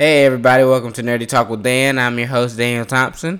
[0.00, 1.98] Hey everybody, welcome to Nerdy Talk with Dan.
[1.98, 3.38] I'm your host Daniel Thompson.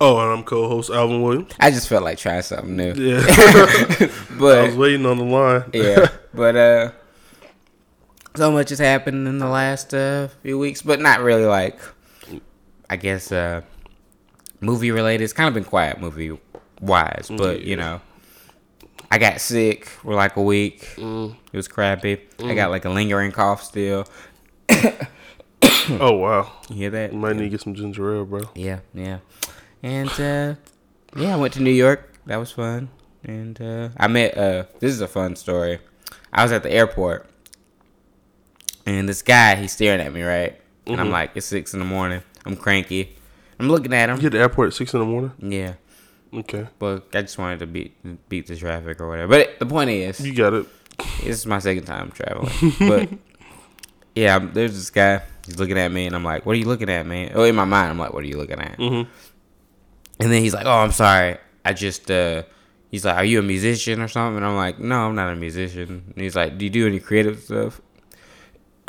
[0.00, 1.52] Oh, and I'm co-host Alvin Williams.
[1.60, 2.92] I just felt like trying something new.
[2.94, 3.24] Yeah,
[4.40, 5.70] but I was waiting on the line.
[5.72, 6.90] yeah, but uh,
[8.34, 11.78] so much has happened in the last uh, few weeks, but not really like,
[12.90, 13.60] I guess uh,
[14.60, 15.22] movie related.
[15.22, 16.36] It's kind of been quiet movie
[16.80, 18.00] wise, but you know,
[19.12, 20.88] I got sick for like a week.
[20.96, 21.36] Mm.
[21.52, 22.18] It was crappy.
[22.40, 24.06] I got like a lingering cough still.
[26.00, 27.12] oh wow, You hear that?
[27.12, 28.42] you might need to get some ginger ale, bro.
[28.54, 29.18] Yeah, yeah.
[29.82, 30.54] And uh
[31.16, 32.12] yeah, I went to New York.
[32.26, 32.88] That was fun.
[33.24, 35.78] And uh I met uh this is a fun story.
[36.32, 37.28] I was at the airport
[38.84, 40.60] and this guy, he's staring at me, right?
[40.86, 41.12] And I'm Mhm.
[41.12, 42.22] like, it's six in the morning.
[42.44, 43.16] I'm cranky.
[43.58, 44.16] I'm looking at him.
[44.16, 45.32] You get the airport at six in the morning.
[45.40, 45.74] Yeah.
[46.34, 47.94] Okay, But I just wanted to beat
[48.28, 49.28] beat the traffic or whatever.
[49.28, 50.66] But the point is, you got it.
[51.20, 52.52] this is my second time traveling.
[52.80, 53.08] But
[54.16, 55.22] yeah, there's this guy.
[55.44, 57.54] He's looking at me, and I'm like, "What are you looking at, man?" Oh, in
[57.54, 59.08] my mind, I'm like, "What are you looking at?" Mm-hmm.
[60.18, 61.36] And then he's like, "Oh, I'm sorry.
[61.64, 62.42] I just uh
[62.90, 65.36] he's like, "Are you a musician or something?" And I'm like, "No, I'm not a
[65.36, 67.80] musician." And he's like, "Do you do any creative stuff?"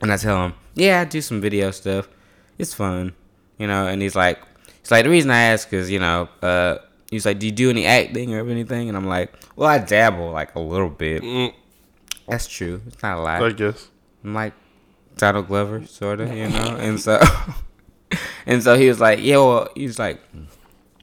[0.00, 2.08] and I tell him, "Yeah, I do some video stuff.
[2.56, 3.12] It's fun."
[3.58, 4.38] You know, and he's like
[4.80, 6.78] he's like, "The reason I ask is, you know, uh
[7.10, 10.30] he's like, "Do you do any acting or anything?" And I'm like, "Well, I dabble
[10.30, 11.52] like a little bit." Mm,
[12.30, 12.80] That's true.
[12.86, 13.38] It's not a lie.
[13.38, 13.88] I guess.
[14.24, 14.52] I'm like
[15.16, 16.76] Donald Glover, sort of, you know.
[16.78, 17.20] and so,
[18.46, 20.20] and so he was like, "Yeah, well," he was like,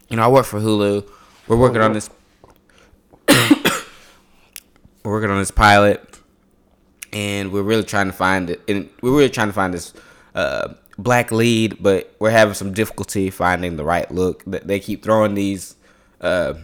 [0.10, 1.08] "You know, I work for Hulu.
[1.48, 2.10] We're working on this.
[5.04, 6.20] we're working on this pilot,
[7.14, 8.62] and we're really trying to find it.
[8.68, 9.94] And we're really trying to find this
[10.36, 14.44] uh, black lead, but we're having some difficulty finding the right look.
[14.50, 15.76] Th- They keep throwing these."
[16.20, 16.56] Uh,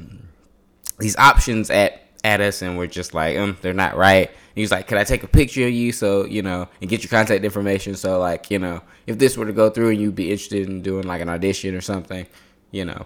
[0.99, 4.87] these options at at us and we're just like um they're not right he's like
[4.87, 7.95] can i take a picture of you so you know and get your contact information
[7.95, 10.81] so like you know if this were to go through and you'd be interested in
[10.81, 12.25] doing like an audition or something
[12.71, 13.05] you know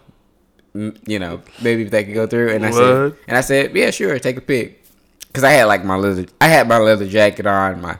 [0.75, 3.17] m- you know maybe if that could go through and i said What?
[3.27, 4.83] and i said yeah sure take a pic
[5.27, 7.97] because i had like my leather i had my leather jacket on my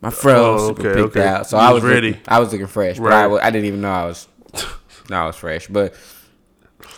[0.00, 1.26] my fro Oh, super okay, picked okay.
[1.26, 2.08] out so You i was ready.
[2.10, 3.42] looking, i was looking fresh but I, Right.
[3.44, 4.28] I didn't even know i was
[5.10, 5.94] no i was fresh but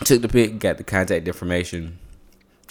[0.03, 1.99] took the pic, got the contact information.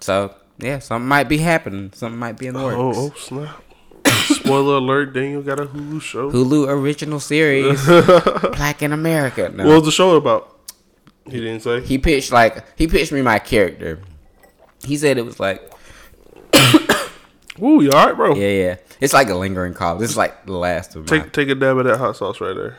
[0.03, 1.91] So yeah, something might be happening.
[1.95, 2.77] Something might be in the works.
[2.79, 3.63] Oh, oh snap!
[4.07, 6.31] Spoiler alert: Daniel got a Hulu show.
[6.31, 7.85] Hulu original series,
[8.57, 9.51] Black in America.
[9.55, 9.67] No.
[9.67, 10.51] What was the show about?
[11.27, 11.81] He didn't say.
[11.81, 14.01] he pitched like he pitched me my character.
[14.85, 15.63] He said it was like
[17.63, 18.35] Ooh, you all right, bro?
[18.35, 18.77] yeah yeah.
[19.01, 19.99] It's like a lingering cough.
[19.99, 21.19] This is like the last of my.
[21.19, 22.79] Take take a dab of that hot sauce right there.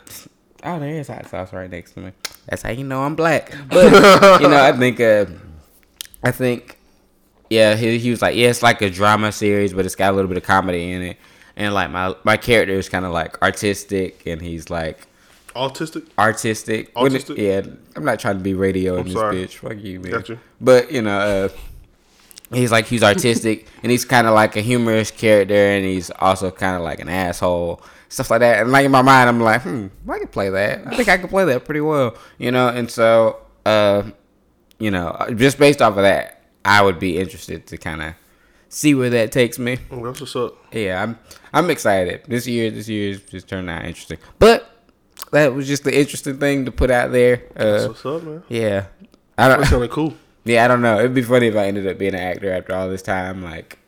[0.64, 2.12] Oh, there is hot sauce right next to me.
[2.48, 3.52] That's how you know I'm black.
[3.70, 5.26] But you know, I think uh,
[6.24, 6.75] I think
[7.50, 10.16] yeah, he, he was like, yeah, it's like a drama series, but it's got a
[10.16, 11.18] little bit of comedy in it.
[11.56, 15.08] And like my my character is kind of like artistic, and he's like
[15.56, 16.06] Autistic.
[16.20, 16.94] artistic.
[16.96, 17.38] Autistic?
[17.38, 17.62] yeah,
[17.96, 19.36] I'm not trying to be radio in I'm this sorry.
[19.46, 19.58] bitch.
[19.58, 20.12] Fuck you, man.
[20.12, 20.38] Gotcha.
[20.60, 21.50] But you know, uh,
[22.54, 26.52] he's like he's artistic, and he's kind of like a humorous character, and he's also
[26.52, 28.62] kind of like an asshole, stuff like that.
[28.62, 30.86] And like in my mind, I'm like, hmm, I can play that.
[30.88, 32.68] I think I can play that pretty well, you know.
[32.68, 34.04] And so, uh,
[34.78, 36.35] you know, just based off of that,
[36.66, 38.14] I would be interested to kind of
[38.70, 39.78] see where that takes me.
[39.92, 40.56] Oh, that's what's up.
[40.74, 41.18] Yeah, I'm
[41.54, 42.24] I'm excited.
[42.28, 44.18] This year, this year is just turned out interesting.
[44.40, 44.70] But
[45.32, 47.44] that was just the interesting thing to put out there.
[47.56, 48.44] That's Uh, what's up, man.
[48.50, 48.86] yeah,
[49.38, 49.64] I don't.
[49.64, 50.14] kind of cool.
[50.44, 51.00] Yeah, I don't know.
[51.00, 53.42] It'd be funny if I ended up being an actor after all this time.
[53.44, 53.80] Like,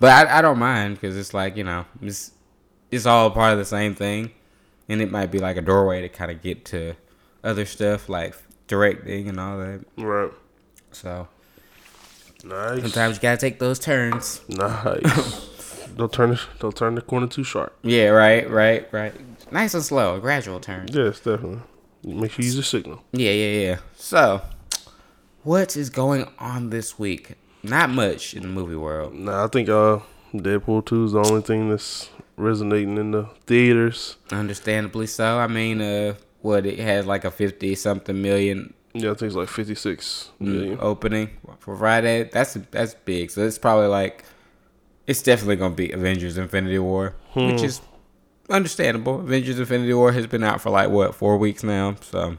[0.00, 2.32] but I I don't mind because it's like you know it's
[2.90, 4.30] it's all part of the same thing,
[4.88, 6.94] and it might be like a doorway to kind of get to
[7.44, 8.34] other stuff like
[8.66, 9.84] directing and all that.
[9.96, 10.30] Right.
[10.92, 11.28] So
[12.44, 12.82] Nice.
[12.82, 14.40] sometimes you gotta take those turns.
[14.48, 15.88] Nice.
[15.96, 16.40] don't turn it.
[16.60, 17.76] Don't turn the corner too sharp.
[17.82, 19.14] Yeah, right, right, right.
[19.52, 20.86] Nice and slow, a gradual turn.
[20.92, 21.60] Yes, definitely.
[22.04, 23.02] Make sure you use a signal.
[23.12, 23.78] Yeah, yeah, yeah.
[23.96, 24.42] So,
[25.42, 27.32] what is going on this week?
[27.62, 29.14] Not much in the movie world.
[29.14, 29.98] Nah, I think uh,
[30.32, 34.16] Deadpool two is the only thing that's resonating in the theaters.
[34.30, 35.38] Understandably so.
[35.38, 39.34] I mean, uh, what it has like a fifty something million Yeah, I think it's
[39.36, 42.24] like fifty six mm, opening for Friday.
[42.24, 43.30] That's that's big.
[43.30, 44.24] So it's probably like
[45.06, 47.64] it's definitely gonna be Avengers: Infinity War, which Hmm.
[47.66, 47.80] is
[48.50, 49.20] understandable.
[49.20, 52.38] Avengers: Infinity War has been out for like what four weeks now, so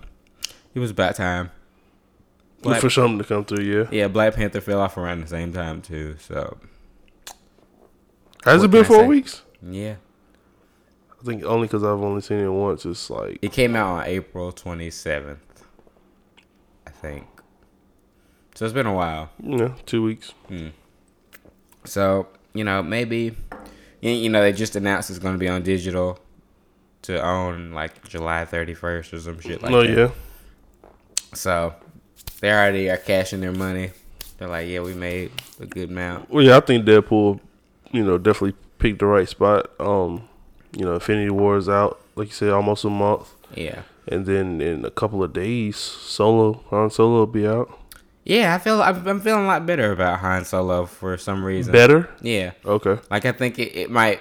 [0.73, 1.51] it was about time.
[2.61, 3.63] Black- for something to come through.
[3.63, 3.87] Yeah.
[3.91, 6.17] Yeah, Black Panther fell off around the same time too.
[6.19, 6.57] So
[8.43, 9.43] Has it been four weeks?
[9.61, 9.95] yeah,
[11.21, 12.85] I think only because I've only seen it once.
[12.85, 15.48] It's like it came out on April twenty seventh, I
[17.01, 17.25] think.
[18.55, 19.29] So it's been a while.
[19.41, 20.33] you know two weeks.
[21.85, 23.35] So, you know, maybe
[24.01, 26.19] you know, they just announced it's going to be on digital
[27.03, 29.97] to own like July 31st or some shit like oh that.
[29.97, 30.09] yeah.
[31.33, 31.73] So
[32.41, 33.91] they already are cashing their money.
[34.37, 36.29] They're like, yeah, we made a good amount.
[36.29, 37.39] Well, yeah, I think Deadpool,
[37.91, 39.69] you know, definitely picked the right spot.
[39.79, 40.27] Um,
[40.77, 43.81] you know, Infinity War is out, like you said, almost a month, Yeah.
[44.09, 47.69] And then in a couple of days, Solo, Han Solo will be out.
[48.25, 51.71] Yeah, I feel I'm, I'm feeling a lot better about Han Solo for some reason.
[51.71, 52.97] Better, Yeah, okay.
[53.09, 54.19] like I think it, it might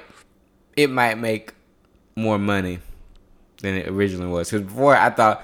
[0.76, 1.52] it might make
[2.16, 2.78] more money
[3.60, 4.50] than it originally was.
[4.50, 5.42] Because before I thought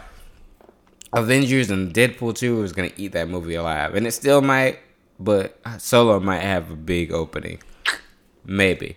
[1.12, 4.79] Avengers and Deadpool two was gonna eat that movie alive, and it still might,
[5.19, 7.61] but Solo might have a big opening,
[8.44, 8.97] maybe.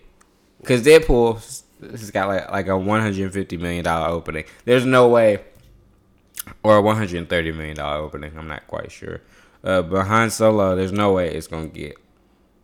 [0.60, 4.46] Because Deadpool has got like like a 150 million dollar opening.
[4.66, 5.40] There's no way,
[6.64, 8.38] or a 130 million dollar opening.
[8.38, 9.22] I'm not quite sure.
[9.64, 11.98] Uh, but Han Solo, there's no way it's gonna get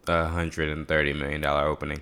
[0.07, 2.01] a 130 million dollar opening.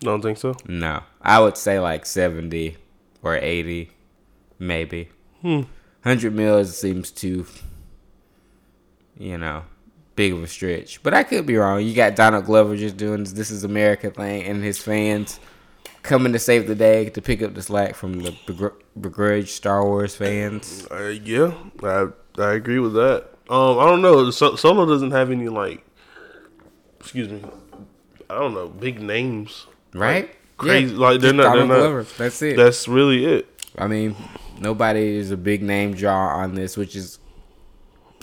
[0.00, 0.54] Don't think so.
[0.66, 2.76] No, I would say like 70
[3.22, 3.90] or 80,
[4.58, 5.08] maybe.
[5.40, 5.62] Hmm.
[6.02, 7.46] 100 mils seems too,
[9.18, 9.64] you know,
[10.14, 11.02] big of a stretch.
[11.02, 11.82] But I could be wrong.
[11.82, 15.40] You got Donald Glover just doing this This Is America thing, and his fans
[16.06, 19.84] coming to save the day to pick up the slack from the begr- begrudged Star
[19.84, 20.86] Wars fans.
[20.90, 22.08] Uh, yeah, I
[22.38, 23.30] I agree with that.
[23.48, 24.30] Um, I don't know.
[24.30, 25.84] So, Solo doesn't have any like,
[27.00, 27.42] excuse me,
[28.28, 29.66] I don't know, big names.
[29.94, 30.30] Right?
[30.58, 32.06] crazy- like, they're just not- they're not- Glover.
[32.16, 32.56] That's it.
[32.56, 33.46] That's really it.
[33.78, 34.16] I mean,
[34.58, 37.18] nobody is a big name draw on this, which is,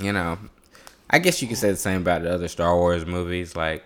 [0.01, 0.39] you know,
[1.09, 3.55] I guess you could say the same about the other Star Wars movies.
[3.55, 3.83] Like,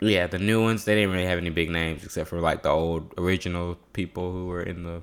[0.00, 2.68] yeah, the new ones they didn't really have any big names except for like the
[2.70, 5.02] old original people who were in the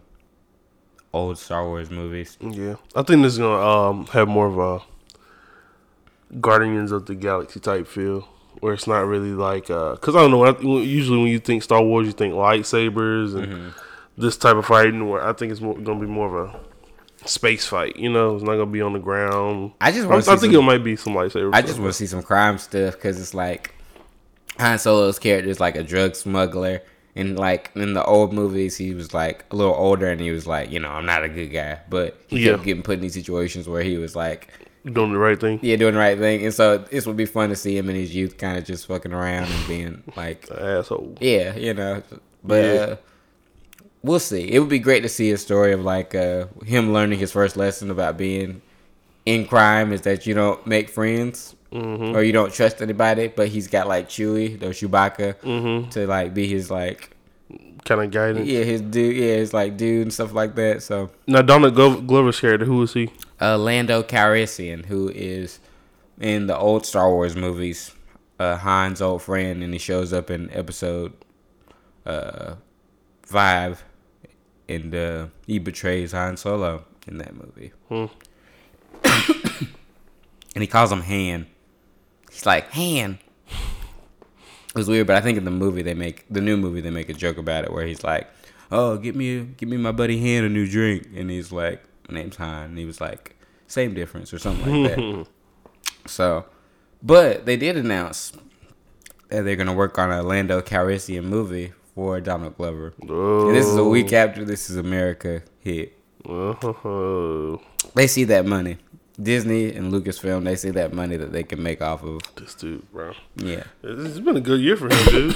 [1.14, 2.38] old Star Wars movies.
[2.42, 4.86] Yeah, I think this is gonna um have more of a
[6.42, 8.22] Guardians of the Galaxy type feel,
[8.60, 10.40] where it's not really like uh, cause I don't know.
[10.40, 13.70] When I, usually when you think Star Wars, you think lightsabers and Mm-hmm.
[14.22, 15.08] this type of fighting.
[15.08, 17.96] Where I think it's more, gonna be more of a space fight.
[17.96, 19.74] You know, it's not gonna be on the ground.
[19.80, 21.52] I just I, want I think some, it might be some lightsaber.
[21.54, 23.75] I just want to see some crime stuff because it's like
[24.60, 26.82] Han Solo's character is like a drug smuggler.
[27.18, 30.46] And like in the old movies, he was like a little older, and he was
[30.46, 32.52] like, you know, I'm not a good guy, but he Yeah.
[32.54, 34.50] kept getting put in these situations where he was like,
[34.92, 35.60] doing the right thing.
[35.62, 36.44] yeah, doing the right thing.
[36.44, 38.86] And so this would be fun to see him in his youth, kind of just
[38.88, 41.16] fucking around and being like, Asshole.
[41.22, 42.04] yeah, you know.
[42.44, 42.72] But Yeah.
[42.82, 42.96] uh,
[44.04, 44.52] we'll see.
[44.52, 47.56] It would be great to see a story of like uh, him learning his first
[47.56, 48.62] lesson about being
[49.26, 52.16] in crime is that you don't make friends Mm-hmm.
[52.16, 53.28] or you don't trust anybody.
[53.28, 55.90] But he's got like Chewie or Chewbacca Mm-hmm.
[55.90, 57.12] to like be his like
[57.84, 58.48] Kind of guidance.
[58.48, 60.82] yeah his dude yeah his like dude and stuff like that.
[60.82, 63.10] So Now Donald Glo- Glover's character, who is he?
[63.42, 65.60] uh, Lando Calrissian, who is
[66.20, 67.92] in the old Star Wars movies,
[68.40, 71.14] uh, Han's old friend, and he shows up in episode
[72.08, 72.56] uh,
[73.24, 73.84] five,
[74.70, 77.72] and uh, he betrays Han Solo in that movie.
[77.90, 78.06] Hmm.
[80.56, 81.46] and he calls him Han.
[82.36, 83.18] He's like Han.
[83.48, 86.90] It was weird, but I think in the movie they make the new movie they
[86.90, 88.30] make a joke about it where he's like,
[88.74, 92.16] "Oh, get me, give me my buddy Han a new drink," and he's like, "My
[92.20, 93.38] name's Han," and he was like,
[93.68, 95.28] "Same difference" or something like that.
[96.08, 96.44] so,
[97.02, 98.34] but they did announce
[99.30, 102.94] that they're gonna work on a Lando Calrissian movie for Donald Glover.
[103.08, 103.48] Oh.
[103.48, 105.98] And this is a week after This Is America hit.
[106.28, 107.62] Oh,
[107.94, 108.78] They see that money.
[109.22, 112.22] Disney and Lucasfilm, they see that money that they can make off of.
[112.36, 113.14] this dude, bro.
[113.36, 115.36] Yeah, It's been a good year for him, dude.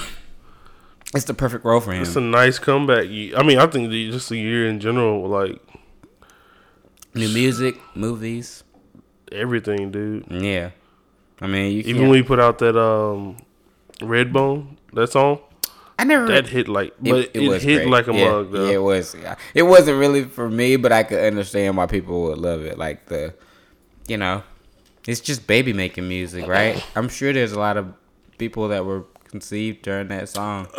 [1.15, 2.01] it's the perfect role for him.
[2.01, 3.05] It's a nice comeback.
[3.05, 5.59] I mean, I think just a year in general, like
[7.15, 8.63] New music, movies.
[9.31, 10.25] everything, dude.
[10.29, 10.71] Yeah,
[11.41, 13.37] I mean, you Even can't- when he put out that um
[14.01, 15.39] Redbone, that song,
[15.97, 17.87] I never that hit like, but it, was hit great.
[17.89, 18.65] like a yeah, mug, though.
[18.67, 19.15] Yeah, it was.
[19.55, 22.77] It wasn't really for me, but I could understand why people would love it.
[22.77, 23.33] Like the,
[24.09, 24.43] you know,
[25.07, 26.83] it's just baby making music, right?
[26.95, 27.93] I'm sure there's a lot of
[28.37, 30.67] people that were conceived during that song.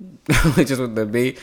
[0.56, 1.38] just with the beat.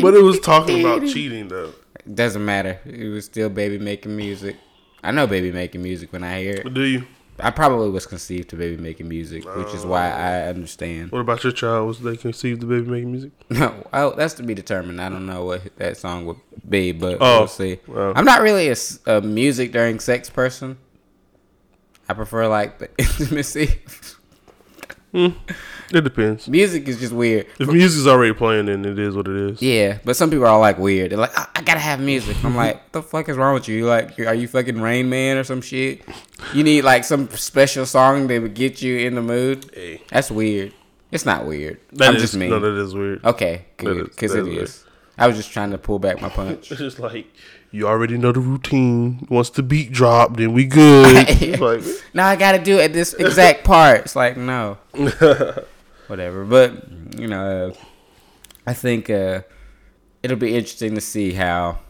[0.00, 1.72] But it was talking about cheating, though.
[2.12, 2.80] Doesn't matter.
[2.84, 4.56] It was still baby making music.
[5.02, 6.64] I know baby making music when I hear it.
[6.64, 7.06] But do you?
[7.40, 10.14] I probably was conceived to baby making music, which is why oh.
[10.14, 11.10] I understand.
[11.10, 11.88] What about your child?
[11.88, 13.32] Was they conceived to baby making music?
[13.50, 15.00] No, oh, that's to be determined.
[15.00, 16.38] I don't know what that song would
[16.68, 17.78] be, but Oh, we'll see.
[17.94, 18.72] I'm not really
[19.06, 20.78] a music during sex person.
[22.08, 23.80] I prefer like the intimacy.
[25.14, 25.32] It
[25.92, 26.48] It depends.
[26.48, 27.46] Music is just weird.
[27.60, 29.62] If music's already playing, then it is what it is.
[29.62, 31.12] Yeah, but some people are like weird.
[31.12, 32.36] They're like, I, I gotta have music.
[32.44, 33.76] I'm like, the fuck is wrong with you?
[33.76, 36.02] You like, are you fucking Rain Man or some shit?
[36.52, 39.70] You need like some special song that would get you in the mood.
[39.72, 40.02] Hey.
[40.08, 40.72] That's weird.
[41.12, 41.78] It's not weird.
[41.92, 42.48] That I'm is- just me.
[42.48, 43.24] No, that is weird.
[43.24, 44.84] okay, good, because it is is.
[45.16, 46.70] I was just trying to pull back my punch.
[46.72, 47.26] It's just like
[47.74, 49.26] you already know the routine.
[49.28, 51.58] Once the beat drop, then we good.
[51.64, 54.02] Like now I gotta do it at this exact part.
[54.02, 54.78] It's like no,
[56.06, 56.44] whatever.
[56.44, 56.88] But
[57.18, 57.74] you know, uh,
[58.66, 59.42] I think uh,
[60.22, 61.80] it'll be interesting to see how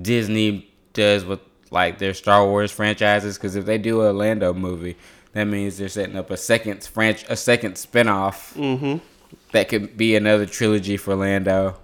[0.00, 1.40] Disney does with
[1.70, 3.36] like their Star Wars franchises.
[3.36, 4.96] Because if they do a Lando movie,
[5.32, 9.04] that means they're setting up a second franch a second spinoff mm-hmm.
[9.52, 11.76] that could be another trilogy for Lando.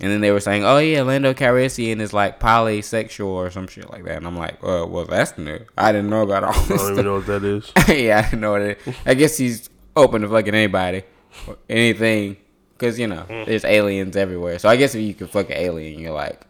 [0.00, 3.88] And then they were saying, "Oh yeah, Lando Calrissian is like polysexual or some shit
[3.90, 5.58] like that." And I'm like, "Oh, well, that's new.
[5.78, 7.72] I didn't know about all I this don't stuff." even know what that is.
[7.88, 8.94] yeah, I didn't know what it is.
[9.06, 11.02] I guess he's open to fucking anybody,
[11.46, 12.36] or anything,
[12.74, 13.46] because you know mm.
[13.46, 14.58] there's aliens everywhere.
[14.58, 16.46] So I guess if you can fuck an alien, you're like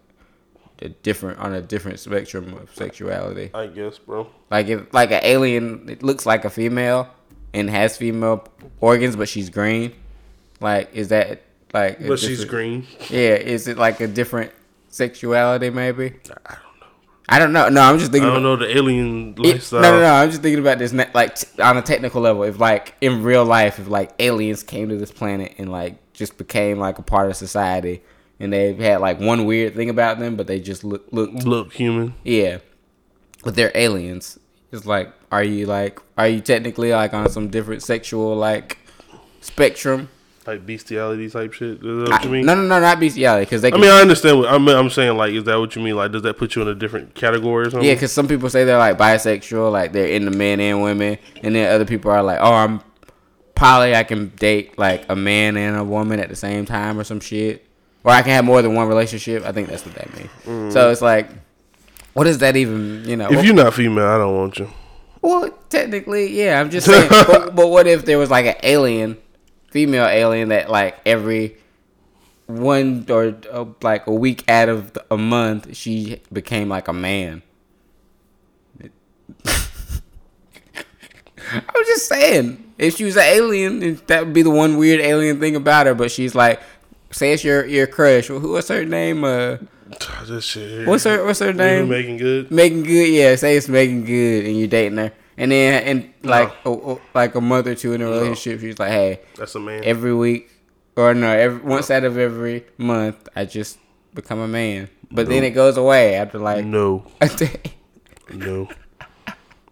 [0.83, 3.51] a different on a different spectrum of sexuality.
[3.55, 4.29] I guess, bro.
[4.51, 7.09] Like if like an alien, it looks like a female
[7.55, 8.45] and has female
[8.81, 9.95] organs, but she's green.
[10.61, 11.43] Like is that
[11.73, 12.07] like?
[12.07, 12.87] But she's green.
[13.11, 14.53] Yeah, is it like a different
[14.89, 15.71] sexuality?
[15.71, 16.15] Maybe.
[16.47, 16.87] I don't know.
[17.29, 17.69] I don't know.
[17.69, 18.31] No, I'm just thinking.
[18.31, 20.13] I don't know the alien It- no, no, no.
[20.15, 22.45] I'm just thinking about this, like t- on a technical level.
[22.45, 26.39] If like in real life, if like aliens came to this planet and like just
[26.39, 28.03] became like a part of society,
[28.41, 31.73] and they had like one weird thing about them, but they just look looked Look
[31.73, 32.15] human.
[32.25, 32.59] yeah,
[33.45, 34.39] but they're aliens.
[34.73, 38.79] It's like, are you like, are you technically like on some different sexual like
[39.41, 40.09] spectrum?
[40.47, 41.85] Like bestiality type shit.
[41.85, 42.47] Is what I- mean?
[42.47, 43.73] no, no, no, not bestiality, because they.
[43.73, 44.39] I mean, I understand.
[44.39, 45.97] What, I'm, I'm saying, like, is that what you mean?
[45.97, 47.89] Like, does that put you in a different category or something?
[47.89, 51.55] Yeah, because some people say they're like bisexual, like they're into men and women, and
[51.55, 52.81] then other people are like, oh, I'm
[53.57, 57.05] poly, I can date like a man and a woman at the same time or
[57.05, 57.67] some shit,
[58.05, 59.45] or I can have more than one relationship.
[59.45, 60.31] I think that's what that means.
[60.45, 60.73] Mm.
[60.73, 61.29] So it's like,
[62.13, 63.29] what does that even, you know?
[63.31, 64.71] If you're not female, I don't want you.
[65.23, 67.09] well, technically, yeah, I'm just saying.
[67.27, 69.17] but, but what if there was like an alien,
[69.77, 71.55] female alien that like every
[72.47, 76.95] one or uh, like a week out of the- a month she became like a
[76.95, 77.43] man.
[81.53, 85.41] I'm just saying, if she was an alien, that would be the one weird alien
[85.41, 85.95] thing about her.
[85.95, 86.63] But she's like,
[87.11, 88.29] say it's your your crush.
[88.29, 89.25] Who what's her name?
[89.25, 89.59] Uh.
[90.87, 91.89] What's her what's her name?
[91.91, 92.51] making good.
[92.51, 93.11] Meagan Good.
[93.11, 97.35] Yeah, say it's Meagan Good, and you're dating her, and then and like a, like
[97.35, 99.83] a month or two in a relationship, she's like, hey, That's a man.
[99.85, 100.51] every week
[100.97, 103.79] or no, every once out of every month, I just
[104.15, 104.89] become a man.
[105.11, 107.61] But then it goes away after like no, a day.
[108.33, 108.69] no.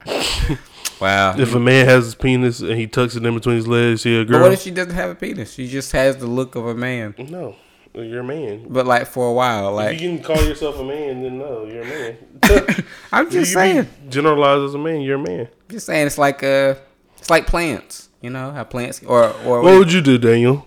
[1.00, 1.37] Wow.
[1.37, 4.16] If a man has his penis and he tucks it in between his legs, he
[4.16, 4.42] a But girl.
[4.42, 5.52] what if she doesn't have a penis?
[5.52, 7.14] She just has the look of a man.
[7.18, 7.56] no,
[7.95, 8.67] you're a man.
[8.69, 11.65] But like for a while, if like you can call yourself a man, then no,
[11.65, 12.17] you're a man.
[13.13, 15.49] I'm You just can saying, generalized as a man, you're a man.
[15.69, 16.75] just saying, it's like uh,
[17.19, 18.09] it's like plants.
[18.21, 20.67] You know how plants or or What would you do, Daniel?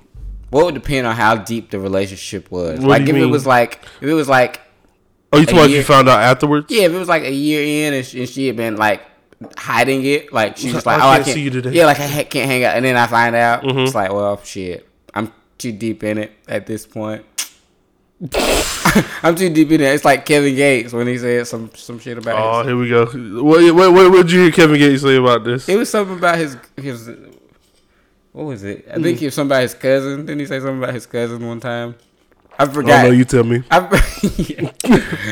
[0.49, 2.79] what would depend on how deep the relationship was.
[2.79, 4.61] What like if you it was like if it was like
[5.33, 6.67] Oh, you talking about you found out afterwards?
[6.69, 9.01] yeah, if it was like a year in and she, and she had been like
[9.57, 11.71] hiding it, like she was I like, oh, I can't can't see you today.
[11.71, 13.79] Yeah, like I ha- can't hang out, and then I find out Mm-hmm.
[13.79, 17.25] it's like, well, shit, I'm too deep in it at this point.
[19.23, 19.93] I'm too deep in it.
[19.93, 22.89] It's like Kevin Gates when he said some some shit about Oh, his, here we
[22.89, 23.43] go.
[23.43, 25.69] What what what did you hear Kevin Gates say about this?
[25.69, 27.09] it was something about his his
[28.31, 28.87] what was it?
[28.89, 29.03] I Hmm.
[29.03, 30.25] think it was something about his cousin.
[30.25, 31.95] Didn't he say something about his cousin one time?
[32.59, 33.05] I forgot.
[33.05, 33.11] know.
[33.11, 33.63] You tell me.
[33.69, 33.81] I,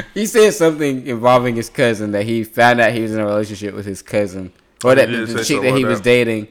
[0.13, 3.73] he said something involving his cousin that he found out he was in a relationship
[3.73, 4.51] with his cousin,
[4.83, 6.49] or that the, chick that he was dating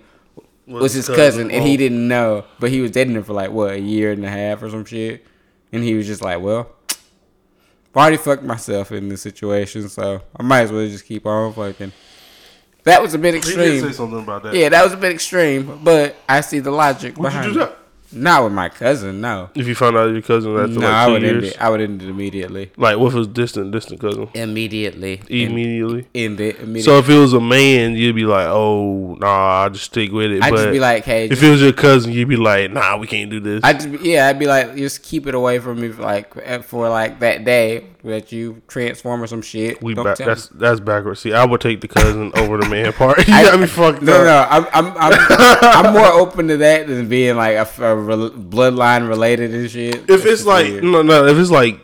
[0.67, 1.77] was his cousin, and he Oh.
[1.77, 4.63] didn't know, but he was dating her for like what a year and a half
[4.63, 5.25] or some shit,
[5.73, 6.71] and he was just like, well.
[7.97, 11.53] I've already fucked myself in this situation, so I might as well just keep on
[11.53, 11.93] fucking.
[12.83, 13.81] That was a bit He did extreme.
[13.83, 14.53] say something about that.
[14.55, 17.61] Yeah, that was a bit extreme, but I see the logic Would you behind do
[17.63, 17.65] it.
[17.67, 17.79] that
[18.15, 19.51] Not with my cousin, no.
[19.55, 21.61] if you found out your cousin after No, like I two would end it.
[21.61, 22.71] I would end it immediately.
[22.77, 24.29] Like, what if it was distant, distant cousin?
[24.35, 25.21] Immediately.
[25.29, 26.07] In, Immediately.
[26.15, 26.83] end it immediately.
[26.83, 30.31] So if it was a man, you'd be like, "Oh, nah, I'll just stick with
[30.33, 32.71] it." I'd but just be like, hey, if it was your cousin, you'd be like,
[32.71, 35.35] "Nah, we can't do this." I'd just be, yeah, I'd be like, just keep it
[35.35, 39.41] away from me, for like eh, for like that day that you transform or some
[39.41, 39.83] shit.
[39.83, 40.17] we back.
[40.17, 40.35] tell me.
[40.35, 41.21] That's that's backwards.
[41.21, 43.19] See, I would take the cousin over the man part.
[43.29, 44.25] you I- got me fucked No, up.
[44.25, 48.31] no, I'm I'm I'm, I'm more open to that than being like a, a rel-
[48.31, 49.97] bloodline related and shit.
[49.97, 50.85] If That's it's like weird.
[50.85, 51.81] no, no, if it's like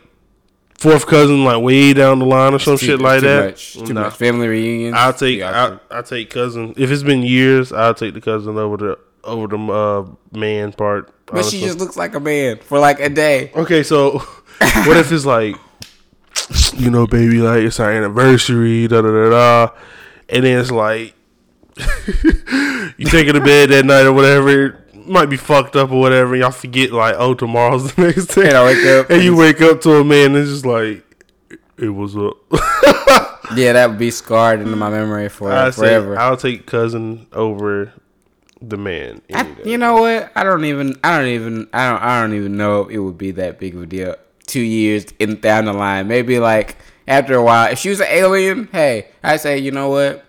[0.77, 3.73] fourth cousin, like way down the line or some Too- shit like too that, much,
[3.73, 4.01] too nah.
[4.03, 4.93] much family reunion.
[4.95, 6.73] I'll take Yeah, I I take cousin.
[6.77, 10.05] If it's been years, I'll take the cousin over the over the uh,
[10.37, 11.13] man part.
[11.27, 11.59] But honestly.
[11.59, 13.51] she just looks like a man for like a day.
[13.55, 14.17] Okay, so
[14.59, 15.55] what if it's like,
[16.75, 19.73] you know, baby, like it's our anniversary, da da da da,
[20.29, 21.13] and then it's like
[22.97, 26.35] you take her to bed that night or whatever, might be fucked up or whatever.
[26.35, 29.61] Y'all forget like, oh, tomorrow's the next day, And I wake up and you wake
[29.61, 31.03] up to a man that's just like,
[31.77, 32.37] it was up.
[33.55, 36.17] Yeah, that would be scarred into my memory for I say forever.
[36.17, 37.91] I'll take cousin over
[38.61, 39.21] the man.
[39.33, 40.31] I, you know what?
[40.35, 40.97] I don't even.
[41.03, 41.67] I don't even.
[41.73, 42.01] I don't.
[42.01, 44.15] I don't even know if it would be that big of a deal.
[44.47, 46.77] Two years in down the line, maybe like
[47.07, 47.71] after a while.
[47.71, 50.25] If she was an alien, hey, I say, you know what?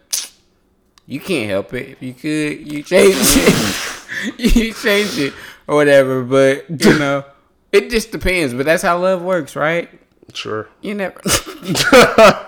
[1.07, 1.91] You can't help it.
[1.91, 3.99] If you could, you change it.
[4.38, 5.33] you change it
[5.66, 6.23] or whatever.
[6.23, 7.25] But you know,
[7.71, 8.54] it just depends.
[8.54, 9.88] But that's how love works, right?
[10.35, 10.69] Sure.
[10.81, 11.21] You never.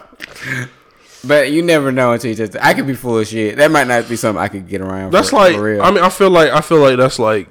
[1.25, 2.57] but you never know until you just.
[2.57, 3.57] I could be full of shit.
[3.57, 5.13] That might not be something I could get around.
[5.13, 5.83] That's for, like for real.
[5.83, 7.49] I mean I feel like I feel like that's like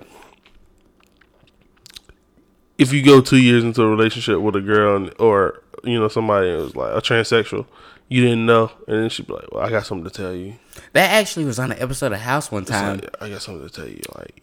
[2.78, 6.08] if you go two years into a relationship with a girl and, or you know
[6.08, 7.66] somebody was like a transsexual,
[8.10, 10.56] you didn't know, and then she'd be like, "Well, I got something to tell you."
[10.94, 12.98] That actually was on an episode of House one time.
[12.98, 14.42] like, I got something to tell you, like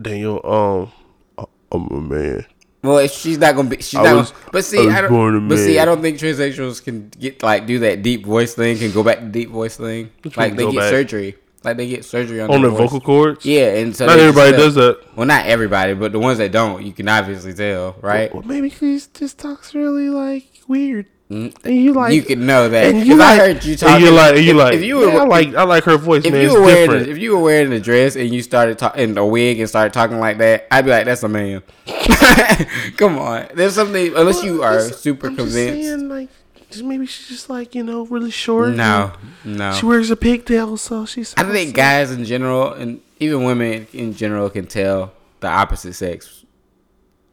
[0.00, 0.40] Daniel.
[0.44, 0.92] Um,
[1.38, 2.46] I- I'm a man.
[2.82, 4.16] well, if she's not gonna be, she's I not.
[4.16, 5.48] was- gonna, but see, was I, don't.
[5.48, 5.78] But see.
[5.78, 8.78] I don't think transsexuals can get like do that deep voice thing.
[8.78, 10.10] Can go back to deep voice thing.
[10.22, 10.90] Which Like they get back?
[10.90, 11.36] surgery.
[11.62, 14.76] Like they get surgery on, On their vocal cords, Yeah, and so not everybody does
[14.76, 14.98] that.
[15.14, 18.32] Well, not everybody, but the ones that don't, you can obviously tell, right?
[18.34, 21.04] Well, maybe he just talks really like weird.
[21.30, 21.54] Mm.
[21.64, 22.86] And you like you can know that.
[22.86, 24.04] and 'Cause you I heard you talking.
[24.04, 24.74] you like, you if, like.
[24.74, 26.42] if you were, yeah, I like, I like her voice, if man.
[26.42, 27.06] you were wearing, different.
[27.06, 29.68] a, if you were wearing a dress and you started talking in a wig and
[29.68, 31.62] started talking like that, I'd be like, "That's a man."
[32.96, 35.88] Come on, there's something unless you are super I'm just convinced.
[35.88, 36.28] saying, like,
[36.70, 38.74] just maybe she's just like you know really short.
[38.74, 39.12] No,
[39.44, 39.72] no.
[39.74, 41.32] She wears a pigtail, so she's.
[41.36, 46.44] I think guys in general, and even women in general, can tell the opposite sex,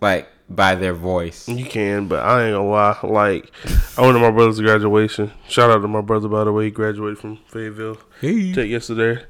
[0.02, 1.48] like by their voice.
[1.50, 2.98] You can, but I ain't gonna lie.
[3.04, 3.52] Like,
[3.98, 5.32] I went to my brother's graduation.
[5.48, 6.66] Shout out to my brother, by the way.
[6.66, 8.54] He graduated from Fayetteville Hey.
[8.54, 9.24] Tech yesterday.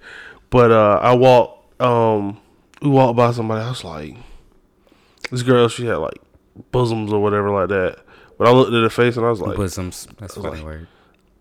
[0.49, 1.81] But uh, I walked.
[1.81, 2.39] Um,
[2.81, 3.63] we walked by somebody.
[3.65, 4.15] I was like,
[5.31, 5.67] this girl.
[5.69, 6.19] She had like
[6.71, 7.99] bosoms or whatever like that.
[8.37, 10.07] But I looked at her face and I was like, Bosoms.
[10.19, 10.87] That's a funny like- word.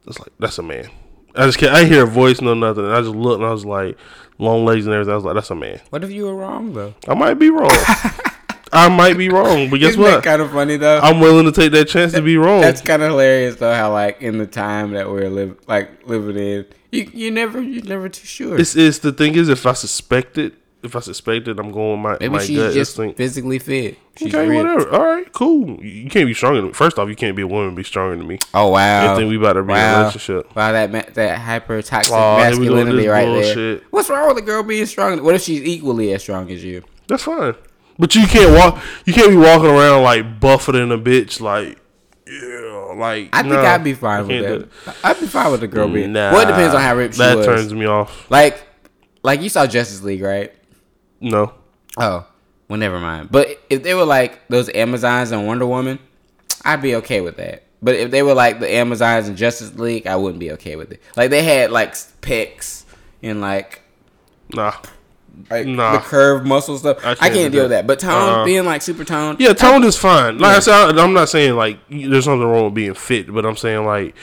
[0.07, 0.89] It's like that's a man.
[1.35, 1.73] I just can't.
[1.75, 2.87] I hear a voice, no nothing.
[2.87, 3.99] I just looked and I was like,
[4.39, 5.13] long legs and everything.
[5.13, 5.81] I was like, that's a man.
[5.91, 6.95] What if you were wrong though?
[7.07, 7.71] I might be wrong.
[8.73, 10.25] I might be wrong, but guess Isn't what?
[10.25, 10.99] kind of funny though?
[10.99, 12.61] I'm willing to take that chance to be wrong.
[12.61, 13.73] That's kind of hilarious though.
[13.75, 17.85] How like in the time that we're live like living in, you you never you're
[17.85, 18.59] never too sure.
[18.59, 22.01] It's, it's the thing is, if I suspect it, if I suspect it, I'm going
[22.01, 23.17] my Maybe my she's gut just instinct.
[23.19, 23.99] physically fit.
[24.17, 24.65] She's Okay, ripped.
[24.69, 24.91] whatever.
[24.91, 25.83] All right, cool.
[25.85, 26.73] You can't be stronger than me.
[26.73, 28.39] First off, you can't be a woman be stronger than me.
[28.53, 29.13] Oh wow!
[29.13, 30.55] I think we about to be in a relationship.
[30.57, 33.81] Wow, that ma- that hyper toxic Oh, here we go with masculinity right bullshit.
[33.81, 33.89] there.
[33.91, 35.23] What's wrong with a girl being strong?
[35.23, 36.83] What if she's equally as strong as you?
[37.07, 37.55] That's fine.
[37.99, 38.83] But you can't walk.
[39.05, 41.41] You can't be walking around like buffeting a bitch.
[41.41, 41.79] Like,
[42.27, 43.31] yeah, like.
[43.33, 44.43] I think nah, I'd be fine with
[44.85, 44.95] that.
[45.05, 46.13] I'd be fine with a girl being.
[46.13, 47.47] Nah, well, it depends on how ripped she That was.
[47.47, 48.31] turns me off.
[48.31, 48.67] Like,
[49.23, 50.53] like you saw Justice League, right?
[51.21, 51.53] No.
[51.97, 52.27] Oh,
[52.69, 53.31] well, never mind.
[53.31, 55.99] But if they were like those Amazons and Wonder Woman,
[56.65, 57.63] I'd be okay with that.
[57.83, 60.93] But if they were like the Amazons and Justice League, I wouldn't be okay with
[60.93, 61.01] it.
[61.17, 62.85] Like they had like pecs
[63.23, 63.83] and like
[64.55, 64.75] Nah.
[65.51, 65.93] Like Nah.
[65.93, 66.99] the curved muscle stuff.
[67.05, 67.83] I I can't can't, deal with that.
[67.83, 67.87] that.
[67.87, 68.45] But tone Uh-uh.
[68.45, 70.39] being like super toned, Yeah, tone is fine.
[70.39, 73.45] Like I said, I, I'm not saying like there's something wrong with being fit, but
[73.47, 74.15] I'm saying like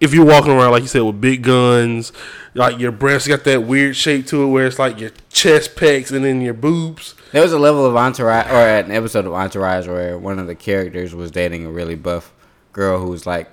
[0.00, 2.12] if you're walking around like you said with big guns,
[2.54, 6.10] like your breasts got that weird shape to it where it's like your chest pecs
[6.12, 7.14] and then your boobs.
[7.32, 10.54] There was a level of Entourage, or an episode of Entourage where one of the
[10.56, 12.32] characters was dating a really buff
[12.72, 13.48] girl who was like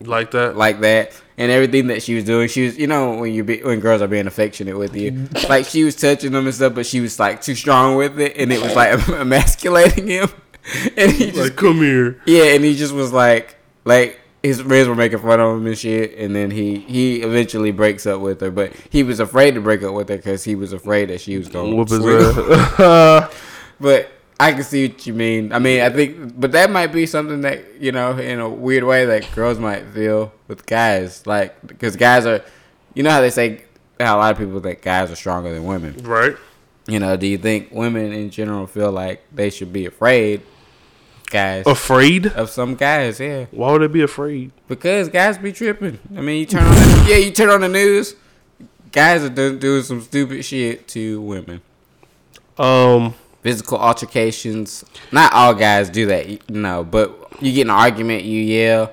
[0.00, 0.56] Like that.
[0.56, 3.62] like that, and everything that she was doing, she was, you know, when you be
[3.62, 5.50] when girls are being affectionate with you, mm-hmm.
[5.50, 8.36] like she was touching them and stuff, but she was like too strong with it,
[8.36, 10.28] and it was like emasculating him,
[10.96, 12.20] and he just like come here.
[12.26, 15.78] yeah, and he just was like like his friends were making fun of him and
[15.78, 19.60] shit, and then he he eventually breaks up with her, but he was afraid to
[19.60, 22.80] break up with her because he was afraid that she was going Whoop to his
[22.80, 23.34] ass.
[23.80, 25.52] But I can see what you mean.
[25.52, 28.84] I mean, I think, but that might be something that you know, in a weird
[28.84, 32.42] way, that girls might feel with guys, like because guys are,
[32.94, 33.62] you know how they say
[34.00, 35.96] how a lot of people think guys are stronger than women.
[36.02, 36.36] right.
[36.88, 40.42] You know, do you think women in general feel like they should be afraid,
[41.30, 42.26] guys, Afraid?
[42.26, 43.20] of some guys?
[43.20, 44.50] Yeah, Why would they be afraid?
[44.66, 46.00] because guys be tripping.
[46.16, 48.16] I mean, you turn on, the, yeah, you turn on the news,
[48.90, 51.60] guys are doing some stupid shit to women.
[52.58, 54.84] Um, physical altercations.
[55.10, 57.10] Not all guys do that, you know, but
[57.42, 58.92] you get in an argument, you yell,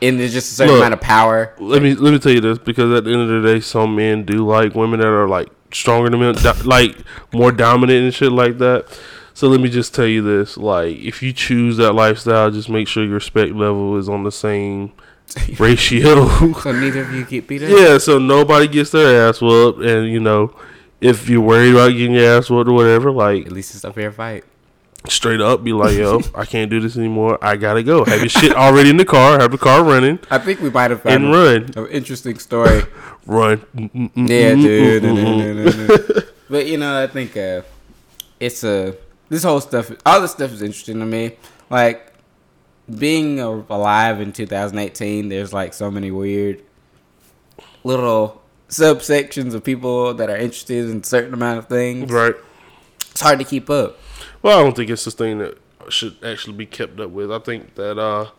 [0.00, 0.80] and there's just a certain Look.
[0.82, 1.54] amount of power.
[1.58, 3.96] let me let me tell you this because at the end of the day, some
[3.96, 6.96] men do like women that are like stronger than me, do- like
[7.32, 8.86] more dominant and shit like that.
[9.34, 12.86] So let me just tell you this: like, if you choose that lifestyle, just make
[12.88, 14.92] sure your respect level is on the same
[15.58, 16.52] ratio.
[16.54, 17.70] So neither of you get beat up.
[17.70, 20.54] yeah, so nobody gets their ass whooped, and you know,
[21.02, 23.92] if you're worried about getting your ass whooped or whatever, like At least it's a
[23.92, 24.44] fair fight.
[25.08, 27.38] straight up, be like, "Yo, I can't do this anymore.
[27.42, 29.38] I gotta go." Have your shit already in the car.
[29.40, 32.82] Have the car running I think we might have found and run, an interesting story.
[33.26, 33.64] run.
[34.14, 36.28] yeah, dude.
[36.48, 37.62] but you know, I think uh,
[38.38, 38.96] it's a
[39.28, 39.90] this whole stuff.
[40.06, 41.36] All this stuff is interesting to me.
[41.68, 42.12] Like
[42.98, 45.28] being alive in 2018.
[45.28, 46.62] There's like so many weird
[47.84, 48.41] little
[48.72, 52.10] subsections of people that are interested in a certain amount of things.
[52.10, 52.34] Right.
[53.10, 53.98] It's hard to keep up.
[54.42, 55.58] Well, I don't think it's a thing that
[55.90, 57.30] should actually be kept up with.
[57.30, 58.30] I think that, uh,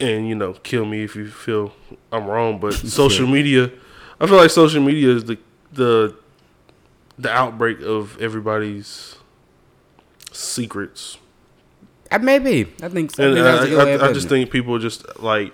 [0.00, 1.72] and you know, kill me if you feel
[2.10, 3.70] I'm wrong, but social media,
[4.20, 5.38] I feel like social media is the
[5.72, 6.16] the
[7.18, 9.16] the outbreak of everybody's
[10.32, 11.18] secrets.
[12.10, 13.22] Uh, maybe I think so.
[13.22, 15.52] I And think that's a good way I, I, I just think people just like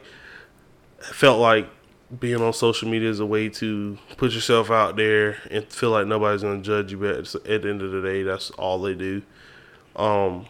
[1.00, 1.68] felt like
[2.20, 6.06] being on social media is a way to put yourself out there and feel like
[6.06, 6.98] nobody's gonna judge you.
[6.98, 9.22] But at the end of the day, that's all they do.
[9.96, 10.46] Um,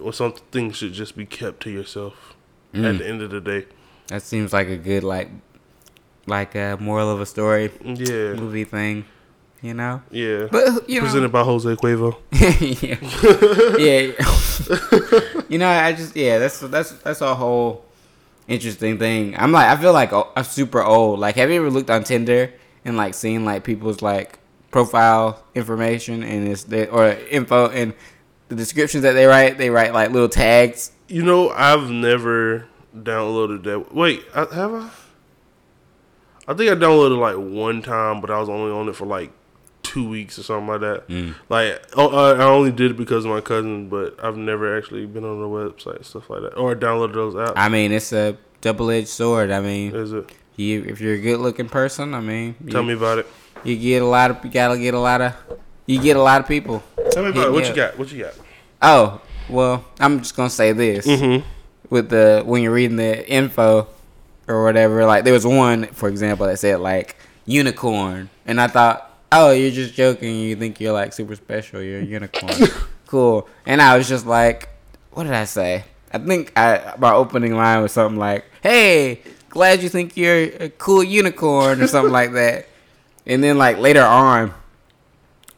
[0.00, 2.34] or some things should just be kept to yourself.
[2.74, 2.94] Mm.
[2.94, 3.66] At the end of the day,
[4.08, 5.28] that seems like a good like
[6.26, 9.04] like a moral of a story yeah, movie thing.
[9.62, 10.46] You know, yeah.
[10.50, 12.16] but you know, Presented by Jose Cuervo.
[12.32, 12.96] yeah,
[13.76, 14.12] yeah.
[15.50, 17.84] you know, I just yeah, that's that's that's a whole
[18.50, 19.34] interesting thing.
[19.38, 21.20] I'm like, I feel like I'm super old.
[21.20, 22.52] Like, have you ever looked on Tinder
[22.84, 24.38] and like seen like people's like
[24.70, 27.94] profile information and it's or info and
[28.48, 29.56] the descriptions that they write?
[29.56, 30.92] They write like little tags.
[31.08, 33.94] You know, I've never downloaded that.
[33.94, 34.90] Wait, have I?
[36.48, 39.30] I think I downloaded like one time, but I was only on it for like
[39.90, 41.34] two weeks or something like that.
[41.48, 45.24] Like, oh, I only did it because of my cousin, but I've never actually been
[45.24, 47.54] on the website stuff like that, or downloaded those apps.
[47.56, 49.50] I mean, it's a double edged sword.
[49.50, 50.30] I mean, Is it?
[50.56, 53.26] you if you're a good looking person, I mean, you, Tell me about it.
[53.64, 55.34] you get a lot of you gotta get a lot of
[55.86, 56.82] you get a lot of people.
[57.10, 57.52] Tell me about it.
[57.52, 57.76] What you up.
[57.76, 57.98] got?
[57.98, 58.34] What you got?
[58.82, 61.44] Oh, well, I'm just gonna say this Mm-hmm.
[61.90, 63.88] with the when you're reading the info
[64.46, 65.04] or whatever.
[65.04, 69.70] Like there was one, for example, that said like unicorn, and I thought, oh, you're
[69.70, 70.36] just joking.
[70.36, 71.82] You think you're like super special.
[71.82, 72.52] You're a unicorn.
[73.06, 73.48] cool.
[73.66, 74.68] And I was just like,
[75.12, 75.84] what did I say?
[76.12, 80.68] I think I my opening line was something like, "Hey, glad you think you're a
[80.70, 82.66] cool unicorn" or something like that.
[83.26, 84.52] And then like later on,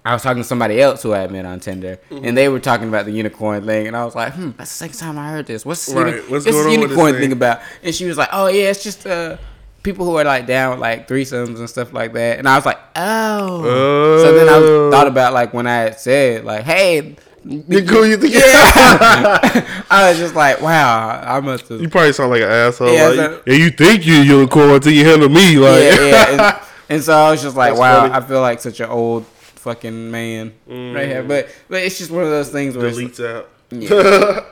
[0.04, 2.24] I was talking to somebody else who I met on Tinder, Mm-hmm.
[2.26, 4.76] and they were talking about the unicorn thing, and I was like, "Hmm, that's the
[4.88, 5.64] second time I heard this.
[5.64, 8.04] What's this, uni- Right, what's what's this with this unicorn thing?" thing about?" And she
[8.04, 9.38] was like, "Oh yeah, it's just uh
[9.82, 12.64] people who are like down with, like threesomes and stuff like that." And I was
[12.66, 14.90] like, "Oh." So then I Oh.
[14.90, 18.06] thought about like when I had said like, "Hey." You cool?
[18.06, 18.34] You think?
[18.36, 22.92] Yeah, I was just like, "Wow, I must have." You probably sound like an asshole.
[22.94, 25.58] Yeah, like, so- yeah, you think you a unicorn until you handle me.
[25.58, 26.30] Like, yeah, yeah.
[26.52, 28.14] And, and so I was just like, That's wow, funny.
[28.14, 31.24] I feel like such an old fucking man right here.
[31.24, 31.28] Mm.
[31.28, 33.48] But but it's just one of those things where deletes out.
[33.72, 34.44] yeah,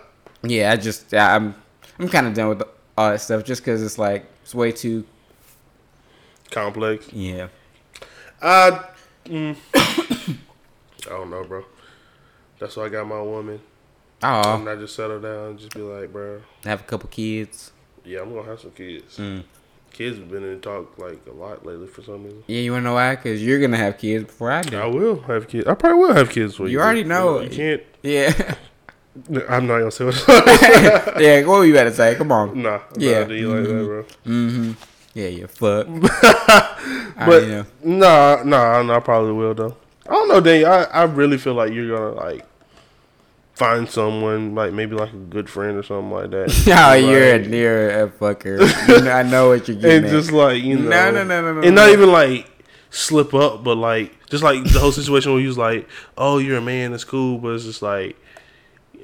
[0.42, 0.72] yeah.
[0.72, 1.54] I just yeah, I'm
[2.00, 2.62] I'm kind of done with
[2.98, 5.04] all that stuff just because it's like it's way too
[6.50, 7.12] Complex.
[7.12, 7.48] yeah.
[8.42, 8.84] I,
[9.26, 11.64] mm, I don't know, bro.
[12.58, 13.60] That's why I got my woman.
[14.22, 16.40] Oh, not just settle down and just be like, bro.
[16.64, 17.72] have a couple kids.
[18.04, 19.16] Yeah, I'm gonna have some kids.
[19.18, 19.44] Mm.
[19.92, 22.42] Kids have been in talk like a lot lately for some reason.
[22.46, 23.16] Yeah, you wanna know why?
[23.16, 24.78] Cause you're gonna have kids before I do.
[24.78, 25.66] I will have kids.
[25.66, 26.72] I probably will have kids for you.
[26.72, 27.82] You already know You can't.
[28.02, 28.54] Yeah,
[29.48, 30.24] I'm not gonna say what.
[31.20, 31.44] yeah.
[31.44, 32.14] What were you about to say?
[32.14, 32.62] Come on.
[32.62, 32.80] nah.
[32.94, 33.20] I'm Yeah.
[33.20, 34.02] Not do you like that, bro.
[34.26, 34.72] Mm-hmm.
[35.20, 35.86] Yeah, you fuck.
[35.86, 36.08] Mm.
[37.16, 37.66] I But know.
[37.84, 39.76] nah, nah, nah, I probably will though.
[40.08, 40.70] I don't know, Daniel.
[40.70, 42.46] I, I really feel like you're gonna like
[43.54, 46.48] find someone like maybe like a good friend or something like that.
[46.90, 48.60] Oh, you're a, near a fucker.
[48.88, 50.10] You know, I know what you're getting and at.
[50.10, 52.50] just like you know, No, no, no, no, no, and not even like
[52.90, 56.58] slip up, but like just like the whole situation where you was like, oh, you're
[56.58, 58.16] a man, it's cool, but it's just like,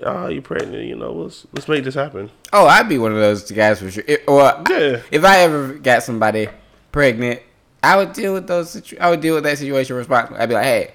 [0.03, 2.31] Uh, oh, you're pregnant, you know, let's let's make this happen.
[2.53, 4.05] Oh, I'd be one of those guys for sure.
[4.07, 5.01] If, or Yeah.
[5.11, 6.49] if I ever got somebody
[6.93, 7.41] pregnant,
[7.83, 8.71] I would deal with those.
[8.71, 10.39] Situ- I would deal with that situation responsibly.
[10.39, 10.95] I'd be like, hey,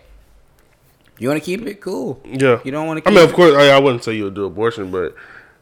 [1.20, 2.22] you want to keep it cool.
[2.26, 3.10] Yeah, You don't want to.
[3.10, 5.16] I mean, of course, I, I wouldn't say you'll do abortion, but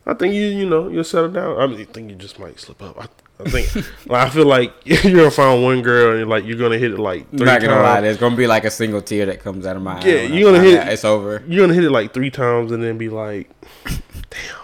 [0.05, 1.59] I think you, you know, you'll settle down.
[1.59, 2.97] I mean, I think you just might slip up.
[3.01, 3.07] I,
[3.41, 3.73] I think,
[4.07, 6.99] like, I feel like you're gonna find one girl and like you're gonna hit it
[6.99, 7.83] like three not gonna times.
[7.83, 10.05] lie, there's gonna be like a single tear that comes out of my eye.
[10.05, 11.41] Yeah, you're gonna hit- out It's over.
[11.47, 13.49] You're gonna hit it like three times and then be like,
[14.29, 14.57] damn.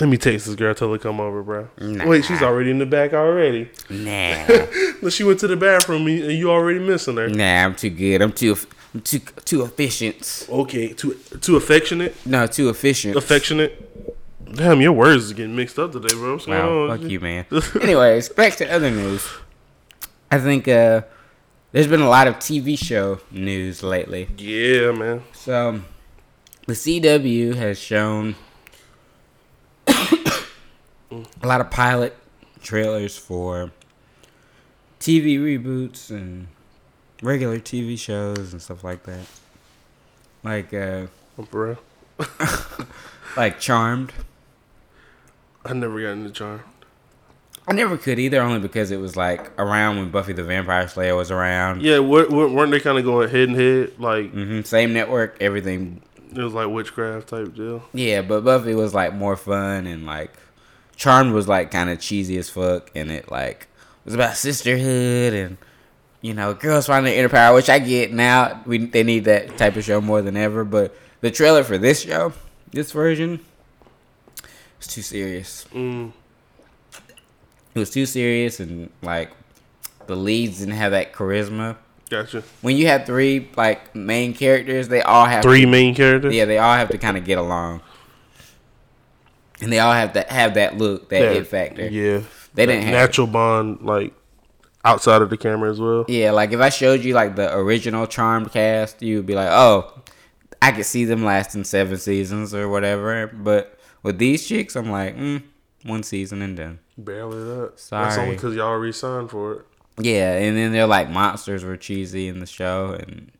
[0.00, 0.74] Let me text this girl.
[0.74, 1.68] Tell her to come over, bro.
[1.80, 2.08] Nah.
[2.08, 3.70] Wait, she's already in the back already.
[3.88, 4.44] Nah,
[5.02, 7.28] Look, she went to the bathroom and you already missing her.
[7.28, 8.20] nah, I'm too good.
[8.20, 8.56] I'm too,
[8.92, 10.48] I'm too, too efficient.
[10.50, 12.16] Okay, too too affectionate.
[12.26, 13.14] No, too efficient.
[13.16, 13.83] Affectionate.
[14.54, 16.34] Damn, your words is getting mixed up today, bro.
[16.34, 16.98] What's Wow, on?
[16.98, 17.44] fuck you, man.
[17.82, 19.26] Anyways, back to other news.
[20.30, 21.02] I think uh,
[21.72, 24.28] there's been a lot of TV show news lately.
[24.38, 25.22] Yeah, man.
[25.32, 25.80] So,
[26.66, 28.36] the CW has shown
[29.88, 29.96] a
[31.42, 32.16] lot of pilot
[32.62, 33.70] trailers for
[35.00, 36.46] TV reboots and
[37.22, 39.26] regular TV shows and stuff like that.
[40.42, 41.06] Like, uh,
[41.38, 41.76] I'm
[43.36, 44.12] like Charmed.
[45.64, 46.62] I never got into charm.
[47.66, 51.16] I never could either, only because it was like around when Buffy the Vampire Slayer
[51.16, 51.80] was around.
[51.80, 53.92] Yeah, what, weren't they kind of going head and head?
[53.98, 56.02] Like hmm Same network, everything.
[56.30, 57.82] it was like witchcraft type deal.
[57.94, 60.32] Yeah, but Buffy was like more fun and like
[60.96, 63.66] Charmed was like kind of cheesy as fuck, and it like
[64.04, 65.56] was about sisterhood and
[66.20, 68.62] you know girls finding inner power, which I get now.
[68.66, 70.64] We they need that type of show more than ever.
[70.64, 72.34] But the trailer for this show,
[72.72, 73.40] this version,
[74.86, 75.66] too serious.
[75.74, 76.12] Mm,
[77.74, 79.30] It was too serious, and like
[80.06, 81.76] the leads didn't have that charisma.
[82.10, 82.42] gotcha.
[82.60, 86.34] When you have three like main characters, they all have Three main characters.
[86.34, 87.80] Yeah, they all have to kind of get along,
[89.60, 91.88] and they all have to have that look, that That- it factor.
[91.88, 92.20] Yeah,
[92.54, 94.12] They didn't have natural bond like
[94.84, 96.04] outside of the camera as well.
[96.08, 99.48] Yeah, like if I showed you like the original Charmed cast, you would be like,
[99.50, 99.92] oh,
[100.62, 103.26] I could see them lasting seven seasons or whatever.
[103.26, 103.73] But
[104.04, 105.42] with these chicks, I'm like, mm,
[105.82, 106.78] one season and done.
[106.96, 107.70] Barely that.
[107.72, 108.20] That's Sorry.
[108.22, 109.66] only because y'all re-signed for it.
[109.98, 113.32] Yeah, and then they're like monsters were cheesy in the show, and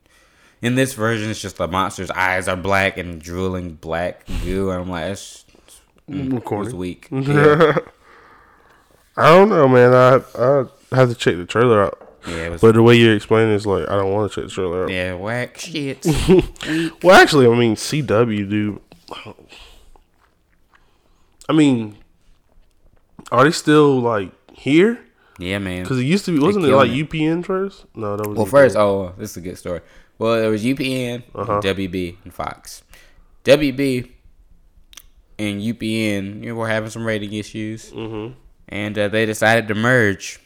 [0.62, 4.82] in this version, it's just the monster's eyes are black and drooling black goo, and
[4.82, 5.44] I'm like, it's
[6.08, 7.08] mm, it weak.
[7.12, 7.78] Yeah,
[9.16, 9.92] I don't know, man.
[9.94, 12.16] I I have to check the trailer out.
[12.26, 12.56] yeah.
[12.60, 14.90] But the way you're explaining is like I don't want to check the trailer out.
[14.90, 16.06] Yeah, whack shit.
[17.02, 18.80] Well, actually, I mean CW, dude.
[21.48, 21.96] I mean,
[23.30, 24.98] are they still like here?
[25.38, 25.82] yeah, man.
[25.82, 27.84] Because it used to be, wasn't it like UPN first?
[27.94, 28.36] No, that was.
[28.36, 28.50] Well, UPN.
[28.50, 29.80] first, oh, this is a good story.
[30.18, 31.60] Well, there was UPN, Uh-huh.
[31.60, 32.82] WB, and Fox.
[33.44, 34.10] WB
[35.38, 38.34] and UPN you know, were having some rating issues, Mhm.
[38.68, 40.38] and uh, they decided to merge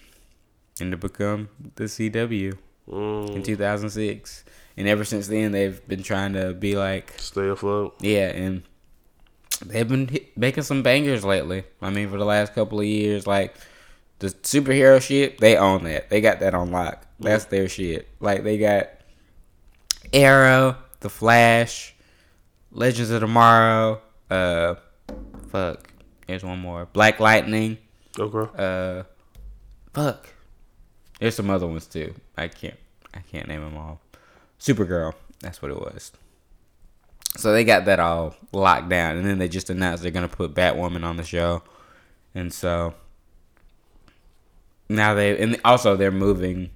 [0.80, 2.54] and to become the CW
[2.90, 4.44] Mm, in 2006.
[4.78, 7.94] And ever since then, they've been trying to be like, stay afloat.
[8.00, 8.62] yeah, and
[9.64, 11.64] they've been hit, making some bangers lately.
[11.80, 13.54] I mean, for the last couple of years, like
[14.18, 16.10] the superhero shit, they own that.
[16.10, 17.06] They got that on lock.
[17.20, 18.08] That's their shit.
[18.20, 18.88] Like they got
[20.12, 21.94] Arrow, The Flash,
[22.72, 24.00] Legends of Tomorrow.
[24.30, 24.74] Uh,
[25.50, 25.92] fuck.
[26.26, 26.86] There's one more.
[26.92, 27.78] Black Lightning.
[28.18, 28.50] Okay.
[28.56, 29.02] Uh,
[29.92, 30.28] fuck.
[31.18, 32.14] There's some other ones too.
[32.36, 32.76] I can't.
[33.14, 34.00] I can't name them all.
[34.60, 35.14] Supergirl.
[35.40, 36.12] That's what it was.
[37.36, 40.54] So they got that all locked down, and then they just announced they're gonna put
[40.54, 41.62] Batwoman on the show,
[42.34, 42.94] and so
[44.88, 46.70] now they and also they're moving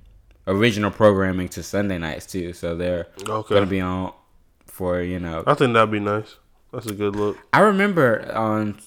[0.47, 2.53] original programming to Sunday nights too.
[2.53, 3.55] So they're Okay.
[3.55, 4.13] gonna be on
[4.67, 5.43] for you know.
[5.47, 6.37] I think that'd be nice.
[6.73, 7.37] That's a good look.
[7.53, 8.79] I remember on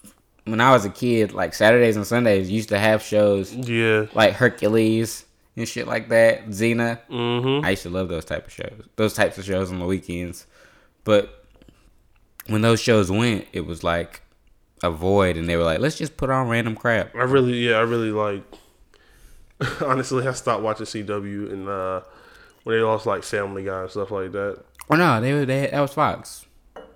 [0.46, 4.06] when I was a kid, like Saturdays and Sundays used to have shows Yeah.
[4.14, 5.26] like Hercules
[5.58, 6.48] and shit like that.
[6.50, 7.00] Xena.
[7.10, 7.66] Mm-hmm.
[7.66, 8.88] I used to love those type of shows.
[8.96, 10.46] Those types of shows on the weekends.
[11.04, 11.45] But
[12.48, 14.22] when those shows went, it was like
[14.84, 17.76] a void, and they were like, "Let's just put on random crap." I really, yeah,
[17.78, 18.44] I really like.
[19.82, 22.02] honestly, I stopped watching CW and uh
[22.64, 24.64] when they lost like Family Guy and stuff like that.
[24.90, 26.46] Oh no, they were they that was Fox.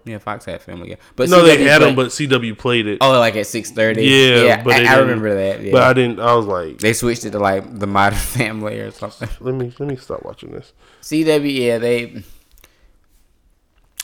[0.05, 2.97] Yeah, Fox had Family Guy, but no, they CW had them, but CW played it.
[3.01, 4.03] oh, like at six thirty.
[4.03, 5.62] yeah, yeah, but I, I remember that.
[5.62, 6.19] Yeah, But I didn't.
[6.19, 9.29] I was like, they switched it to like the Modern Family or something.
[9.39, 10.73] let me let me stop watching this.
[11.01, 12.23] CW, yeah, they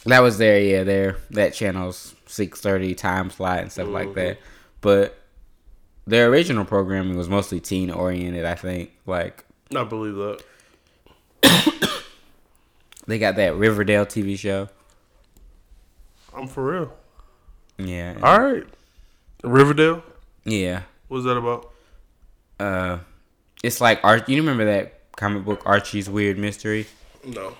[0.05, 1.17] that was there, yeah there.
[1.31, 4.37] that channel's six thirty time slot and stuff like that.
[4.81, 5.17] But
[6.07, 8.45] their original programming was mostly teen oriented.
[8.45, 9.43] I think like
[9.75, 10.43] I believe that.
[13.07, 14.69] they got that Riverdale TV show.
[16.35, 16.93] I'm for real.
[17.77, 18.63] Yeah, All right,
[19.43, 20.01] Riverdale.
[20.45, 20.83] yeah.
[21.07, 21.71] What's that about?
[22.59, 22.99] Uh,
[23.63, 24.29] it's like Arch.
[24.29, 26.87] You remember that comic book Archie's Weird Mystery?
[27.25, 27.53] No.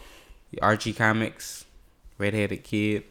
[0.52, 1.65] The Archie comics,
[2.18, 3.04] redheaded kid.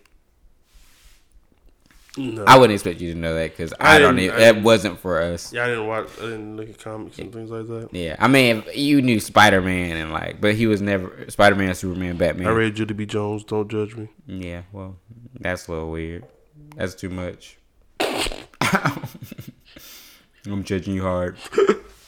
[2.17, 2.45] No.
[2.47, 4.17] I wouldn't expect you to know that because I I, don't.
[4.21, 5.53] Even, I that wasn't for us.
[5.53, 6.07] yeah, I didn't watch.
[6.19, 7.89] I didn't look at comics and things like that.
[7.93, 11.75] Yeah, I mean, you knew Spider Man and like, but he was never Spider Man,
[11.75, 12.47] Superman, Batman.
[12.47, 13.05] I read Junie B.
[13.05, 13.43] Jones.
[13.43, 14.09] Don't judge me.
[14.29, 14.97] Yeah, well,
[15.41, 16.25] that's a little weird.
[16.77, 17.59] That's too much.
[20.47, 21.37] I'm judging you hard.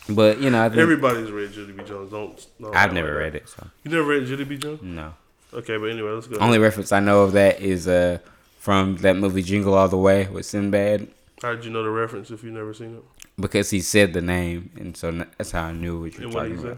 [0.08, 1.82] But you know, I think Everybody's read Junie B.
[1.82, 2.12] Jones.
[2.12, 2.46] Don't.
[2.60, 3.48] no, I've never read it.
[3.48, 4.56] So You never read Junie B.
[4.56, 4.80] Jones?
[4.82, 5.14] no.
[5.54, 6.36] Okay, but anyway, let's go.
[6.38, 8.18] Only reference I know of that is uh
[8.58, 11.08] from that movie Jingle All the Way with Sinbad
[11.42, 13.04] How did you know the reference if you never seen it?
[13.38, 16.34] because he said the name, and so that's how I knew what you were And
[16.34, 16.76] what talking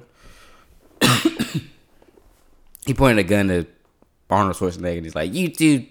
[1.01, 1.63] about.
[2.87, 3.67] He pointed a gun to
[4.31, 4.97] Arnold Schwarzenegger.
[4.97, 5.85] and He's like, "You do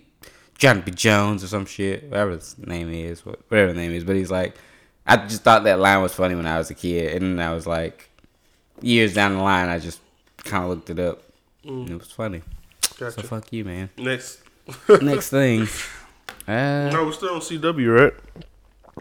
[0.58, 0.92] Johnny B.
[0.92, 4.56] Jones or some shit, whatever his name is, whatever the name is." But he's like,
[5.06, 7.54] I just thought that line was funny when I was a kid, and then I
[7.54, 8.10] was like,
[8.82, 10.00] years down the line, I just
[10.40, 11.22] kind of looked it up,
[11.64, 12.42] and it was funny.
[12.98, 13.90] So fuck you, man.
[13.98, 14.40] Next.
[15.02, 15.68] Next thing.
[16.48, 18.14] Uh, No, we're still on CW, right?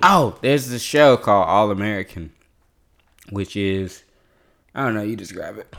[0.03, 2.33] oh, there's this show called All American,
[3.31, 4.05] which is
[4.75, 5.03] I don't know.
[5.03, 5.75] You describe it.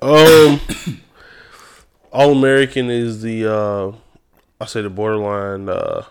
[0.00, 0.60] Um,
[2.12, 3.92] All American is the uh,
[4.60, 6.04] I say the borderline, uh,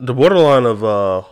[0.00, 1.22] the borderline of uh,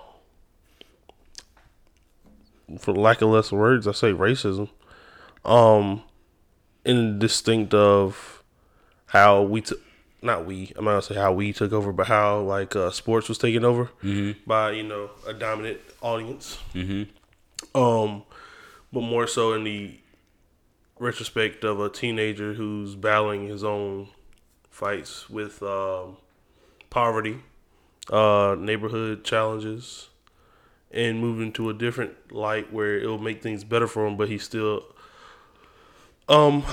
[2.79, 4.69] for lack of less words, I say racism.
[5.45, 6.03] Um,
[6.85, 8.43] in distinct of
[9.07, 9.81] how we took,
[10.21, 13.29] not we, I'm not gonna say how we took over, but how like uh, sports
[13.29, 13.91] was taken over
[14.47, 16.59] by you know a dominant audience.
[16.75, 17.81] Mm-hmm.
[17.81, 18.25] Um,
[18.93, 19.99] but more so in the
[20.99, 24.09] retrospect of a teenager who's battling his own
[24.71, 26.17] fights with um,
[26.91, 27.39] poverty,
[28.11, 30.09] uh, neighborhood challenges,
[30.91, 34.39] and moving to a different light where it'll make things better for him, but he
[34.39, 34.85] still
[36.29, 36.65] um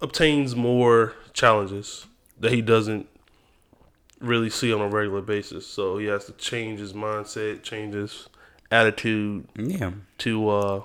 [0.00, 2.06] obtains more challenges
[2.38, 3.08] that he doesn't
[4.20, 5.66] really see on a regular basis.
[5.66, 8.28] So he has to change his mindset, change his
[8.70, 9.92] attitude, Yeah.
[10.18, 10.82] to uh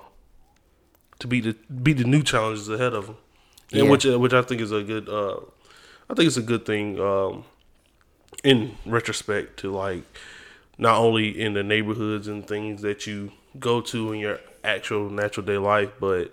[1.18, 3.16] to be the be the new challenges ahead of him,
[3.72, 3.90] and Yeah.
[3.90, 5.36] which uh, which I think is a good uh
[6.10, 7.44] I think it's a good thing um
[8.44, 10.02] in retrospect to like
[10.78, 15.44] not only in the neighborhoods and things that you go to in your actual natural
[15.46, 16.32] day life, but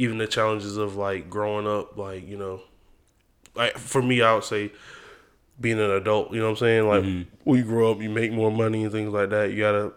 [0.00, 2.62] even the challenges of like growing up, like you know,
[3.54, 4.72] like for me, I would say
[5.60, 6.32] being an adult.
[6.32, 6.88] You know what I'm saying?
[6.88, 9.52] Like when you grow up, you make more money and things like that.
[9.52, 9.92] You gotta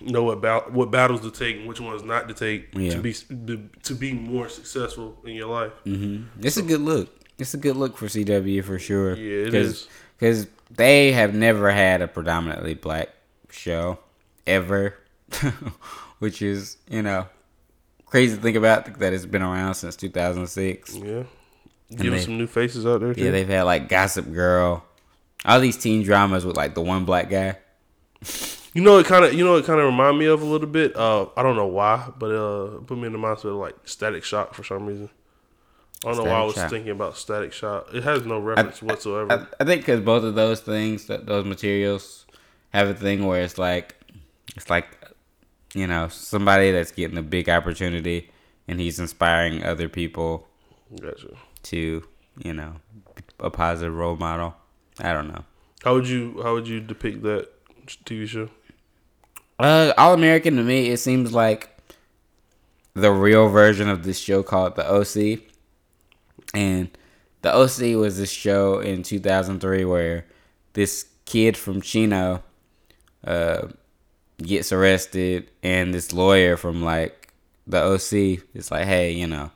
[0.00, 2.90] know what about what battles to take and which ones not to take Yeah.
[2.92, 3.14] to be
[3.82, 5.72] to be more successful in your life.
[5.84, 6.46] Mm-hmm.
[6.46, 7.08] It's a good look.
[7.38, 9.16] It's a good look for CW for sure.
[9.16, 9.88] Yeah, it is.
[10.18, 13.08] Because they have never had a predominantly black
[13.50, 13.98] show
[14.46, 14.94] ever,
[16.20, 17.26] which is you know
[18.12, 20.96] crazy to think about that it's been around since 2006.
[20.96, 21.22] Yeah,
[21.96, 23.14] give some new faces out there.
[23.14, 23.24] Too.
[23.24, 24.84] Yeah, they've had like Gossip Girl,
[25.46, 27.56] all these teen dramas with like the one black guy.
[28.74, 30.68] You know, it kind of you know it kind of remind me of a little
[30.68, 30.94] bit.
[30.94, 33.76] Uh, I don't know why, but uh, it put me in the mindset of like
[33.84, 35.08] Static Shock for some reason.
[36.04, 36.70] I don't know why I was Shock.
[36.70, 37.88] thinking about Static Shock.
[37.94, 39.32] It has no reference whatsoever.
[39.32, 42.26] I, I think because both of those things, th- those materials,
[42.74, 43.94] have a thing where it's like,
[44.56, 44.88] it's like,
[45.74, 48.30] you know, somebody that's getting a big opportunity,
[48.68, 50.46] and he's inspiring other people
[51.00, 51.28] gotcha.
[51.64, 52.04] to,
[52.38, 52.76] you know,
[53.40, 54.54] a positive role model.
[55.00, 55.44] I don't know.
[55.84, 57.48] How would you how would you depict that
[57.86, 58.48] TV show?
[59.58, 61.70] Uh, All American to me, it seems like
[62.94, 65.40] the real version of this show called The OC.
[66.54, 66.90] And
[67.42, 70.26] The OC was this show in 2003 where
[70.74, 72.42] this kid from Chino
[73.24, 73.68] uh,
[74.42, 77.32] gets arrested, and this lawyer from like
[77.66, 79.50] the OC is like, hey, you know,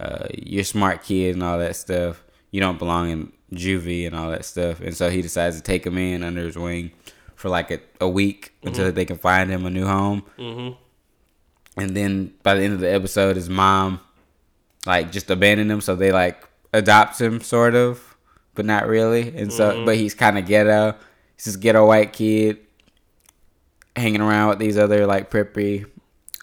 [0.00, 2.22] uh, you're smart kid and all that stuff.
[2.50, 4.80] You don't belong in juvie and all that stuff.
[4.80, 6.92] And so he decides to take him in under his wing
[7.34, 10.24] for like a, a week until they can find him a new home.
[10.38, 11.80] Mm-hmm.
[11.80, 14.00] And then by the end of the episode, his mom
[14.86, 18.16] like just abandoned him, so they like adopt him sort of,
[18.54, 19.34] but not really.
[19.36, 20.96] And so, but he's kind of ghetto.
[21.36, 22.58] He's this ghetto white kid
[23.96, 25.86] hanging around with these other like preppy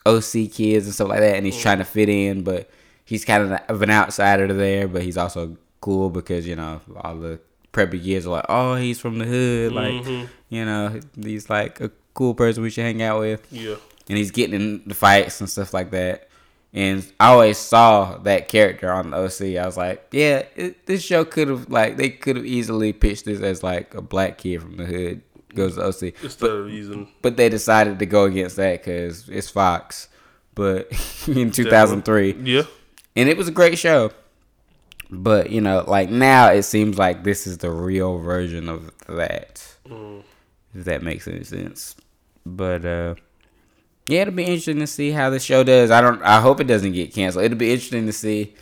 [0.06, 2.70] OC kids and stuff like that, and he's trying to fit in, but
[3.06, 4.88] he's kind of an outsider there.
[4.88, 7.40] But he's also cool because you know all the
[7.74, 10.26] preppy kids are like, oh, he's from the hood, like mm-hmm.
[10.50, 13.76] you know he's like a cool person we should hang out with Yeah.
[14.10, 16.28] and he's getting in the fights and stuff like that.
[16.74, 19.58] And I always saw that character on the OC.
[19.58, 23.26] I was like, yeah, it, this show could have like they could have easily pitched
[23.26, 25.22] this as like a black kid from the hood
[25.56, 29.50] goes to OC, Instead of using but they decided to go against that because it's
[29.50, 30.08] Fox.
[30.56, 30.92] But
[31.28, 32.64] in 2003, yeah.
[33.16, 34.12] and it was a great show.
[35.10, 39.66] But you know, like now it seems like this is the real version of that.
[40.76, 41.96] If that makes any sense.
[42.46, 43.16] But uh
[44.08, 45.92] yeah, it'll be interesting to see how the show does.
[45.92, 47.46] I don't I hope it doesn't get canceled.
[47.46, 48.56] It'll be interesting to see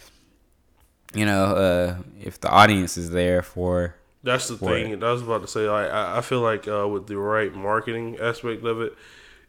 [1.14, 4.92] you know, uh if the audience is there for That's the thing.
[4.92, 5.04] it.
[5.04, 5.70] I was about to say.
[5.70, 8.94] Like, I, I feel like uh, with the right marketing aspect of it,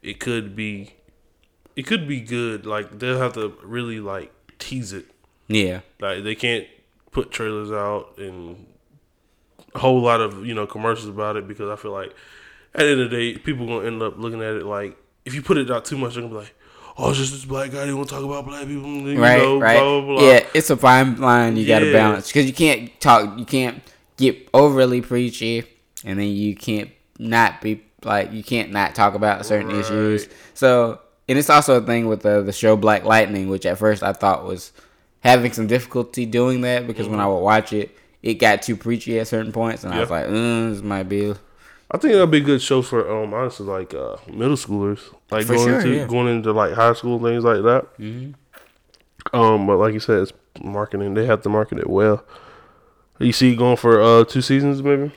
[0.02, 0.94] it could be,
[1.74, 2.66] it could be good.
[2.66, 5.06] Like they'll have to really like tease it.
[5.48, 5.80] Yeah.
[6.00, 6.66] Like they can't
[7.10, 8.66] put trailers out and
[9.74, 12.14] a whole lot of you know commercials about it because I feel like
[12.74, 15.34] at the end of the day, people gonna end up looking at it like if
[15.34, 16.54] you put it out too much, they're gonna be like,
[16.96, 17.84] "Oh, it's just this black guy.
[17.84, 19.78] They want to talk about black people." You right, know, right.
[19.78, 20.28] Blah, blah, blah.
[20.28, 23.82] Yeah, it's a fine line you got to balance because you can't talk, you can't
[24.18, 25.64] get overly preachy,
[26.04, 29.78] and then you can't not be like you can't not talk about certain Right.
[29.78, 30.28] issues.
[30.54, 34.02] So, and it's also a thing with the the show Black Lightning, which at first
[34.02, 34.72] I thought was
[35.20, 39.18] having some difficulty doing that because when I would watch it, it got too preachy
[39.18, 41.34] at certain points, and I was like, mm, this might be.
[41.90, 45.00] I think that'd be a good show for um honestly like uh middle schoolers
[45.30, 46.06] like For going sure, into yeah.
[46.06, 47.86] going into like high school things like that.
[47.98, 48.32] Mm-hmm.
[49.36, 51.14] Um, but like you said, it's marketing.
[51.14, 52.24] They have to market it well.
[53.18, 55.10] You see, going for uh two seasons maybe.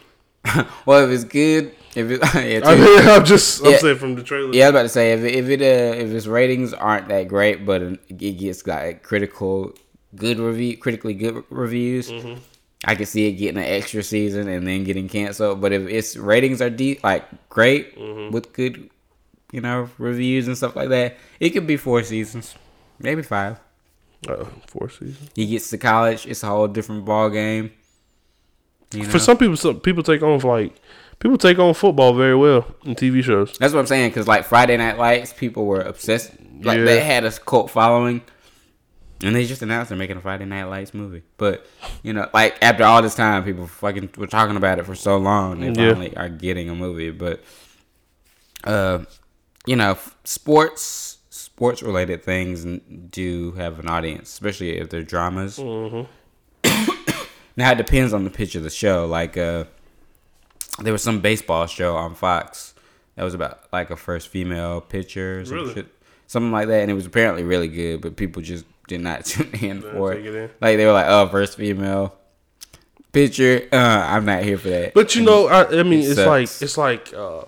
[0.85, 3.77] Well, if it's good, if it, yeah, I mean, I'm just I'm Yeah.
[3.77, 4.53] saying from the trailer.
[4.53, 7.07] Yeah, I was about to say if it, if it uh, if its ratings aren't
[7.09, 9.73] that great, but it gets like critical
[10.15, 12.39] good review, critically good reviews, Mm-hmm.
[12.83, 15.61] I can see it getting an extra season and then getting canceled.
[15.61, 18.33] But if its ratings are deep, like great Mm-hmm.
[18.33, 18.89] with good,
[19.51, 22.55] you know, reviews and stuff like that, it could be four seasons,
[22.97, 23.59] maybe five.
[24.27, 25.29] Uh, four seasons.
[25.35, 27.71] He gets to college, it's a whole different ball game.
[28.93, 29.09] You know?
[29.09, 30.75] For some people, some people take on like
[31.19, 33.57] people take on football very well in TV shows.
[33.57, 34.09] That's what I'm saying.
[34.09, 36.31] Because like Friday Night Lights, people were obsessed.
[36.61, 36.83] Like Yeah.
[36.85, 38.21] they had a cult following,
[39.23, 41.23] and they just announced they're making a Friday Night Lights movie.
[41.37, 41.65] But
[42.03, 45.17] you know, like after all this time, people fucking were talking about it for so
[45.17, 45.59] long.
[45.61, 45.93] They Yeah.
[45.93, 47.11] finally are getting a movie.
[47.11, 47.41] But
[48.63, 48.99] uh,
[49.65, 52.65] you know, sports sports related things
[53.09, 55.57] do have an audience, especially if they're dramas.
[55.57, 56.11] Mm-hmm.
[57.57, 59.05] Now it depends on the pitch of the show.
[59.05, 59.65] Like uh
[60.81, 62.73] there was some baseball show on Fox
[63.15, 65.73] that was about like a first female pitcher or some Really?
[65.73, 65.87] shit.
[66.27, 69.47] Something like that and it was apparently really good, but people just did not tune
[69.53, 70.25] in Didn't for it.
[70.25, 70.49] it in.
[70.61, 72.15] Like they were like, "Oh, first female
[73.11, 76.19] pitcher, uh, I'm not here for that." But you know, I, I mean, It it's
[76.19, 77.13] like it's like.
[77.13, 77.43] uh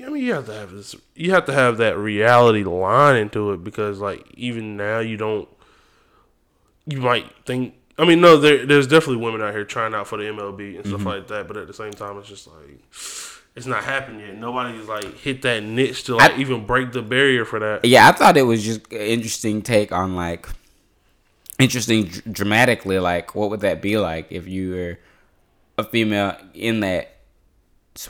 [0.00, 0.94] I mean, you have to have this.
[1.16, 5.48] You have to have that reality line into it because, like, even now, you don't.
[6.86, 7.74] You might think.
[7.98, 10.84] I mean, no, there, there's definitely women out here trying out for the MLB and
[10.84, 10.88] Mm-hmm.
[10.88, 11.48] stuff like that.
[11.48, 12.80] But at the same time, it's just like
[13.56, 14.36] it's not happening yet.
[14.36, 17.84] Nobody's like hit that niche to like I- even break the barrier for that.
[17.84, 20.48] yeah, I thought it was just an interesting take on like
[21.58, 24.98] interesting dr- dramatically like what would that be like if you were
[25.76, 27.16] a female in that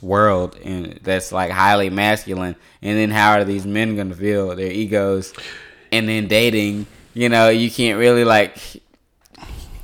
[0.02, 4.54] world and that's like highly masculine and then how are these men going to feel
[4.54, 5.32] their egos
[5.90, 6.84] and then dating
[7.14, 8.58] you know you can't really like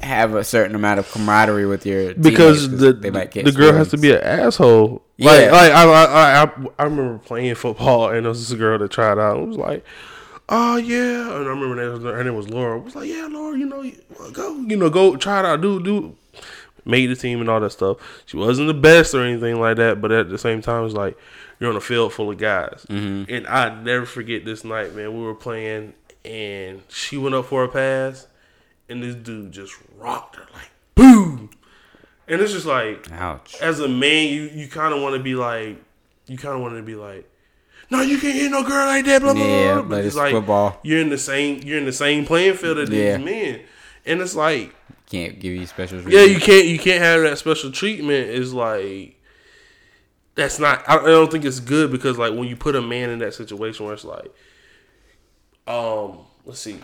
[0.05, 3.73] have a certain amount of camaraderie with your because the they might catch the girl
[3.73, 5.03] has to be an asshole.
[5.17, 5.31] Yeah.
[5.31, 8.91] Like, like I, I, I, I remember playing football and there was this girl that
[8.91, 9.85] tried out and was like,
[10.49, 12.79] "Oh yeah," and I remember that her name was Laura.
[12.79, 13.91] Was like, "Yeah, Laura, you know,
[14.33, 16.17] go, you know, go try it out, do, do."
[16.87, 17.97] Made the team and all that stuff.
[18.27, 21.17] She wasn't the best or anything like that, but at the same time, it's like
[21.59, 22.85] you're on a field full of guys.
[22.91, 23.35] Mm-hmm.
[23.35, 25.17] And I never forget this night, man.
[25.17, 25.95] We were playing,
[26.27, 28.27] and she went up for a pass,
[28.89, 31.51] and this dude just rocked her like boom.
[32.29, 35.35] And it's just like ouch as a man, you you kind of want to be
[35.35, 35.77] like,
[36.27, 37.29] you kind of want to be like,
[37.91, 39.83] no, you can't hit no girl like that, blah blah Yeah, blah.
[39.83, 40.79] but it's football.
[40.83, 43.17] You're in the same you're in the same playing field as Yeah.
[43.19, 43.61] these men,
[44.07, 44.75] and it's like,
[45.11, 46.15] can't give you special Treatment.
[46.29, 48.29] yeah, you can't you can't have that special treatment.
[48.31, 49.21] Is like.
[50.37, 50.83] That's not.
[50.89, 53.35] I I don't think it's good because, like, when you put a man in that
[53.35, 54.35] situation where it's like,
[55.69, 56.79] um, let's see,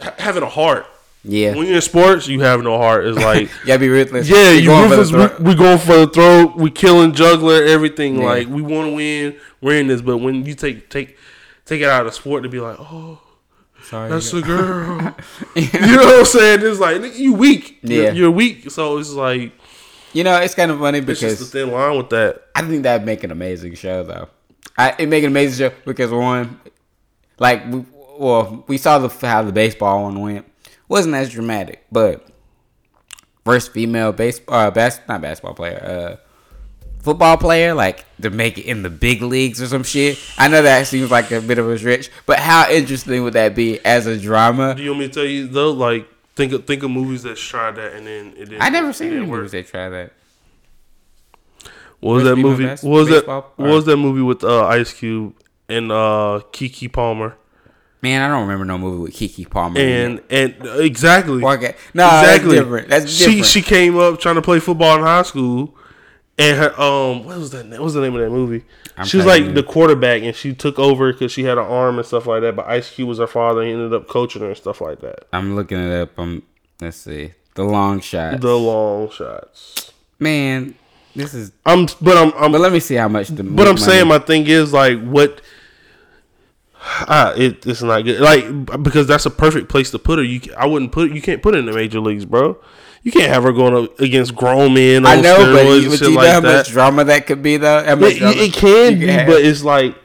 [0.00, 0.84] ha- having a heart.
[1.28, 3.04] Yeah When you're in sports, you have no heart.
[3.06, 5.10] It's like, you gotta be ruthless yeah, You're the ruthless.
[5.10, 5.40] throat.
[5.40, 6.56] We, we going for the throat.
[6.56, 8.18] We killing juggler, everything.
[8.20, 8.24] Yeah.
[8.26, 9.36] Like we want to win.
[9.60, 11.16] We're in this, but when you take take
[11.64, 13.20] take it out of sport to be like, oh,
[13.84, 15.14] Sorry, that's you the girl.
[15.56, 16.60] you know what I'm saying?
[16.62, 17.78] It's like you weak.
[17.82, 18.12] You're- Yeah.
[18.12, 18.70] you're, weak.
[18.70, 19.52] So it's like
[20.12, 22.42] You know, it's kind of funny because it's just a thin line with that.
[22.54, 24.28] I think that'd make an amazing show, though.
[24.78, 26.60] I it make an amazing show because one,
[27.38, 27.84] like, we,
[28.18, 30.46] well, we saw the how the baseball one went.
[30.88, 32.26] Wasn't as dramatic, but
[33.44, 36.16] first female base, uh, bas- not basketball player, uh,
[37.02, 40.18] football player, like to make it in the big leagues or some shit.
[40.38, 43.54] I know that seems like a bit of a stretch, but how interesting would that
[43.54, 44.74] be as a drama?
[44.74, 45.72] Do you want me to tell you though?
[45.72, 48.62] Like think of think of movies that tried that and then it didn't.
[48.62, 50.12] I never seen any movies that try that.
[52.00, 52.66] What was First that movie?
[52.66, 53.14] What was that?
[53.20, 55.34] baseball What was that movie with uh, Ice Cube
[55.68, 57.36] and uh, Keke Palmer?
[58.06, 59.80] Man, I don't remember no movie with Keke Palmer.
[59.80, 61.42] and and exactly.
[61.44, 61.74] Okay.
[61.92, 62.88] No, that's different.
[62.88, 63.46] That's she different.
[63.46, 65.74] she she came up trying to play football in high school,
[66.38, 67.66] and her um what was that?
[67.68, 68.64] What was the name of that movie?
[68.96, 69.52] I'm she was like you.
[69.52, 72.54] the quarterback, and she took over because she had an arm and stuff like that.
[72.54, 73.60] But Ice Cube was her father.
[73.62, 75.26] and He ended up coaching her and stuff like that.
[75.32, 76.10] I'm looking it up.
[76.16, 76.44] I'm
[76.80, 77.32] let's see.
[77.54, 78.40] The long shot.
[78.40, 79.92] The long shots.
[80.20, 80.76] Man,
[81.16, 83.74] this is I'm, but I'm, I'm but let me see how much the But I'm
[83.74, 85.40] money- saying my thing is like what.
[86.88, 88.20] Ah, it, it's not good.
[88.20, 90.24] Like because that's a perfect place to put her.
[90.24, 91.12] You, I wouldn't put.
[91.12, 92.58] You can't put her in the major leagues, bro.
[93.02, 95.06] You can't have her going up against grown men.
[95.06, 96.56] I know, but, you, but shit you know like how that.
[96.56, 97.78] much drama that could be, though.
[97.78, 99.26] It, it can be, have.
[99.26, 99.96] but it's like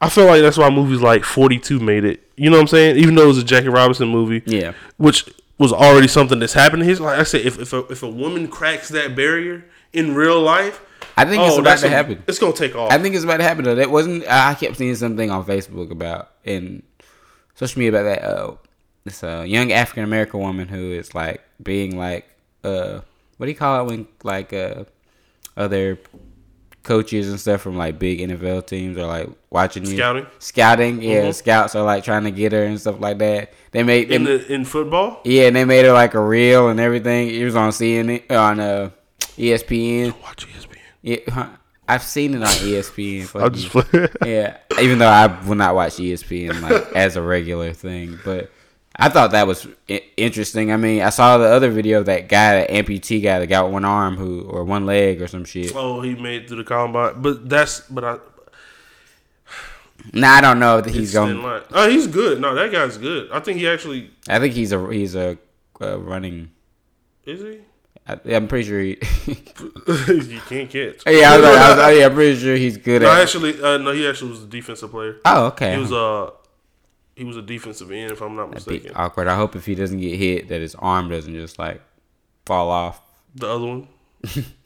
[0.00, 2.22] I feel like that's why movies like Forty Two made it.
[2.36, 2.96] You know what I'm saying?
[2.96, 5.28] Even though it was a Jackie Robinson movie, yeah, which
[5.58, 6.84] was already something that's happened.
[6.84, 10.40] His like I said, if if a, if a woman cracks that barrier in real
[10.40, 10.80] life,
[11.18, 12.22] I think it's oh, about that's to a- happen.
[12.26, 12.92] It's gonna take off.
[12.92, 13.64] I think it's about to happen.
[13.64, 14.24] Though that wasn't.
[14.28, 16.82] I kept seeing something on Facebook about in
[17.54, 18.24] social media about that.
[18.24, 18.54] Uh,
[19.04, 22.26] this uh, young African American woman who is like being like
[22.64, 23.00] uh,
[23.36, 24.84] what do you call it when like uh,
[25.56, 25.98] other
[26.82, 30.26] coaches and stuff from like big NFL teams are like watching you Scouting?
[30.38, 31.02] scouting.
[31.02, 31.34] Yeah, Mhm.
[31.34, 33.52] scouts are like trying to get her and stuff like that.
[33.72, 35.20] They made in they, the in football.
[35.24, 37.28] yeah, and they made her like a reel and everything.
[37.30, 38.90] It was on CNN on uh,
[39.36, 40.14] ESPN.
[40.22, 40.77] Watch E ESPN.
[41.02, 41.50] Yeah.
[41.90, 43.40] I've seen it on ESPN.
[43.40, 43.82] I'll just you.
[43.82, 44.08] play.
[44.26, 48.50] yeah, even though I will not watch ESPN like as a regular thing, but
[48.94, 50.70] I thought that was I- interesting.
[50.70, 53.70] I mean, I saw the other video of that guy, that amputee guy that got
[53.70, 55.72] one arm who or one leg or some shit.
[55.74, 58.18] oh, he made it through the combine, but that's but I.
[60.12, 61.42] Nah, I don't know if he's He's going.
[61.42, 61.62] line.
[61.72, 62.40] Oh, he's good.
[62.40, 63.30] No, that guy's good.
[63.32, 65.38] I think he actually I think he's a he's a
[65.80, 66.50] uh, running.
[67.24, 67.60] is he.
[68.08, 68.98] I, I'm pretty sure he.
[69.26, 71.02] you can't catch.
[71.06, 73.20] yeah, I was, I was, yeah, I'm pretty sure he's good No, at.
[73.20, 75.16] actually, uh, no, he actually was a defensive player.
[75.24, 75.72] Oh, okay.
[75.74, 76.30] He was uh
[77.14, 78.92] he was a defensive end, if I'm not That'd mistaken.
[78.96, 79.26] awkward.
[79.26, 81.82] I hope if he doesn't get hit, that his arm doesn't just like
[82.46, 83.00] fall off.
[83.34, 83.88] The other one,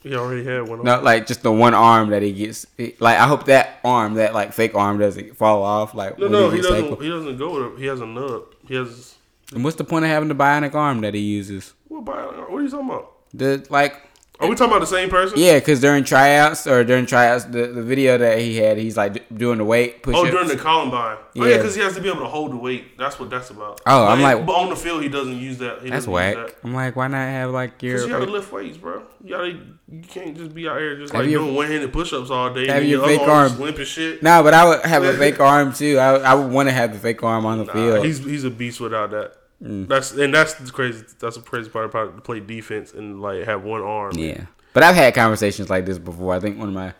[0.02, 0.84] he already had one.
[0.84, 2.66] No, like just the one arm that he gets.
[3.00, 5.94] Like I hope that arm, that like fake arm, doesn't fall off.
[5.94, 7.02] Like no, no, he gets doesn't.
[7.02, 7.78] He doesn't go with.
[7.80, 8.44] He has a nub.
[8.68, 9.14] He has.
[9.54, 11.74] And what's the point of having the bionic arm that he uses?
[11.88, 12.04] What?
[12.04, 13.11] Bio, what are you talking about?
[13.34, 13.94] The like,
[14.40, 15.38] Are we talking about the same person?
[15.38, 19.26] yeah, because during tryouts or during tryouts, the, the video that he had, he's like
[19.34, 20.14] doing the weight push.
[20.16, 21.16] Oh, during the Columbine.
[21.18, 21.56] Oh yeah, Yeah.
[21.58, 22.98] because he has to be able to hold the weight.
[22.98, 23.80] That's what that's about.
[23.86, 25.80] Oh, I'm like- but on the field, he doesn't use that.
[25.82, 26.36] He That's whack.
[26.36, 26.56] Use that.
[26.64, 27.98] I'm like, why not have like your?
[27.98, 29.02] Cause you gotta lift weights, bro.
[29.24, 32.66] You gotta, you can't just be out here just like doing one-handed push-ups all day.
[32.66, 34.22] have your fake arm limp and shit.
[34.22, 34.42] no?
[34.42, 35.98] But I would have a fake arm too.
[35.98, 38.04] I I would want to have the fake arm on the Nah, field.
[38.04, 39.36] he's he's a beast without that.
[39.62, 39.86] Mm.
[39.88, 41.04] That's and that's the crazy.
[41.20, 44.12] That's the crazy part about it, to play defense and like have one arm.
[44.16, 44.46] Yeah.
[44.72, 46.34] But I've had conversations like this before.
[46.34, 46.94] I think one of my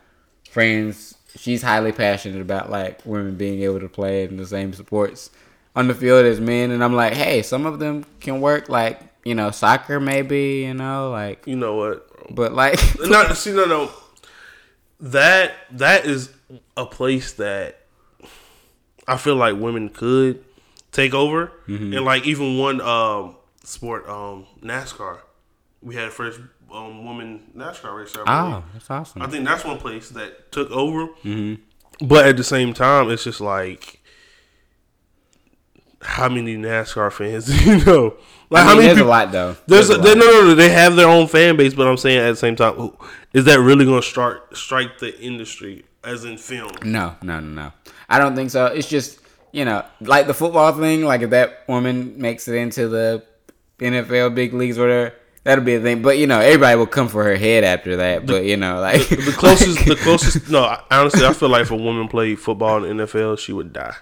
[0.51, 5.31] friends, she's highly passionate about like women being able to play in the same sports
[5.75, 6.71] on the field as men.
[6.71, 10.75] And I'm like, hey, some of them can work like, you know, soccer maybe, you
[10.75, 12.09] know, like, You know what?
[12.35, 13.91] but like, no see no no.
[15.01, 16.31] That that is
[16.77, 17.81] a place that
[19.09, 20.45] I feel like women could
[20.93, 21.93] take over, Mm-hmm.
[21.95, 25.19] and like even one um sport um NASCAR,
[25.83, 26.41] we had first
[26.73, 28.23] um woman NASCAR racer.
[28.27, 29.23] Oh, that's awesome.
[29.23, 31.09] I think that's one place that took over.
[31.25, 32.07] Mm-hmm.
[32.07, 34.01] But at the same time, it's just like,
[36.01, 38.15] how many NASCAR fans do you know?
[38.51, 39.09] Like I how mean, many there's people?
[39.09, 39.57] a lot though.
[39.67, 40.55] There's a, a they, no, no, no.
[40.55, 42.91] They have their own fan base, but I'm saying at the same time,
[43.33, 46.73] is that really going to start strike the industry as in film?
[46.85, 47.73] No, no, no, no.
[48.09, 48.67] I don't think so.
[48.67, 49.21] It's just
[49.53, 51.03] you know, like the football thing.
[51.05, 53.25] Like if that woman makes it into the
[53.79, 56.03] NFL big leagues or whatever, that'll be a thing.
[56.03, 58.27] But you know, everybody will come for her head after that.
[58.27, 60.49] But you know, like The closest, the closest.
[60.51, 63.53] No, I- honestly, I feel like if a woman played football in the NFL, she
[63.53, 63.95] would die.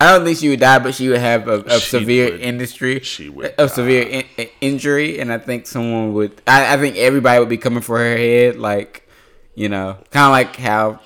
[0.00, 2.40] I don't think she would die, but she would have a, a severe would.
[2.40, 6.40] industry, She would a severe in, in- injury, and I think someone would.
[6.46, 9.08] I, I think everybody would be coming for her head, like
[9.54, 11.00] you know, kind of like how die.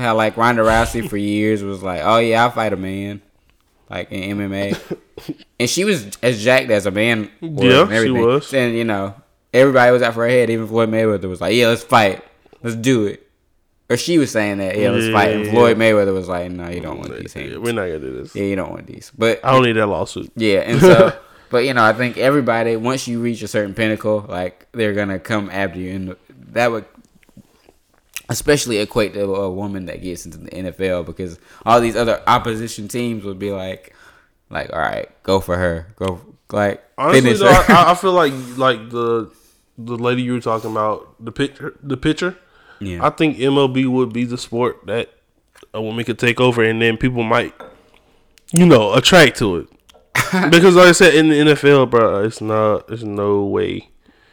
[0.00, 3.20] How like Ronda Rousey for years was like, oh yeah, I'll fight a man,
[3.88, 4.96] like in MMA,
[5.60, 7.30] and she was as jacked as a man.
[7.40, 8.52] was Yeah, and she was.
[8.54, 9.14] And you know,
[9.52, 10.50] everybody was out for her head.
[10.50, 12.24] Even Floyd Mayweather was like, yeah, let's fight,
[12.62, 13.26] let's do it.
[13.88, 15.30] Or she was saying that, yeah, let's fight.
[15.32, 15.50] And Yeah.
[15.52, 17.58] Floyd Mayweather was like, no, you don't want these Yeah, hands.
[17.58, 18.36] we're not gonna do this.
[18.36, 19.10] Yeah, you don't want these.
[19.18, 20.30] But I don't need that lawsuit.
[20.36, 21.18] yeah, and so,
[21.50, 25.18] but you know, I think everybody once you reach a certain pinnacle, like they're gonna
[25.18, 26.16] come after you, and
[26.52, 26.84] that would
[28.30, 32.88] especially equate to a woman that gets into the NFL because all these other opposition
[32.88, 33.94] teams would be like,
[34.48, 36.20] like, all right, go for her, go
[36.50, 37.50] like Honestly, though.
[37.68, 39.30] I, I feel like like the
[39.76, 42.38] the lady you were talking about, the picture, the pitcher.
[42.80, 45.10] yeah, I think MLB would be the sport that
[45.74, 47.54] a woman could take over, and then people might
[48.52, 49.68] you know, attract to it.
[50.50, 52.88] because like I said in the NFL, bro, it's not.
[52.88, 53.89] There's no way.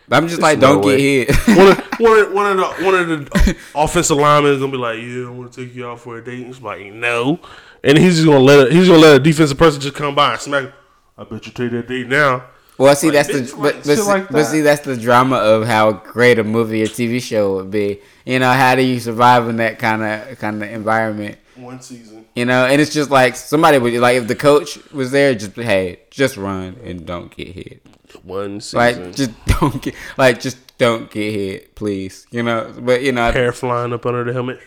[0.10, 1.26] I'm just like, don't no get way.
[1.26, 1.58] hit.
[1.58, 4.78] one, of, one, of, one of the one of the offensive linemen is gonna be
[4.78, 7.40] like, "Yeah, I want to take you out for a date." It's like, no,
[7.84, 10.34] and he's just gonna let a, he's gonna let a defensive person just come by
[10.34, 10.64] and smack.
[10.66, 10.74] him.
[11.18, 12.44] I bet you take that date now.
[12.78, 14.46] Well, see, Like, that's the bitch, but, like, but, see, like but that.
[14.46, 18.00] see, that's the drama of how great a movie or TV show would be.
[18.24, 21.38] You know, how do you survive in that kind of kind of environment?
[21.56, 22.26] One season.
[22.36, 25.56] You know, and it's just like somebody would like if the coach was there, just
[25.56, 27.84] hey, just run and don't get hit.
[28.24, 28.80] One season.
[28.80, 32.28] Like just don't get like just don't get hit, please.
[32.32, 34.60] You know, but you know, hair flying up under the helmet.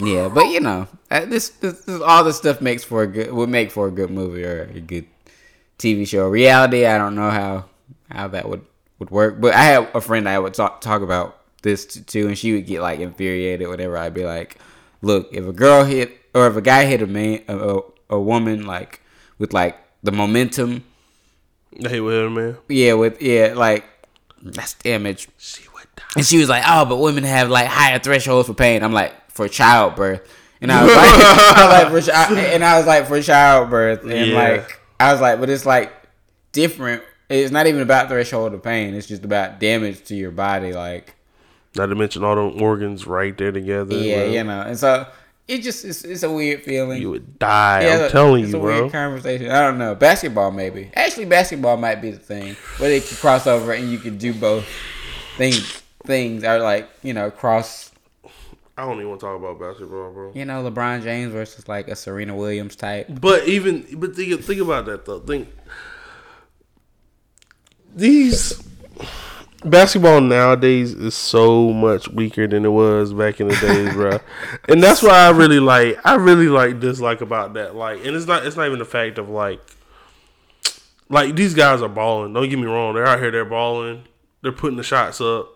[0.00, 3.32] yeah, but you know, uh, this, this, this all this stuff makes for a good
[3.32, 5.06] would make for a good movie or a good
[5.78, 6.28] TV show.
[6.28, 7.64] Reality, I don't know how
[8.10, 8.64] how that would
[8.98, 12.28] would work, but I have a friend I would talk talk about this to, too,
[12.28, 14.58] and she would get like infuriated whenever I'd be like,
[15.02, 17.80] "Look, if a girl hit or if a guy hit a man a, a,
[18.10, 19.00] a woman like
[19.38, 20.84] with like the momentum,
[21.78, 22.56] With her, man.
[22.68, 23.84] yeah, with yeah, like
[24.42, 26.04] that's damage." She would die.
[26.16, 29.12] And she was like, "Oh, but women have like higher thresholds for pain." I'm like,
[29.30, 30.28] "For childbirth,"
[30.60, 30.98] and I was like,
[31.56, 34.36] I was like for and I was like for childbirth, and Yeah.
[34.36, 35.92] like I was like, but it's like
[36.52, 37.02] different.
[37.28, 38.94] It's not even about threshold of pain.
[38.94, 40.72] It's just about damage to your body.
[40.72, 41.14] Like,
[41.76, 43.94] Not to mention all the organs right there together.
[43.96, 44.62] yeah, you know.
[44.62, 45.06] And so
[45.48, 47.00] it just it's, it's a weird feeling.
[47.00, 47.82] You would die.
[47.82, 48.80] Yeah, I'm telling it's you, a bro.
[48.82, 49.50] weird conversation.
[49.50, 49.94] I don't know.
[49.94, 50.90] Basketball, maybe.
[50.94, 54.32] Actually, basketball might be the thing where they could cross over and you could do
[54.32, 54.66] both
[55.36, 55.82] things.
[56.04, 57.88] Things are like you know cross
[58.78, 60.32] I don't even want to talk about basketball, bro.
[60.36, 63.08] You know, LeBron James versus like a Serena Williams type.
[63.08, 65.18] But even but think think about that though.
[65.18, 65.48] Think
[67.92, 68.62] these
[69.64, 74.18] basketball nowadays is so much weaker than it was back in the days, bro.
[74.68, 77.74] And that's why I really like I really like dislike about that.
[77.74, 79.60] Like, and it's not it's not even the fact of like
[81.08, 82.32] like these guys are balling.
[82.32, 84.04] Don't get me wrong, they're out here, they're balling,
[84.42, 85.50] they're putting the shots up.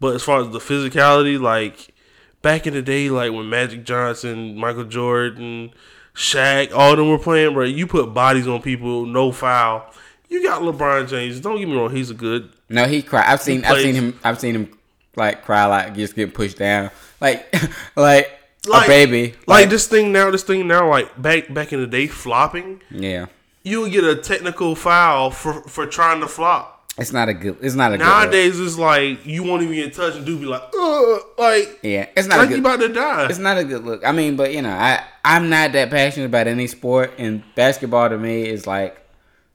[0.00, 1.94] But as far as the physicality, like
[2.42, 5.72] back in the day, like when Magic Johnson, Michael Jordan,
[6.14, 9.92] Shaq, all them were playing, bro, you put bodies on people, no foul.
[10.32, 11.40] You got LeBron James.
[11.40, 12.48] Don't get me wrong, he's a good.
[12.68, 13.26] No, he cried.
[13.26, 13.64] I've seen.
[13.64, 14.18] I've seen him.
[14.24, 14.78] I've seen him
[15.14, 17.54] like cry like just get pushed down, like
[17.96, 18.30] like,
[18.66, 19.34] Like- a baby.
[19.46, 22.80] Like this thing now, this thing now, like back back in the day, flopping.
[22.90, 23.26] Yeah,
[23.62, 26.86] You would get a technical foul for for trying to flop.
[26.96, 27.58] it's not a good.
[27.60, 28.04] It's not a good.
[28.04, 32.06] Nowadays, it's like you won't even get touched and do be like, ugh, like Yeah,
[32.16, 33.26] it's not like a you about to die.
[33.28, 34.06] It's not a good look.
[34.06, 38.08] I mean, but you know, I I'm not that passionate about any sport, and basketball
[38.08, 38.96] to me is like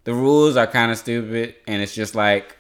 [0.08, 2.56] the rules are kind of stupid, and it's just like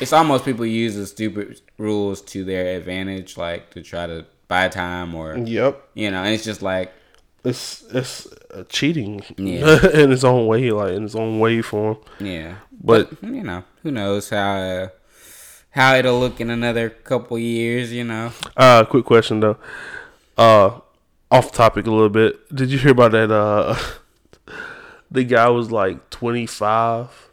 [0.00, 4.68] it's almost people use the stupid rules to their advantage, like to try to buy
[4.68, 5.72] time or Yep.
[5.94, 6.92] you know, and it's just like
[7.44, 9.84] It's it's uh, cheating Yeah.
[10.02, 11.98] in its own way, like in its own way for him.
[12.32, 12.54] Yeah,
[12.90, 14.88] But you know, who knows how uh,
[15.70, 17.92] how it'll look in another couple years.
[17.92, 19.56] You know, uh, quick question though,
[20.38, 20.78] uh,
[21.32, 22.32] off topic a little bit.
[22.54, 23.30] Did you hear about that?
[23.32, 23.74] Uh,
[25.12, 27.30] the guy was like twenty five.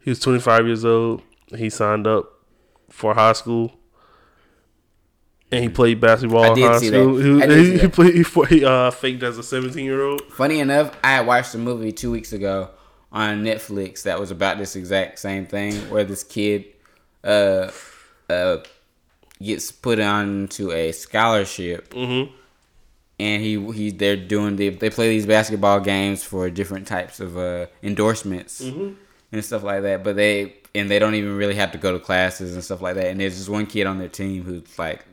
[0.00, 1.22] He was twenty five years old.
[1.56, 2.30] He signed up
[2.90, 3.72] for high school.
[5.50, 7.02] And he played basketball I in did high see that.
[7.02, 7.16] school.
[7.16, 7.92] He, did he, he that.
[7.92, 8.14] played.
[8.14, 10.22] He, he uh, faked as a seventeen year old.
[10.30, 12.70] funny enough, I watched a movie two weeks ago
[13.10, 16.66] on Netflix that was about this exact same thing, where this kid
[17.24, 17.70] uh
[18.28, 18.58] uh
[19.42, 21.94] gets put onto a scholarship.
[21.94, 22.34] Mm-hmm.
[23.20, 27.36] And he he they're doing the they play these basketball games for different types of
[27.36, 28.92] uh endorsements Mm-hmm.
[29.32, 30.04] and stuff like that.
[30.04, 32.94] But they and they don't even really have to go to classes and stuff like
[32.94, 33.06] that.
[33.06, 35.04] And there's just one kid on their team who's like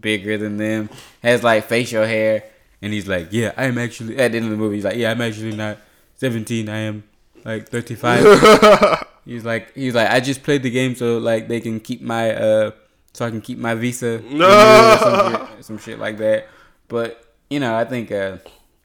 [0.00, 0.88] bigger than them,
[1.22, 2.44] has like facial hair,
[2.80, 5.10] and he's like, "Yeah, I'm actually." At the end of the movie, he's like, "Yeah,
[5.10, 5.78] I'm actually not
[6.16, 6.68] 17.
[6.68, 7.04] I am
[7.44, 11.80] like 35." he's like, he's like, "I just played the game so like they can
[11.80, 12.70] keep my uh
[13.12, 14.96] so I can keep my visa." No.
[15.02, 16.46] Some shit, some shit like that.
[16.88, 18.38] But you know, I think uh.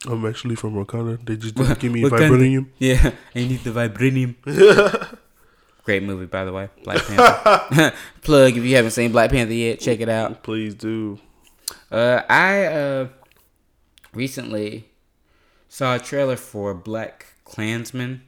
[0.06, 1.24] I'm actually from Wakanda.
[1.24, 2.68] They just didn't give me vibranium.
[2.78, 4.34] Yeah, I need the vibranium.
[5.84, 6.68] Great movie, by the way.
[6.84, 7.92] Black Panther.
[8.22, 10.42] Plug if you haven't seen Black Panther yet, check it out.
[10.42, 11.18] Please do.
[11.90, 13.08] Uh, I uh
[14.12, 14.88] recently
[15.68, 18.22] saw a trailer for Black Klansman.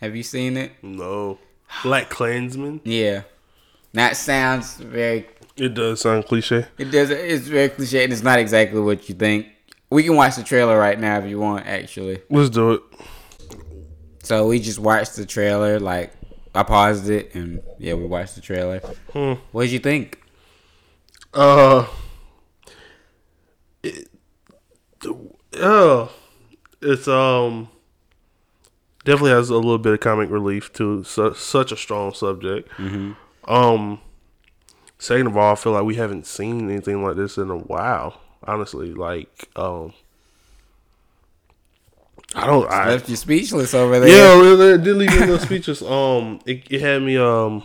[0.00, 0.72] Have you seen it?
[0.82, 1.38] No.
[1.82, 2.80] Black Klansman.
[2.84, 3.22] Yeah.
[3.92, 5.28] That sounds very.
[5.56, 6.66] It does sound cliche.
[6.78, 7.10] It does.
[7.10, 9.48] It's very cliche, and it's not exactly what you think.
[9.92, 11.66] We can watch the trailer right now if you want.
[11.66, 12.82] Actually, Let's do it.
[14.22, 15.78] so we just watched the trailer.
[15.78, 16.12] Like
[16.54, 18.78] I paused it, and yeah, we watched the trailer.
[19.12, 19.34] Hmm.
[19.52, 20.18] What did you think?
[21.34, 21.86] Uh,
[23.82, 24.08] it,
[25.60, 26.08] uh,
[26.80, 27.68] it's um,
[29.04, 32.68] definitely has a little bit of comic relief to su- such a strong subject.
[33.46, 34.00] Um,
[34.98, 38.20] second of all, I feel like we haven't seen anything like this in a while.
[38.46, 39.92] Honestly, like um,
[42.34, 42.68] I don't.
[42.70, 44.08] I, Left you speechless over there.
[44.08, 45.82] yeah, really, it did leave me a little speechless.
[45.82, 47.62] Um, it, it had me um,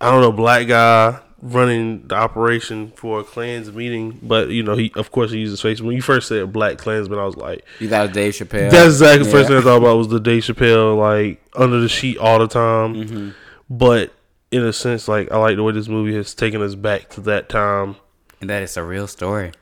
[0.00, 4.74] I don't know, black guy running the operation for a Klans meeting, but you know,
[4.74, 5.80] he of course he uses face.
[5.80, 8.70] When you first said black Klansman, I was like, You thought Dave Chappelle.
[8.70, 11.88] that's exactly the first thing I thought about was the Dave Chappelle like under the
[11.88, 12.94] sheet all the time.
[12.94, 13.30] Mm-hmm.
[13.70, 14.12] But
[14.50, 17.20] in a sense, like I like the way this movie has taken us back to
[17.22, 17.96] that time.
[18.40, 19.52] And that is a real story.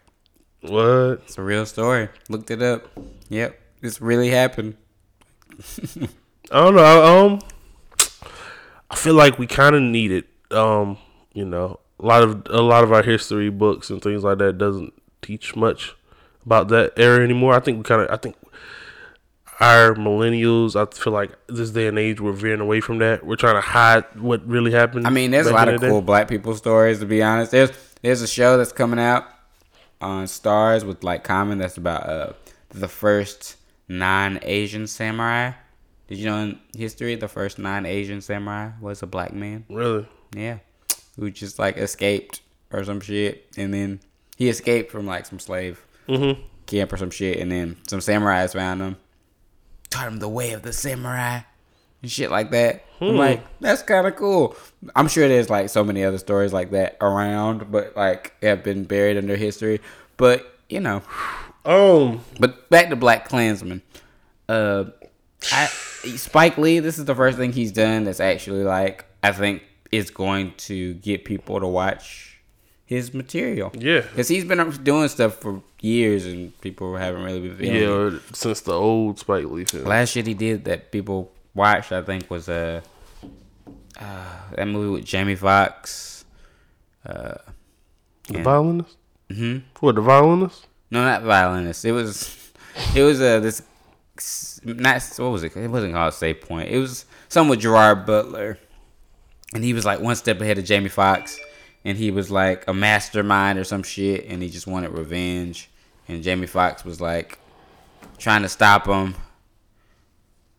[0.63, 1.21] What?
[1.25, 2.09] It's a real story.
[2.29, 2.89] Looked it up.
[3.29, 3.61] Yep.
[3.81, 4.77] This really happened.
[6.51, 6.83] I don't know.
[6.83, 7.39] I, um,
[8.91, 10.27] I feel like we kind of need it.
[10.51, 10.99] Um,
[11.33, 14.59] you know, a lot of a lot of our history books and things like that
[14.59, 15.95] doesn't teach much
[16.45, 17.55] about that era anymore.
[17.55, 18.11] I think we kind of.
[18.11, 18.37] I think
[19.61, 20.77] our millennials.
[20.77, 23.25] I feel like this day and age we're veering away from that.
[23.25, 25.07] We're trying to hide what really happened.
[25.07, 25.91] I mean, there's a lot of the day.
[25.91, 27.53] cool black people stories to be honest.
[27.53, 27.73] There's
[28.05, 29.25] there's a show that's coming out
[30.01, 32.33] on Starz with like Common that's about uh
[32.69, 33.57] the first
[33.89, 35.53] non Asian samurai.
[36.09, 39.65] Did you know in history the first non Asian samurai was a black man?
[39.71, 40.07] Really?
[40.37, 40.59] Yeah.
[41.19, 44.01] Who just like escaped or some shit and then
[44.37, 46.43] he escaped from like some slave Mm-hmm.
[46.67, 48.97] camp or some shit and then some samurais found him.
[49.89, 51.45] Taught him the way of the samurai and
[52.09, 52.85] shit like that.
[53.01, 53.17] I'm Hmm.
[53.17, 54.57] like, that's kinda cool.
[54.95, 58.85] I'm sure there's like so many other stories like that around, but like have been
[58.85, 59.81] buried under history.
[60.17, 61.03] But, you know.
[61.65, 62.21] Um.
[62.39, 63.83] But back to Black Klansman.
[64.49, 64.85] Uh
[65.53, 69.63] I Spike Lee, this is the first thing he's done that's actually like I think
[69.91, 72.39] is going to get people to watch
[72.87, 73.73] his material.
[73.79, 74.01] Yeah.
[74.03, 77.81] Because he's been doing stuff for years and people haven't really been it.
[78.13, 78.19] Yeah.
[78.33, 79.85] Since the old Spike Lee film.
[79.85, 82.81] Last shit he did that people watched, I think, was uh,
[84.01, 84.25] uh
[84.57, 86.25] that movie with Jamie Foxx.
[87.07, 87.35] Uh,
[88.29, 88.97] The violinist.
[89.31, 90.67] hmm What the violinist?
[90.91, 91.85] No, not violinist.
[91.85, 92.51] It was,
[92.95, 93.63] it was uh this,
[94.65, 95.57] not what was it?
[95.57, 96.71] It wasn't called Save Point.
[96.71, 98.59] It was something with Gerard Butler,
[99.55, 101.39] and he was like one step ahead of Jamie Foxx,
[101.85, 105.69] and he was like a mastermind or some shit, and he just wanted revenge,
[106.09, 107.39] and Jamie Foxx was like
[108.19, 109.15] trying to stop him.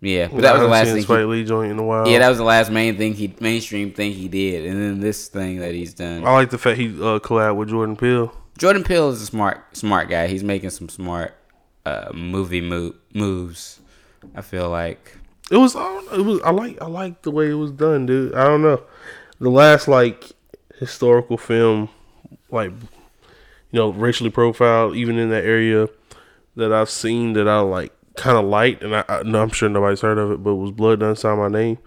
[0.06, 1.04] Yeah, but that was the last seen thing.
[1.04, 2.08] Spike He, Lee joint in a while.
[2.08, 5.28] yeah, that was the last main thing he mainstream thing he did, and then this
[5.28, 6.24] thing that he's done.
[6.26, 8.32] I like the fact he uh, collabed with Jordan Peele.
[8.58, 10.28] Jordan Peele is a smart smart guy.
[10.28, 11.36] He's making some smart
[11.86, 13.80] uh, movie mo- moves.
[14.36, 15.18] I feel like
[15.52, 16.42] It was, I it was.
[16.42, 18.34] I like, I like the way it was done, dude.
[18.36, 18.82] I don't know.
[19.40, 20.32] The last like
[20.80, 21.90] historical film,
[22.50, 22.72] like
[23.72, 25.90] you know, racially profiled, even in that area
[26.56, 30.02] that I've seen that I like kind of liked, and I, I I'm sure nobody's
[30.02, 31.78] heard of it, but it was Blood Done Sign My Name,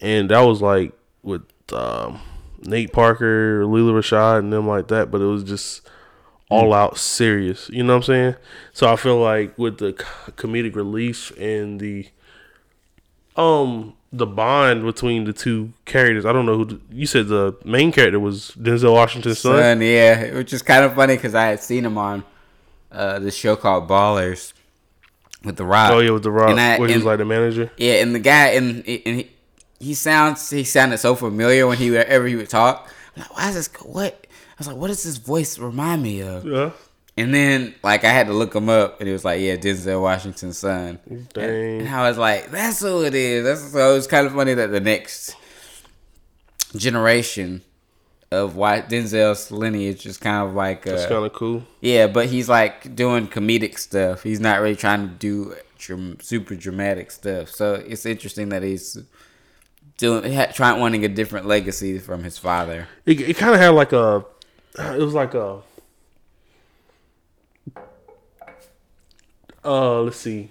[0.00, 0.92] and that was like
[1.22, 1.42] with
[1.72, 2.20] um,
[2.62, 5.10] Nate Parker, Lila Rashad, and them like that.
[5.10, 5.88] But it was just
[6.50, 7.68] all out serious.
[7.70, 8.34] You know what I'm saying?
[8.72, 12.08] So I feel like with the comedic relief and the
[13.36, 16.24] um the bond between the two characters.
[16.24, 19.58] I don't know who the, you said the main character was Denzel Washington's son.
[19.58, 22.24] son, yeah, which is kind of funny because I had seen him on
[22.90, 24.54] uh, this show called Ballers
[25.44, 25.90] with The Rock.
[25.92, 27.70] Oh yeah, with the Rock, And I- where he was like the manager.
[27.76, 29.30] Yeah, and the guy and and he,
[29.80, 32.88] he sounds he sounded so familiar when he whenever he would talk.
[33.16, 33.68] I'm like, why is this?
[33.82, 34.26] What?
[34.30, 36.44] I was like, what does this voice remind me of?
[36.44, 36.70] Yeah.
[37.16, 40.02] And then like I had to look him up, and it was like, yeah, Denzel
[40.02, 40.98] Washington's son.
[41.32, 41.80] Dang.
[41.80, 43.44] And I was like, that's who it is.
[43.44, 45.34] That's so it's kind of funny that the next
[46.76, 47.62] generation
[48.30, 51.64] of why Denzel's lineage is kind of like That's uh, kind of cool.
[51.80, 54.22] yeah, but he's like doing comedic stuff.
[54.22, 55.54] He's not really trying to do
[56.20, 57.50] super dramatic stuff.
[57.50, 58.98] So it's interesting that he's
[59.96, 62.88] doing ha- trying wanting a different legacy from his father.
[63.06, 64.24] It, it kind of had like a.
[64.78, 65.60] It was like a.
[69.64, 70.50] Uh, let's see.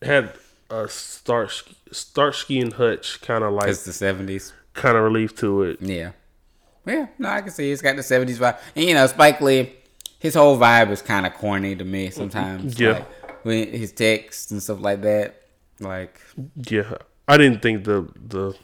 [0.00, 0.32] It had
[0.70, 4.52] a Starsky, Starsky and Hutch kind of like It's the seventies.
[4.74, 5.80] kind of relief to it.
[5.80, 6.12] Yeah.
[6.86, 8.58] Yeah, no, I can see it's got the seventies vibe.
[8.74, 9.72] And you know, Spike Lee,
[10.18, 12.78] his whole vibe is kinda corny to me sometimes.
[12.78, 12.92] Yeah.
[12.92, 15.42] Like when his texts and stuff like that.
[15.80, 16.20] Like
[16.56, 16.94] Yeah,
[17.28, 18.56] I didn't think the the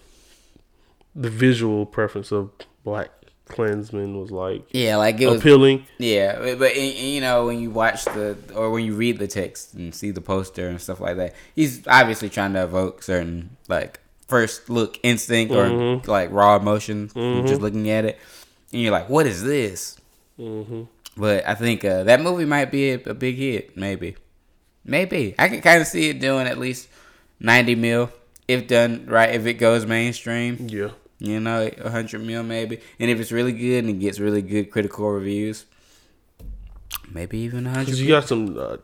[1.15, 2.51] the visual preference of
[2.85, 3.11] Black
[3.47, 5.87] Klansman was like yeah, like it was appealing.
[5.99, 9.75] Yeah, but, but you know when you watch the or when you read the text
[9.75, 14.01] and see the poster and stuff like that, he's obviously trying to evoke certain like
[14.33, 16.07] first look instinct or Mhm.
[16.09, 17.47] like raw emotion Mhm.
[17.47, 18.19] just looking at it,
[18.73, 19.97] and you're like, "What is this?"
[20.37, 20.83] hmm
[21.17, 24.17] But I think uh, that movie might be a, a big hit, maybe.
[24.85, 26.89] Maybe I can kind of see it doing at least
[27.39, 28.09] ninety mil
[28.49, 29.31] if done right.
[29.39, 30.91] If it goes mainstream, Yeah.
[31.19, 32.81] you know, hundred mil maybe.
[32.99, 35.67] And if it's really good and it gets really good critical reviews,
[37.13, 37.87] maybe even hundred.
[37.93, 38.77] Cause you got some, uh,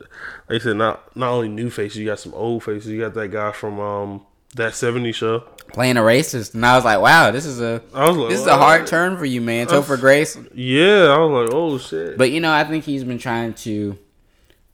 [0.48, 2.88] like I said, not not only new faces, you got some old faces.
[2.90, 4.10] You got that guy from um
[4.54, 5.44] that seventy show.
[5.72, 8.56] Playing a racist, and I was like, wow, this is a like, this is a
[8.56, 9.66] hard turn for you, man.
[9.66, 10.36] Topher Grace.
[10.54, 12.16] Yeah, I was like, oh shit.
[12.16, 13.98] But you know, I think he's been trying to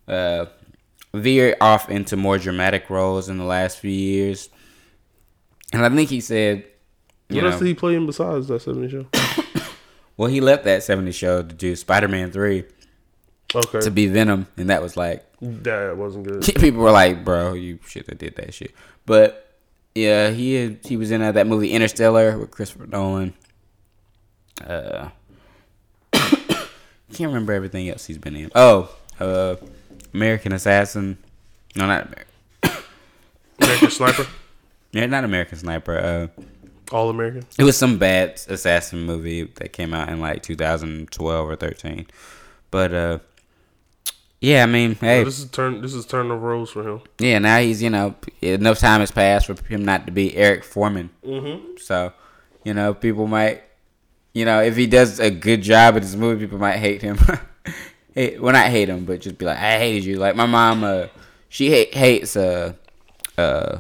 [0.07, 0.47] uh,
[1.13, 4.49] veer off into more dramatic roles in the last few years,
[5.73, 6.65] and I think he said,
[7.29, 9.07] what know, else did he play in besides that seventy show?
[10.17, 12.65] well, he left that seventy show to do Spider-Man three
[13.55, 16.43] Okay, to be Venom, and that was like that wasn't good.
[16.61, 18.75] people were like, bro, you should have did that shit.
[19.07, 19.44] But
[19.95, 23.35] yeah, he he was in uh, that movie Interstellar with Christopher Nolan.
[24.65, 25.09] Uh,
[26.13, 28.51] can't remember everything else he's been in.
[28.55, 29.57] Oh, uh,
[30.13, 31.19] American Assassin.
[31.77, 32.35] No, not American.
[33.61, 34.27] American Sniper,
[34.93, 35.99] Yeah, not American Sniper.
[35.99, 36.43] Uh,
[36.95, 37.45] All American.
[37.59, 42.07] it was some bad assassin movie that came out in like 2012 or 13.
[42.71, 43.19] But uh,
[44.41, 45.81] yeah, I mean, hey, this is turn.
[45.81, 47.01] This is turn of roles for him.
[47.19, 50.65] Yeah, now he's you know enough time has passed for him not to be Eric
[50.65, 51.11] Forman.
[51.25, 51.79] Mm-hmm.
[51.79, 52.13] So,
[52.63, 53.63] you know, people might,
[54.35, 57.19] you know, if he does a good job in this movie, people might hate him.
[58.15, 60.17] hey, well, not hate him, but just be like, I hated you.
[60.17, 61.07] Like my mom, uh,
[61.49, 62.75] she hate, hates uh,
[63.39, 63.79] uh,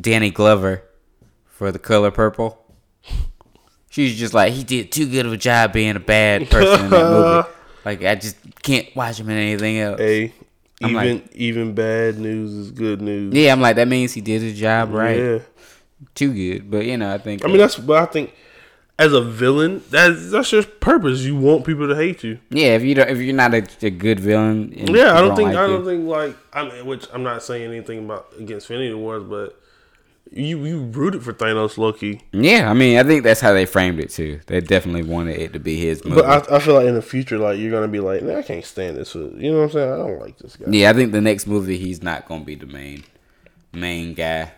[0.00, 0.82] Danny Glover
[1.46, 2.58] for the color purple.
[3.90, 6.90] She's just like he did too good of a job being a bad person in
[6.90, 7.48] that movie.
[7.84, 10.00] Like I just can't watch him in anything else.
[10.00, 10.32] Hey,
[10.82, 13.34] I'm even like- even bad news is good news.
[13.34, 15.18] Yeah, I'm like that means he did his job right.
[15.18, 15.38] Yeah.
[16.14, 17.44] Too good, but you know, I think.
[17.44, 17.76] I mean, that's.
[17.76, 18.34] But I think
[18.98, 21.22] as a villain, that's that's your purpose.
[21.22, 22.38] You want people to hate you.
[22.50, 25.36] yeah, if you don't, if you're not a, a good villain, Yeah, I people don't
[25.36, 28.70] think like I don't think like I mean, which I'm not saying anything about against
[28.70, 29.58] Infinity Wars, but
[30.30, 32.22] you you rooted for Thanos, Loki.
[32.32, 34.40] Yeah, I mean, I think that's how they framed it too.
[34.46, 36.22] They definitely wanted it to be his movie.
[36.22, 38.42] But I, I feel like in the future, like you're gonna be like, man, I
[38.42, 39.14] can't stand this.
[39.14, 39.92] You know what I'm saying?
[39.92, 40.66] I don't like this guy.
[40.70, 43.04] yeah, I think the next movie he's not gonna be the main
[43.72, 44.52] main guy.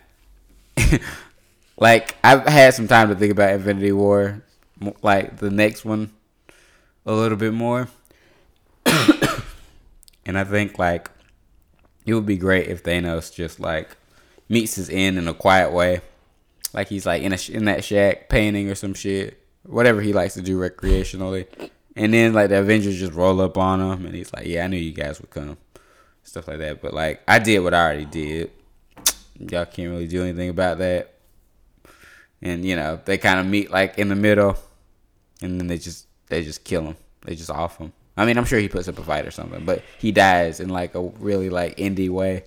[1.77, 4.43] like I've had some time to think about Infinity War,
[5.03, 6.13] like the next one,
[7.05, 7.89] a little bit more.
[10.25, 11.11] and I think like
[12.07, 13.97] it would be great if Thanos just like
[14.49, 16.01] meets his end in a quiet way,
[16.73, 20.35] like he's like in a in that shack painting or some shit, whatever he likes
[20.35, 21.47] to do recreationally,
[21.97, 24.67] and then like the Avengers just roll up on him, and he's like, "Yeah, I
[24.67, 25.57] knew you guys would come,"
[26.23, 26.83] stuff like that.
[26.83, 28.51] But like I did what I already did.
[29.39, 31.13] Y'all can't really do anything about that.
[32.43, 34.57] And you know they kind of meet like in the middle,
[35.41, 36.97] and then they just they just kill him.
[37.25, 37.93] They just off him.
[38.17, 40.69] I mean, I'm sure he puts up a fight or something, but he dies in
[40.69, 42.45] like a really like indie way.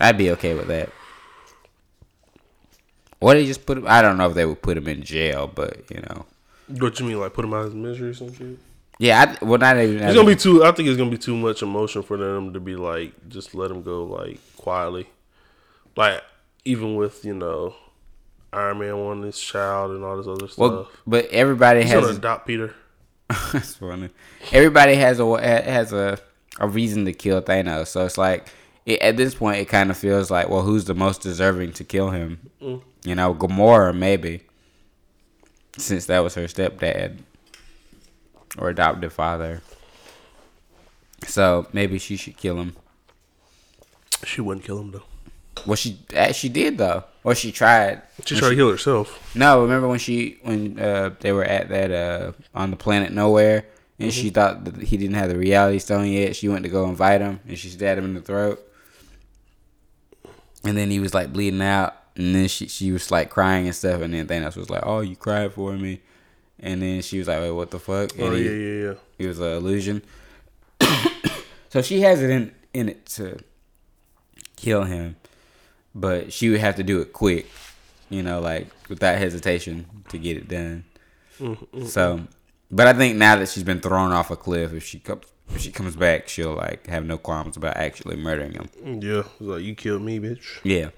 [0.00, 0.90] I'd be okay with that.
[3.20, 3.84] Or they just put him.
[3.86, 6.26] I don't know if they would put him in jail, but you know,
[6.68, 8.58] What you mean, like put him out of his misery or some shit?
[8.98, 9.36] yeah.
[9.40, 10.02] I, well, not even.
[10.02, 10.64] It's gonna be too.
[10.64, 13.70] I think it's gonna be too much emotion for them to be like, just let
[13.70, 15.06] him go like quietly.
[15.96, 16.22] Like
[16.66, 17.74] even with you know,
[18.52, 20.58] Iron Man wanting his child and all this other stuff.
[20.58, 22.18] well, but everybody He's gonna has.
[22.18, 22.74] adopt Peter.
[23.52, 24.10] That's funny.
[24.52, 26.18] Everybody has a has a
[26.60, 28.46] a reason to kill Thanos, so it's like
[28.86, 31.84] it, at this point, it kind of feels like, well, who's the most deserving to
[31.84, 32.50] kill him?
[32.62, 32.80] Mm.
[33.04, 34.42] You know, Gamora maybe,
[35.76, 37.18] since that was her stepdad
[38.56, 39.60] or adoptive father.
[41.26, 42.76] So maybe she should kill him.
[44.24, 45.02] She wouldn't kill him though.
[45.66, 45.98] Well, she
[46.32, 48.02] she did though, or she tried.
[48.24, 49.34] She When tried to kill herself.
[49.34, 53.66] No, remember when she when uh, they were at that uh, on the planet nowhere,
[53.98, 56.36] and she thought that he didn't have the reality stone yet.
[56.36, 58.65] She went to go invite him, and she stabbed him in the throat.
[60.66, 63.74] And then he was like bleeding out, and then she she was like crying and
[63.74, 66.00] stuff, and then Thanos was like, "Oh, you cried for me,"
[66.58, 68.94] and then she was like, "Wait, what the fuck?" And Oh he, yeah, yeah, yeah.
[69.18, 70.02] it was an illusion.
[71.68, 73.38] so she has it in in it to
[74.56, 75.16] kill him,
[75.94, 77.46] but she would have to do it quick,
[78.08, 80.84] you know, like without hesitation to get it done.
[81.38, 82.28] Mm, mm, so, mm.
[82.70, 85.60] but I think now that she's been thrown off a cliff, if she comes if
[85.60, 89.00] she comes back, she'll like have no qualms about actually murdering him.
[89.02, 90.60] Yeah, like you killed me, bitch.
[90.62, 90.90] Yeah.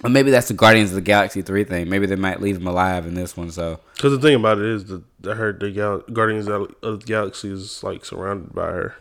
[0.00, 1.88] But maybe that's the Guardians of the Galaxy three thing.
[1.88, 3.50] Maybe they might leave him alive in this one.
[3.50, 7.06] So Because the thing about it is that I heard the Gal- Guardians of the
[7.06, 8.94] Galaxy is like surrounded by her.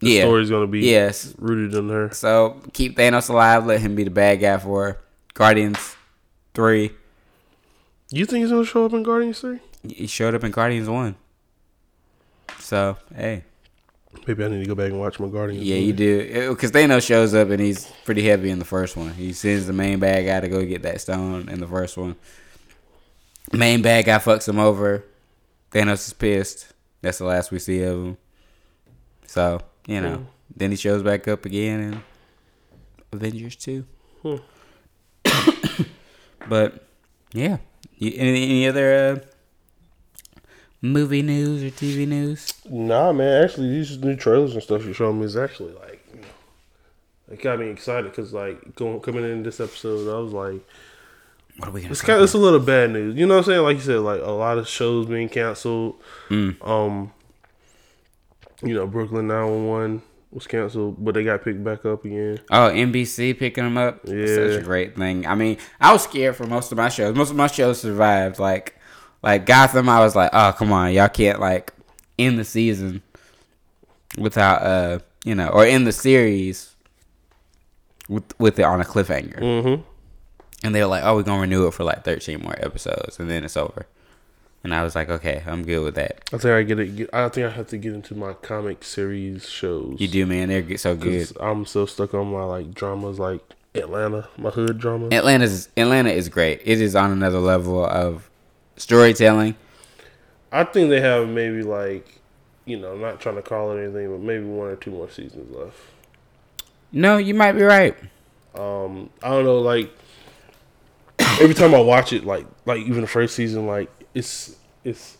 [0.00, 1.34] The yeah, story's gonna be yes.
[1.38, 2.10] rooted in her.
[2.12, 3.66] So keep Thanos alive.
[3.66, 4.98] Let him be the bad guy for
[5.34, 5.96] Guardians
[6.54, 6.92] three.
[8.10, 9.60] You think he's gonna show up in Guardians three?
[9.86, 11.16] He showed up in Guardians one.
[12.58, 13.44] So hey,
[14.26, 15.64] Maybe I need to go back and watch my Guardians.
[15.64, 15.86] Yeah, movie.
[15.86, 16.50] you do.
[16.50, 19.12] Because Thanos shows up and he's pretty heavy in the first one.
[19.14, 22.16] He sends the main bad guy to go get that stone in the first one.
[23.52, 25.04] Main bad guy fucks him over.
[25.72, 26.72] Thanos is pissed.
[27.00, 28.16] That's the last we see of him.
[29.26, 30.16] So, you know.
[30.16, 30.24] Hmm.
[30.54, 32.02] Then he shows back up again in
[33.12, 33.86] Avengers 2.
[34.22, 34.36] Hmm.
[36.48, 36.86] but,
[37.32, 37.58] yeah.
[37.96, 39.29] You, any, any other uh,
[40.82, 42.52] movie news or TV news?
[42.68, 43.44] Nah, man.
[43.44, 46.26] Actually, these new trailers and stuff you're showing me is actually like, you know,
[47.30, 50.60] it got me excited because like going coming in this episode, I was like,
[51.58, 53.16] What are we going it's to kind of it's a little bad news.
[53.16, 53.62] You know what I'm saying?
[53.62, 55.96] Like you said, like a lot of shows being canceled.
[56.28, 56.66] Mm.
[56.66, 57.12] Um,
[58.62, 62.40] you know, Brooklyn Nine-Nine was canceled, but they got picked back up again.
[62.50, 64.00] Oh, NBC picking them up.
[64.04, 64.26] Yeah.
[64.26, 65.26] such a great thing.
[65.26, 67.16] I mean, I was scared for most of my shows.
[67.16, 68.38] Most of my shows survived.
[68.38, 68.78] Like,
[69.22, 71.72] like Gotham, I was like, oh come on, y'all can't like
[72.18, 73.02] end the season
[74.18, 76.74] without uh, you know, or end the series
[78.08, 79.38] with with it on a cliffhanger.
[79.38, 79.82] Mm-hmm.
[80.62, 83.30] And they were like, oh, we're gonna renew it for like thirteen more episodes, and
[83.30, 83.86] then it's over.
[84.62, 86.20] And I was like, okay, I'm good with that.
[86.34, 87.10] I think I get it.
[87.14, 89.96] I think I have to get into my comic series shows.
[89.98, 90.48] You do, man.
[90.48, 91.32] They're so good.
[91.40, 93.40] I'm so stuck on my like dramas, like
[93.74, 95.08] Atlanta, my hood drama.
[95.12, 96.60] Atlanta's Atlanta is great.
[96.64, 98.29] It is on another level of
[98.80, 99.54] storytelling.
[100.52, 102.20] I think they have maybe like,
[102.64, 105.10] you know, I'm not trying to call it anything, but maybe one or two more
[105.10, 105.76] seasons left.
[106.92, 107.96] No, you might be right.
[108.54, 109.90] Um, I don't know, like
[111.40, 115.18] every time I watch it, like like even the first season, like it's it's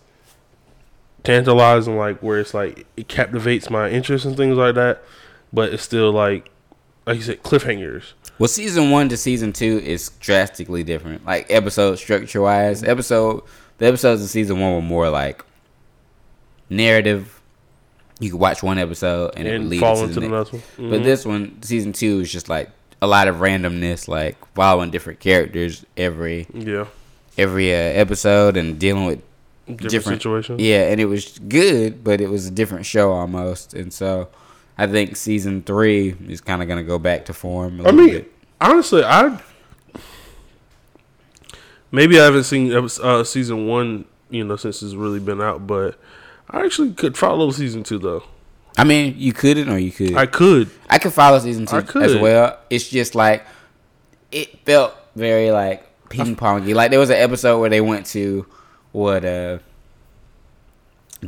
[1.22, 5.02] tantalizing, like where it's like it captivates my interest and things like that,
[5.52, 6.50] but it's still like
[7.06, 8.12] like you said, cliffhangers.
[8.40, 11.26] Well, season one to season two is drastically different.
[11.26, 13.42] Like episode structure wise, episode
[13.76, 15.44] the episodes of season one were more like
[16.70, 17.38] narrative.
[18.18, 20.52] You could watch one episode and, it would lead into the the next.
[20.52, 20.62] one.
[20.78, 21.04] But Mhm.
[21.04, 22.70] this one, season two, is just like
[23.02, 26.86] a lot of randomness, like following different characters every yeah,
[27.36, 29.20] every uh, episode and dealing with
[29.66, 30.60] different, different- situations.
[30.62, 33.74] Yeah, and it was good, but it was a different show almost.
[33.74, 34.28] And so
[34.80, 37.86] I think season three is kind of going to go back to form.
[37.86, 38.32] I mean, bit.
[38.62, 39.38] honestly, I
[41.92, 46.00] maybe I haven't seen uh, season one, you know, since it's really been out, but
[46.48, 48.24] I actually could follow season two though.
[48.78, 50.16] I mean, you couldn't or you could.
[50.16, 50.70] I could.
[50.88, 51.12] I, could.
[51.12, 52.58] follow season two as well.
[52.70, 53.44] It's just like
[54.32, 56.74] it felt very like ping pongy.
[56.74, 58.46] Like there was an episode where they went to
[58.92, 59.58] what uh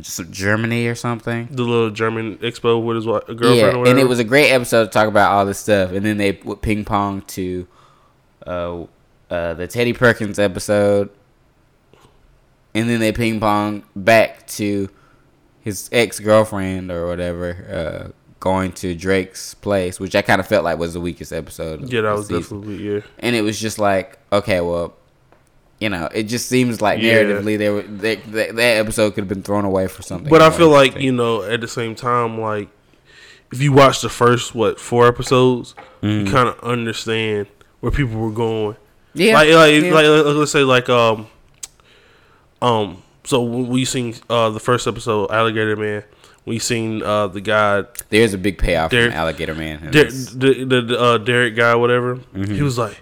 [0.01, 1.47] Germany or something.
[1.51, 3.55] The little German expo with his wa- girlfriend.
[3.55, 3.89] yeah, or whatever.
[3.89, 5.91] and it was a great episode to talk about all this stuff.
[5.91, 7.67] And then they would ping pong to
[8.47, 8.83] uh,
[9.29, 11.09] uh, the Teddy Perkins episode,
[12.73, 14.89] and then they ping pong back to
[15.61, 20.63] his ex girlfriend or whatever uh, going to Drake's place, which I kind of felt
[20.65, 21.91] like was the weakest episode.
[21.91, 22.61] yeah, that was season.
[22.61, 22.99] definitely yeah.
[23.19, 24.95] And it was just like, okay, well.
[25.79, 27.23] You know, it just seems like Yeah.
[27.23, 30.29] narratively, they were they, that that episode could have been thrown away for something.
[30.29, 32.69] But I feel like you know, at the same time, like
[33.51, 37.47] if you watch the first what four episodes, you kind of understand
[37.81, 38.77] where people were going.
[39.13, 39.93] Yeah, like, like, yeah.
[39.93, 40.05] like,
[40.35, 41.27] let's say, like, um,
[42.61, 43.03] um.
[43.25, 46.03] So we seen uh the first episode, Alligator Man,
[46.45, 49.91] we seen uh the guy, There's a big payoff Derek- from Alligator Man.
[49.91, 52.15] Der- the the, the uh, Derek guy, whatever.
[52.17, 52.53] Mm-hmm.
[52.55, 53.01] He was like,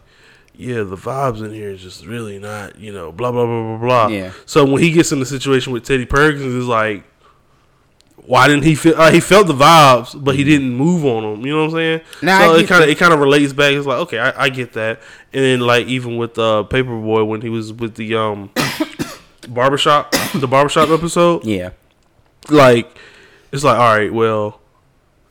[0.62, 3.78] "Yeah, the vibes in here is just really not, you know, blah blah blah blah
[3.78, 4.32] blah." Yeah.
[4.46, 7.04] So when he gets in the situation with Teddy Perkins, it's like.
[8.24, 8.94] Why didn't he feel?
[8.96, 11.44] Uh, he felt the vibes, but he didn't move on them.
[11.46, 12.00] You know what I'm saying?
[12.02, 12.26] Mm-hmm.
[12.28, 13.74] Nah, so it kind of it kind of relates back.
[13.74, 15.00] It's like okay, I, I get that.
[15.34, 18.52] And then like even with uh, Paper Boi when he was with the um
[19.50, 21.72] barbershop, the barbershop episode, Yeah.
[22.50, 22.96] like
[23.52, 24.62] it's like all right well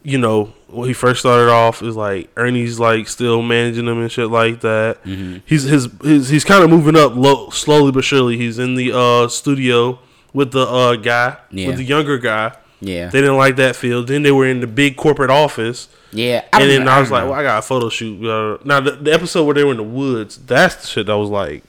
[0.03, 4.11] you know when he first started off is like ernie's like still managing him and
[4.13, 5.39] shit like that Mm-hmm.
[5.47, 8.93] he's his, his he's kind of moving up low, slowly but surely he's in the
[8.97, 9.99] uh studio
[10.33, 11.69] with the uh guy Yeah.
[11.69, 13.09] with the younger guy Yeah.
[13.09, 16.45] they didn't like that field then they were in the big corporate office yeah.
[16.53, 17.31] and then know, I was like, know.
[17.31, 18.25] well, I got a photo shoot.
[18.29, 21.17] Uh, now, the, the episode where they were in the woods, that's the shit that
[21.17, 21.63] was like,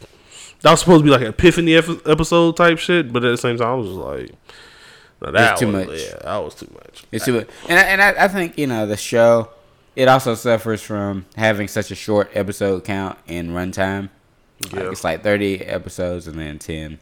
[0.61, 3.57] that was supposed to be like an epiphany episode type shit, but at the same
[3.57, 4.31] time, I was just like,
[5.27, 5.99] no, that too was, much.
[5.99, 7.03] Yeah, that was too much.
[7.11, 7.47] It's too, much.
[7.69, 9.49] and I, and I, I think you know the show.
[9.95, 14.09] It also suffers from having such a short episode count and runtime.
[14.63, 14.89] Like, Yeah.
[14.91, 16.97] it's like thirty episodes and then 10,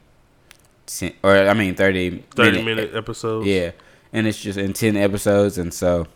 [0.87, 3.45] 10 or I mean thirty 30 minute episodes.
[3.47, 3.71] Yeah,
[4.11, 6.07] and it's just in ten episodes, and so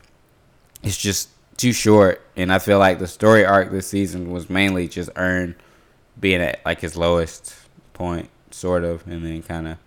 [0.82, 2.22] it's just too short.
[2.36, 5.56] And I feel like the story arc this season was mainly just Earn
[6.20, 7.56] being at like his lowest
[7.94, 9.78] point, sort of, and then kind of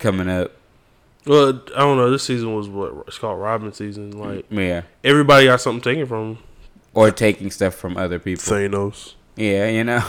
[0.00, 0.52] coming up.
[1.26, 2.10] Well, I don't know.
[2.10, 4.12] This season was what it's called Robbin' season.
[4.12, 6.38] Like Yeah, everybody got something taken from
[6.94, 8.42] or taking stuff from other people.
[8.42, 9.14] Thanos.
[9.36, 10.02] Yeah, you know.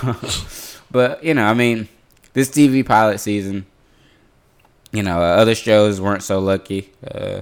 [0.92, 1.88] but, you know, I mean,
[2.34, 3.66] this TV pilot season,
[4.92, 6.92] you know, uh, other shows weren't so lucky.
[7.06, 7.42] Uh,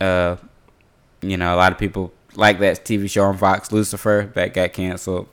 [0.00, 0.36] uh,
[1.20, 4.72] you know, a lot of people like that TV show on Fox, Lucifer, that got
[4.72, 5.28] canceled.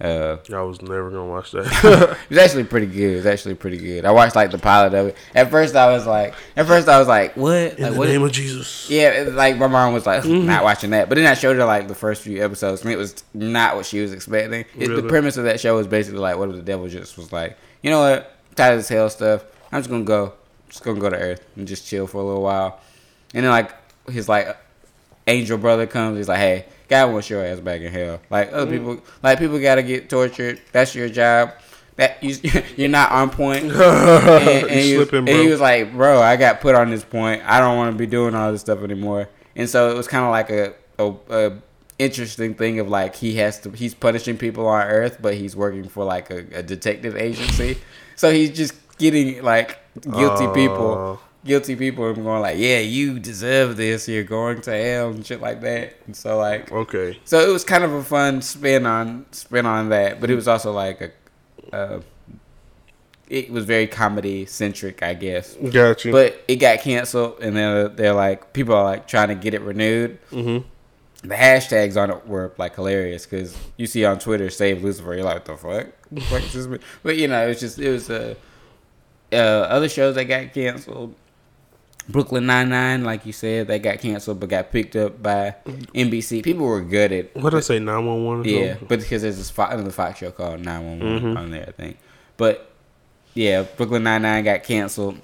[0.00, 1.66] Uh, I was never gonna watch that.
[2.24, 3.12] it was actually pretty good.
[3.14, 4.04] It was actually pretty good.
[4.04, 5.16] I watched like the pilot of it.
[5.34, 7.56] At first, I was like, at first I was like, what?
[7.78, 8.08] In Like, the what?
[8.08, 8.88] name of Jesus.
[8.88, 11.08] Yeah, it- like my mom was like, not watching that.
[11.08, 13.86] But then I showed her like the first few episodes, and it was not what
[13.86, 14.64] she was expecting.
[14.78, 17.32] It, the premise of that show was basically like, what if the devil just was
[17.32, 19.44] like, you know what, tired of this hell stuff.
[19.72, 20.32] I'm just gonna go,
[20.68, 22.78] just gonna go to Earth and just chill for a little while.
[23.34, 23.72] And then like
[24.08, 24.56] his like
[25.26, 28.20] angel brother comes, he's like, hey, God wants your ass back in hell.
[28.30, 30.60] Like other people, like people gotta get tortured.
[30.72, 31.52] That's your job.
[31.96, 32.36] That you,
[32.76, 33.64] you're not on point.
[33.72, 37.04] and, and he was, slipping, and he was like, "Bro, I got put on this
[37.04, 37.42] point.
[37.44, 40.24] I don't want to be doing all this stuff anymore." And so it was kind
[40.24, 41.52] of like a, a, a
[41.98, 45.88] interesting thing of like he has to he's punishing people on Earth, but he's working
[45.88, 47.78] for like a, a detective agency.
[48.14, 51.27] so he's just getting like guilty people, Uh.
[51.48, 54.06] Guilty people, and going like, "Yeah, you deserve this.
[54.08, 57.18] You're going to hell and shit like that." And so like, Okay.
[57.24, 60.46] so it was kind of a fun spin on spin on that, but it was
[60.46, 61.10] also like a.
[61.76, 62.00] Uh,
[63.28, 65.54] it was very comedy centric, I guess.
[65.56, 66.12] Got you.
[66.12, 69.60] But it got canceled, and then they're like, people are like trying to get it
[69.60, 70.18] renewed.
[70.30, 70.66] mm-hmm.
[71.28, 75.24] The hashtags on it were like hilarious because you see on Twitter "Save Lucifer," you're
[75.24, 75.60] like, "What
[76.12, 78.34] the fuck?" But you know, it's just it was uh,
[79.32, 81.14] uh, other shows that got canceled.
[82.08, 85.54] Brooklyn Nine Nine, like you said, that got canceled but got picked up by
[85.94, 86.42] NBC.
[86.42, 87.78] People were at What did I say?
[87.78, 88.44] Nine one one.
[88.44, 91.38] yeah, but because there's this Fox, another Fox show called 911 Mhm.
[91.38, 91.98] on there, I think.
[92.36, 92.70] But
[93.34, 95.18] yeah, Brooklyn Nine Nine got canceled.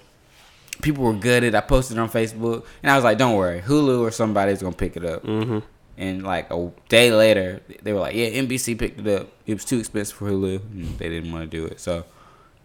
[0.82, 1.54] People were gutted.
[1.54, 4.74] I posted it on Facebook, and I was like, "Don't worry, Hulu or somebody's gonna
[4.74, 5.58] pick it up." Mm-hmm.
[5.96, 9.28] And like a day later, they were like, "Yeah, NBC picked it up.
[9.46, 12.04] It was too expensive for Hulu, and they didn't want to do it." So,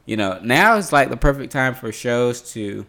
[0.05, 2.85] you know, now it's like the perfect time for shows to,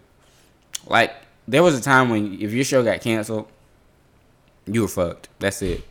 [0.87, 1.13] like,
[1.49, 3.49] there was a time when if your show got canceled,
[4.67, 5.29] you were fucked.
[5.39, 5.83] That's it.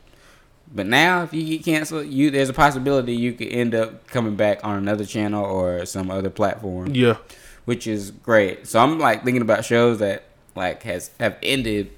[0.73, 4.35] But now, if you get canceled, you there's a possibility you could end up coming
[4.35, 7.17] back on another channel or some other platform Yeah.
[7.65, 8.67] which is great.
[8.67, 10.23] So I'm like thinking about shows that
[10.55, 11.91] like has have ended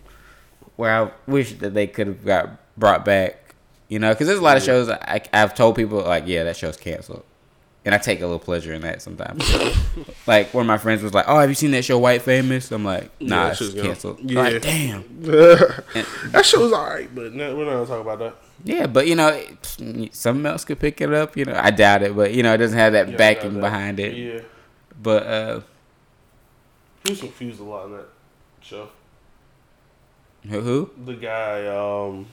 [0.77, 3.55] where I wish that they could have got brought back.
[3.89, 6.55] You know, because there's a lot of shows I, I've told people like, yeah, that
[6.55, 7.23] show's canceled,
[7.84, 9.43] and I take a little pleasure in that sometimes.
[10.27, 12.71] like one of my friends was like, "Oh, have you seen that show White Famous?"
[12.71, 14.41] I'm like, Yeah, "Nah, that it's canceled." Yeah.
[14.41, 15.03] Like, damn.
[15.23, 18.36] that show was alright, but no, we're not gonna talk about that.
[18.63, 21.36] Yeah, but you know, it, something else could pick it up.
[21.36, 23.61] You know, I doubt it, but you know, it doesn't have that Yeah, backing that-
[23.61, 24.15] behind it.
[24.15, 24.41] Yeah.
[25.01, 25.61] But uh,
[27.03, 28.05] He was confused a lot in that
[28.61, 28.89] show.
[30.47, 30.59] who?
[30.61, 30.89] who?
[31.05, 32.27] The guy, um,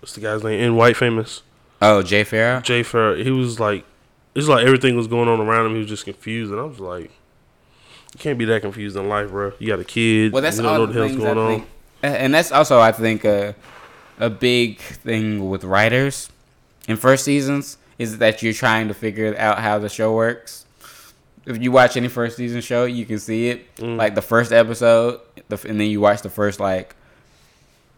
[0.00, 0.60] what's the guy's name?
[0.60, 1.42] In White Famous,
[1.80, 2.60] Oh, Jay Pharoah.
[2.62, 3.22] Jay Pharoah.
[3.22, 3.84] He was like,
[4.36, 5.72] it's like everything was going on around him.
[5.72, 7.10] He was just confused, and I was like,
[8.12, 9.52] you can't be that confused in life, bro.
[9.58, 10.32] You got a kid.
[10.32, 11.62] Well, that's you don't all know the what the hell's things going
[12.02, 12.14] I on.
[12.14, 13.54] and that's also I think a
[14.18, 16.30] a big thing with writers
[16.88, 20.64] in first seasons is that you're trying to figure out how the show works.
[21.46, 23.76] If you watch any first season show, you can see it.
[23.76, 23.96] Mm.
[23.96, 26.95] Like the first episode, the, and then you watch the first like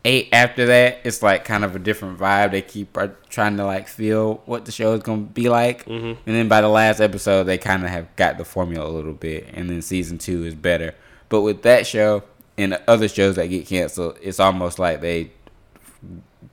[0.05, 1.01] eight after that.
[1.05, 2.53] It's like kind of a different vibe.
[2.53, 2.97] They keep
[3.29, 5.85] trying to like feel what the show is gonna be like.
[5.87, 6.17] Mhm.
[6.27, 9.13] And then by the last episode, they kind of have got the formula a little
[9.13, 10.95] bit, and then season two is better.
[11.29, 12.23] But with that show
[12.57, 15.31] and other shows that get canceled, it's almost like they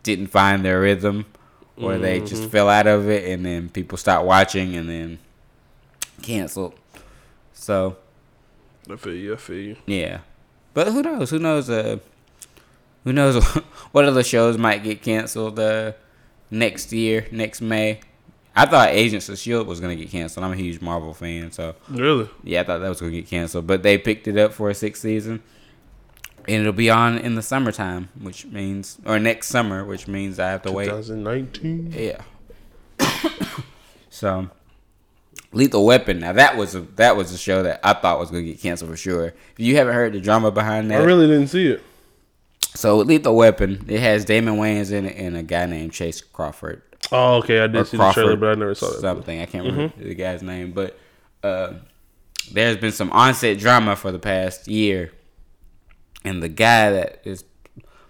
[0.04, 1.26] didn't find their rhythm,
[1.78, 2.50] or they just Mhm.
[2.52, 5.20] fell out of it, and then people stopped watching, and then
[6.22, 6.74] canceled.
[7.54, 7.96] So
[8.92, 9.34] I feel you.
[9.34, 9.76] I feel you.
[9.86, 10.20] yeah,
[10.74, 11.30] but who knows?
[11.30, 11.70] Who knows?
[11.70, 11.98] Uh,
[13.06, 13.42] who knows
[13.94, 15.94] what other shows might get canceled uh,
[16.52, 18.02] next year, next May?
[18.58, 20.44] I thought Agents of Shield was gonna get canceled.
[20.46, 22.30] I'm a huge Marvel fan, so Really?
[22.44, 23.68] yeah, I thought that was gonna get canceled.
[23.68, 25.44] But they picked it up for a sixth season,
[26.48, 30.50] and it'll be on in the summertime, which means or next summer, which means I
[30.50, 30.86] have to wait.
[30.86, 31.94] 2019.
[31.96, 32.22] Yeah.
[34.10, 34.50] so,
[35.52, 36.20] Lethal Weapon.
[36.20, 38.90] Now that was a that was a show that I thought was gonna get canceled
[38.90, 39.26] for sure.
[39.28, 41.84] If you haven't heard the drama behind that, I really didn't see it.
[42.76, 46.82] So Lethal Weapon, it has Damon Wayans in it and a guy named Chase Crawford.
[47.12, 47.60] Oh, okay.
[47.60, 49.00] I Or did see the trailer, but I never saw that.
[49.02, 50.98] Something I can't remember the guy's name, but
[51.44, 51.74] uh,
[52.52, 55.12] there's been some onset drama for the past year,
[56.24, 57.44] and the guy that is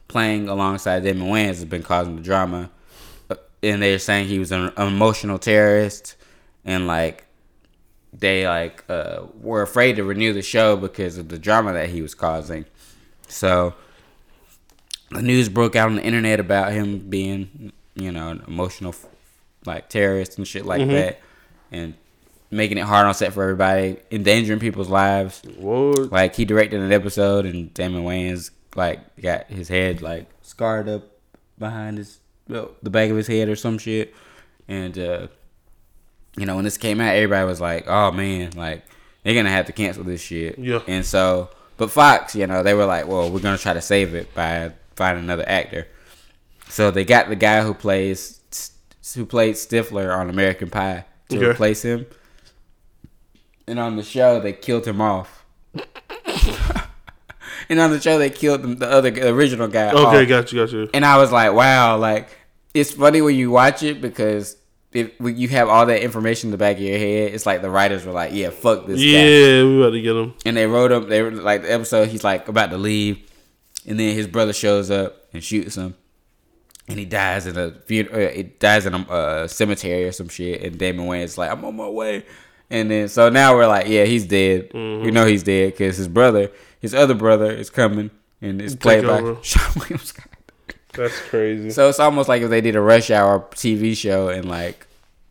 [0.07, 2.69] playing alongside Damon Wayans has been causing the drama,
[3.29, 6.15] Uh, and they're saying he was an emotional terrorist,
[6.63, 7.25] and like
[8.17, 12.01] they like uh, were afraid to renew the show because of the drama that he
[12.01, 12.63] was causing.
[13.27, 13.73] So
[15.11, 18.95] the news broke out on the internet about him being, you know, an emotional
[19.65, 21.19] like terrorist and shit like that,
[21.72, 21.95] and
[22.52, 25.41] making it hard on set for everybody, endangering people's lives.
[25.57, 26.11] What?
[26.11, 31.03] Like he directed an episode, and Damon Wayans like got his head like scarred up
[31.57, 34.14] behind his well, the back of his head or some shit,
[34.68, 35.27] and uh,
[36.38, 38.84] you know when this came out, everybody was like, "Oh man, like
[39.23, 40.82] they're gonna have to cancel this shit." Yeah.
[40.88, 44.14] And so, but Fox, you know, they were like, "Well, we're gonna try to save
[44.14, 45.88] it by finding another actor."
[46.69, 48.39] So they got the guy who plays
[49.15, 51.45] who played Stifler on American Pie to Okay.
[51.47, 52.05] replace him.
[53.67, 55.45] And on the show, they killed him off.
[57.69, 59.89] and on the show, they killed the, the other the original guy.
[59.91, 60.27] Okay, off.
[60.27, 60.89] got you, got you.
[60.93, 62.30] And I was like, wow, like
[62.73, 64.57] it's funny when you watch it because
[64.91, 67.69] if you have all that information in the back of your head, it's like the
[67.69, 70.34] writers were like, yeah, fuck this guy Yeah, we about to get him.
[70.45, 71.09] and they wrote him.
[71.09, 72.07] They were like the episode.
[72.09, 73.19] He's like about to leave,
[73.88, 75.95] and then his brother shows up and shoots him,
[76.88, 80.30] and he dies in a fun- uh, it dies in a uh, cemetery or some
[80.30, 80.62] shit.
[80.64, 82.26] And Damon Wayans like, I'm on my way,
[82.70, 84.72] and then so now we're like, yeah, he's dead.
[84.74, 89.06] We know he's dead because his brother, his other brother, is coming and it's played
[89.06, 89.22] by.
[89.22, 90.28] Seann William Scott.
[90.94, 91.72] That's crazy.
[91.72, 94.88] So it's almost like if they did a Rush Hour TV show and like.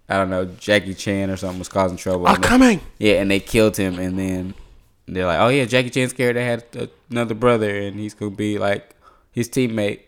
[0.06, 2.26] I don't know, Jackie Chan or something was causing trouble.
[2.28, 2.80] I'm they- coming.
[2.98, 4.52] yeah, and they killed him, and then
[5.06, 8.94] they're like, "Oh yeah, Jackie Chan's character had another brother, and he's gonna be like
[9.32, 10.00] his teammate."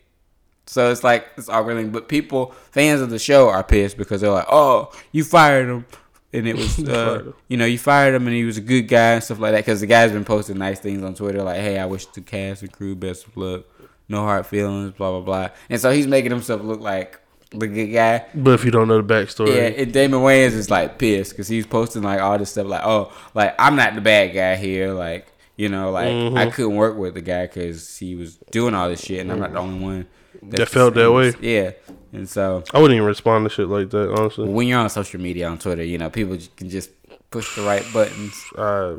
[0.67, 4.21] So it's like it's all really, but people, fans of the show, are pissed because
[4.21, 5.87] they're like, "Oh, you fired him,"
[6.33, 8.83] and it was, You uh, you know, you fired him, and he was a good
[8.83, 9.65] guy and stuff like that.
[9.65, 12.63] Because the guy's been posting nice things on Twitter, like, "Hey, I wish the cast
[12.63, 13.65] and crew best of luck,
[14.09, 17.21] no hard feelings, blah blah blah," and so he's making himself look like
[17.51, 18.25] the good guy.
[18.35, 21.49] But if you don't know the backstory, Yeah, and Damon Wayans is like pissed because
[21.49, 24.93] he's posting like all this stuff like, oh, like I'm not the bad guy here,
[24.93, 26.37] like you know, like Mm-hmm.
[26.37, 29.41] I couldn't work with the guy because he was doing all this shit, and I'm
[29.41, 30.07] not the only one
[30.43, 31.33] that's That felt that way.
[31.41, 31.73] Yeah,
[32.13, 34.13] and so I wouldn't even respond to shit like that.
[34.13, 36.91] Honestly, when you're on social media on Twitter, you know, people can just
[37.31, 38.97] push the right buttons, I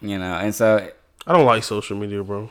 [0.00, 0.88] you know, and so
[1.26, 2.50] I don't like social media, bro.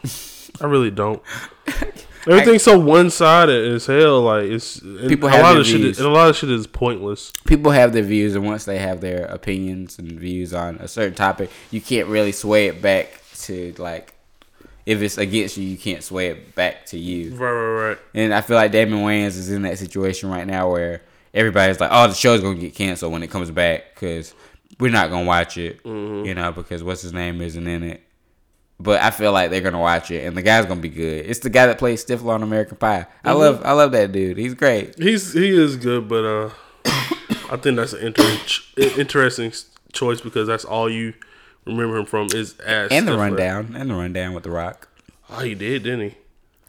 [0.61, 1.21] I really don't.
[2.27, 4.21] Everything's so one sided as hell.
[4.21, 5.77] Like it's People a have lot of shit.
[5.77, 5.99] views.
[5.99, 7.31] And a lot of shit is pointless.
[7.45, 11.15] people have their views, and once they have their opinions and views on a certain
[11.15, 14.13] topic, you can't really sway it back to like.
[14.85, 17.35] If it's against you, you can't sway it back to you.
[17.35, 17.97] Right, right, right.
[18.15, 21.91] And I feel like Damon Wayans is in that situation right now where everybody's like,
[21.93, 24.33] "Oh, the show's gonna get canceled when it comes back because
[24.79, 26.25] we're not gonna watch it," mm-hmm.
[26.25, 28.01] you know, because what's his name isn't in it.
[28.81, 31.25] But I feel like they're gonna watch it, and the guy's gonna be good.
[31.25, 33.07] It's the guy that plays Stifler on American Pie.
[33.25, 34.37] I love, I love that dude.
[34.37, 34.97] He's great.
[34.97, 36.49] He's he is good, but uh,
[37.51, 38.37] I think that's an inter-
[39.01, 39.51] interesting
[39.91, 41.13] choice because that's all you
[41.65, 43.17] remember him from is as And the Stifler.
[43.17, 44.87] rundown, and the rundown with the Rock.
[45.29, 46.15] Oh, he did, didn't he?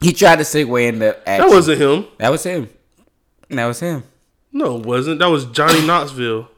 [0.01, 1.47] He tried to segue into action.
[1.49, 2.07] That wasn't him.
[2.19, 2.69] That was him.
[3.51, 4.03] That was him.
[4.53, 5.21] No, it wasn't.
[5.21, 6.49] That was Johnny Knoxville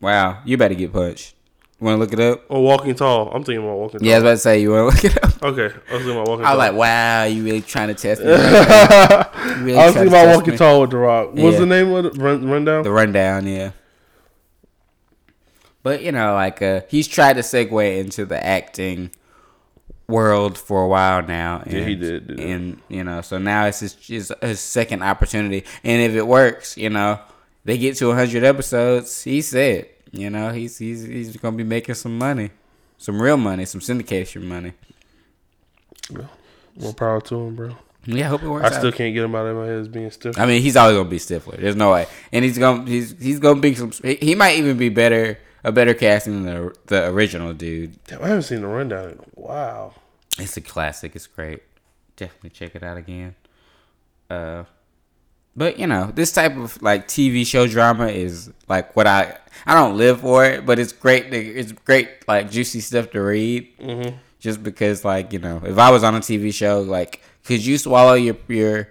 [0.00, 1.34] Wow, you better get punched.
[1.80, 2.44] Want to look it up?
[2.48, 3.30] or Walking Tall.
[3.34, 4.08] I'm thinking about Walking Tall.
[4.08, 5.42] Yeah, I was about to say you want to look it up.
[5.42, 6.46] Okay, I was thinking about Walking tall.
[6.46, 6.56] I Tall.
[6.56, 8.30] was like, wow, you really trying to test me?
[8.32, 10.58] right really I was thinking about Walking me?
[10.58, 11.28] Tall with The Rock.
[11.34, 11.58] What's Yeah.
[11.60, 12.16] the name of it?
[12.16, 12.84] Run, rundown?
[12.84, 13.72] The rundown, yeah.
[15.82, 19.10] But you know, like uh, he's tried to segue into the acting
[20.08, 21.60] world for a while now.
[21.64, 22.40] And, Yeah, he did, did.
[22.40, 26.78] And you know, so now it's his, his his second opportunity, and if it works,
[26.78, 27.18] you know,
[27.64, 29.24] they get to hundred episodes.
[29.24, 32.50] He said, you know, he's he's he's gonna be making some money,
[32.98, 34.72] some real money, some syndication money.
[36.78, 37.76] More power to him, bro.
[38.06, 38.64] Yeah, I hope it works.
[38.64, 38.74] I out.
[38.74, 40.38] still can't get him out of my head as being stiff.
[40.38, 41.58] I mean, he's always gonna be Stifler.
[41.58, 43.92] There's no way, and he's gonna he's he's gonna be some.
[44.02, 48.02] He, he might even be better a better casting than the the original dude.
[48.04, 49.10] Damn, I haven't seen the rundown.
[49.10, 49.94] in- Wow.
[50.38, 51.14] It's a classic.
[51.16, 51.62] It's great.
[52.16, 53.34] Definitely check it out again.
[54.28, 54.64] Uh,
[55.56, 59.36] but you know, this type of like TV show drama is like what I
[59.66, 61.30] I don't live for it, but it's great.
[61.30, 63.76] To, it's great like juicy stuff to read.
[63.78, 64.16] Mm-hmm.
[64.40, 67.78] Just because like you know, if I was on a TV show, like could you
[67.78, 68.88] swallow your your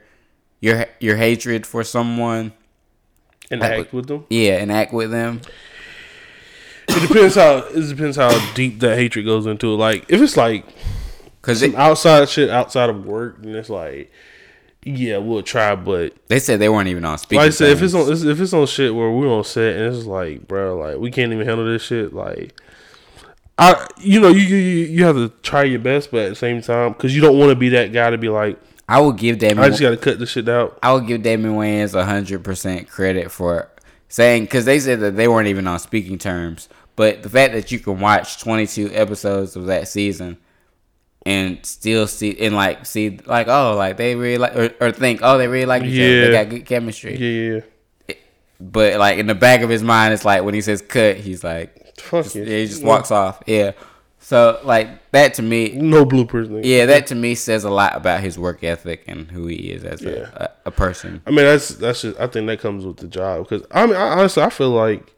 [0.62, 2.54] your your hatred for someone?
[3.52, 4.26] And That act with them.
[4.30, 5.42] Yeah, and act with them.
[6.88, 9.78] It depends how it depends how deep that hatred goes into it.
[9.78, 10.66] Like if it's like
[11.44, 14.10] Cause it, outside shit outside of work, then it's like,
[14.86, 15.76] yeah, we'll try.
[15.76, 17.42] But they said they weren't even on speaking.
[17.42, 17.60] Terms.
[17.60, 19.96] Like I said, if it's on if it's on shit where we're on set and
[19.96, 22.14] it's like, bro, like we can't even handle this shit.
[22.14, 22.60] Like,
[23.58, 26.62] I, you know, you you you have to try your best, but at the same
[26.62, 29.40] time, because you don't want to be that guy to be like, I will give
[29.40, 29.64] Damon.
[29.64, 30.80] I just got to cut this shit out.
[30.84, 33.70] I will give Damon Wayans hundred percent credit for
[34.10, 37.72] saying because they said that they weren't even on speaking terms, But the fact that
[37.72, 40.38] you can watch 22 episodes of that season
[41.26, 45.22] and still see and like see like oh like they really like or, or think
[45.24, 47.16] oh they really like each other they got good chemistry.
[47.18, 47.62] Yeah,
[48.10, 48.16] yeah.
[48.60, 51.44] But like in the back of his mind, it's like when he says cut, he's
[51.44, 52.48] like Fuck just, it.
[52.48, 53.42] yeah, he just walks off.
[53.46, 53.72] Yeah.
[54.20, 56.48] So like that to me, No bloopers.
[56.48, 56.62] Nigga.
[56.64, 59.84] yeah, that to me says a lot about his work ethic and who he is
[59.84, 60.12] as Yeah.
[60.34, 61.22] a, a, a person.
[61.28, 62.18] I mean, that's that's just.
[62.20, 65.14] I think that comes with the job because I mean, I, honestly, I feel like,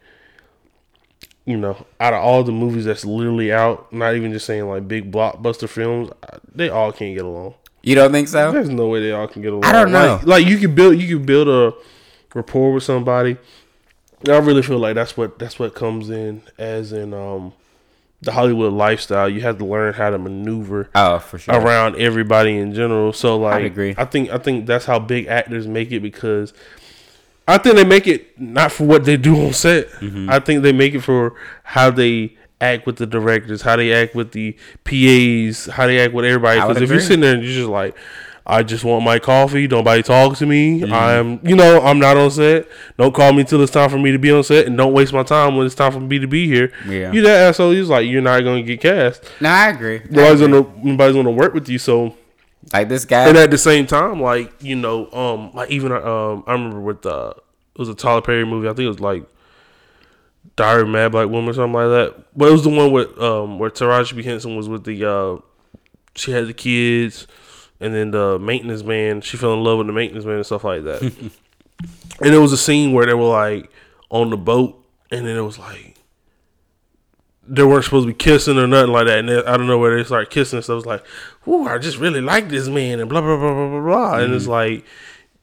[1.46, 4.86] you know, out of all the movies that's literally out, not even just saying like
[4.86, 6.10] big blockbuster films,
[6.54, 7.54] they all can't get along.
[7.82, 8.50] You don't think so?
[8.52, 9.64] There's no way they all can get along.
[9.64, 10.16] I don't know.
[10.16, 11.72] Like, like you can build, you can build a
[12.34, 13.36] rapport with somebody.
[14.20, 17.52] And I really feel like that's what that's what comes in as in um
[18.22, 19.28] the Hollywood lifestyle.
[19.28, 21.54] You have to learn how to maneuver Oh, for sure.
[21.54, 23.12] around everybody in general.
[23.12, 23.94] So like, I agree.
[23.96, 26.54] I think I think that's how big actors make it because
[27.48, 29.88] I think they make it not for what they do on set.
[29.88, 30.28] Mm-hmm.
[30.30, 34.14] I think they make it for how they act with the directors, how they act
[34.14, 36.60] with the PAs, how they act with everybody.
[36.60, 37.96] Because if you're sitting there and you're just like.
[38.48, 39.66] I just want my coffee.
[39.66, 40.80] Nobody talk to me.
[40.80, 40.92] Mm-hmm.
[40.92, 42.68] I'm, you know, I'm not on set.
[42.96, 45.12] Don't call me till it's time for me to be on set, and don't waste
[45.12, 46.72] my time when it's time for me to be here.
[46.86, 47.10] Yeah.
[47.10, 47.72] You that asshole.
[47.72, 49.24] He's like, you're not gonna get cast.
[49.40, 49.96] No, I agree.
[49.96, 50.62] I Nobody's agree.
[50.62, 51.78] gonna nobody's gonna work with you.
[51.78, 52.14] So
[52.72, 53.28] like this guy.
[53.28, 57.02] and at the same time, like you know, um, like even um, I remember with
[57.02, 58.68] the it was a Tyler Perry movie.
[58.68, 59.24] I think it was like
[60.56, 62.24] Diary of Mad Black Woman or something like that.
[62.36, 65.36] But it was the one with um where Taraji P Henson was with the uh
[66.14, 67.26] she had the kids
[67.80, 69.20] and then the maintenance man.
[69.20, 71.02] She fell in love with the maintenance man and stuff like that.
[72.22, 73.70] and it was a scene where they were like
[74.08, 75.95] on the boat, and then it was like
[77.48, 79.18] they weren't supposed to be kissing or nothing like that.
[79.20, 80.60] And then, I don't know where they started kissing.
[80.62, 81.04] So it was like,
[81.46, 84.18] "Ooh, I just really like this man," and blah blah blah blah blah blah.
[84.18, 84.84] And it's like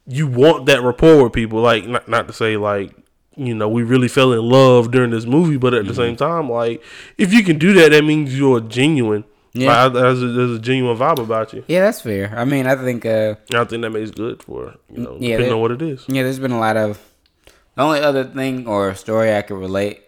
[0.08, 1.62] you want that rapport with people.
[1.62, 2.92] Like not not to say like
[3.36, 6.50] you know we really fell in love during this movie, but at the same time,
[6.50, 6.84] like
[7.18, 9.24] if you can do that, that means you're genuine.
[9.56, 9.84] Yeah.
[9.84, 11.64] Like, there's, a, there's a genuine vibe about you.
[11.68, 12.34] yeah, that's fair.
[12.36, 15.50] I mean, I think uh, I think that makes good for you know Yeah, depending
[15.50, 16.04] that- on what it is.
[16.08, 17.00] yeah, there's been a lot of.
[17.76, 20.03] The only other thing or story I could relate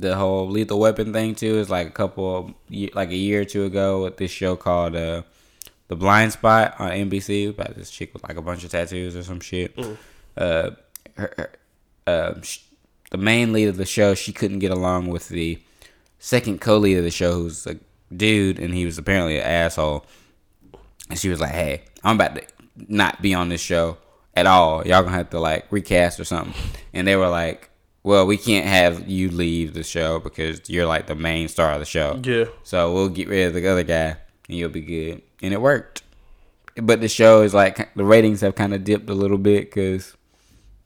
[0.00, 2.54] the whole lethal weapon thing too is like a couple
[2.94, 5.22] like a year or two ago with this show called uh,
[5.88, 9.40] The Blindspot on NBC about this chick with like a bunch of tattoos or some
[9.40, 9.78] shit.
[10.36, 10.70] Uh,
[11.16, 11.50] her, her,
[12.06, 12.60] uh, sh-
[13.10, 15.58] the main lead of the show, she couldn't get along with the
[16.18, 17.76] second co-lead of the show, who's a
[18.14, 20.04] dude, and he was apparently an asshole.
[21.10, 22.42] And she was like, "Hey, I'm about to
[22.76, 23.96] not be on this show
[24.34, 24.86] at all.
[24.86, 26.54] Y'all gonna have to like recast or something."
[26.92, 27.67] And they were like,
[28.08, 31.80] "Well, we can't have you leave the show because you're like the main star of
[31.80, 32.18] the show.
[32.24, 32.46] Yeah.
[32.62, 34.16] So we'll get rid of the other guy,
[34.48, 36.02] and you'll be good." And it worked.
[36.76, 40.16] But the show is like the ratings have kind of dipped a little bit because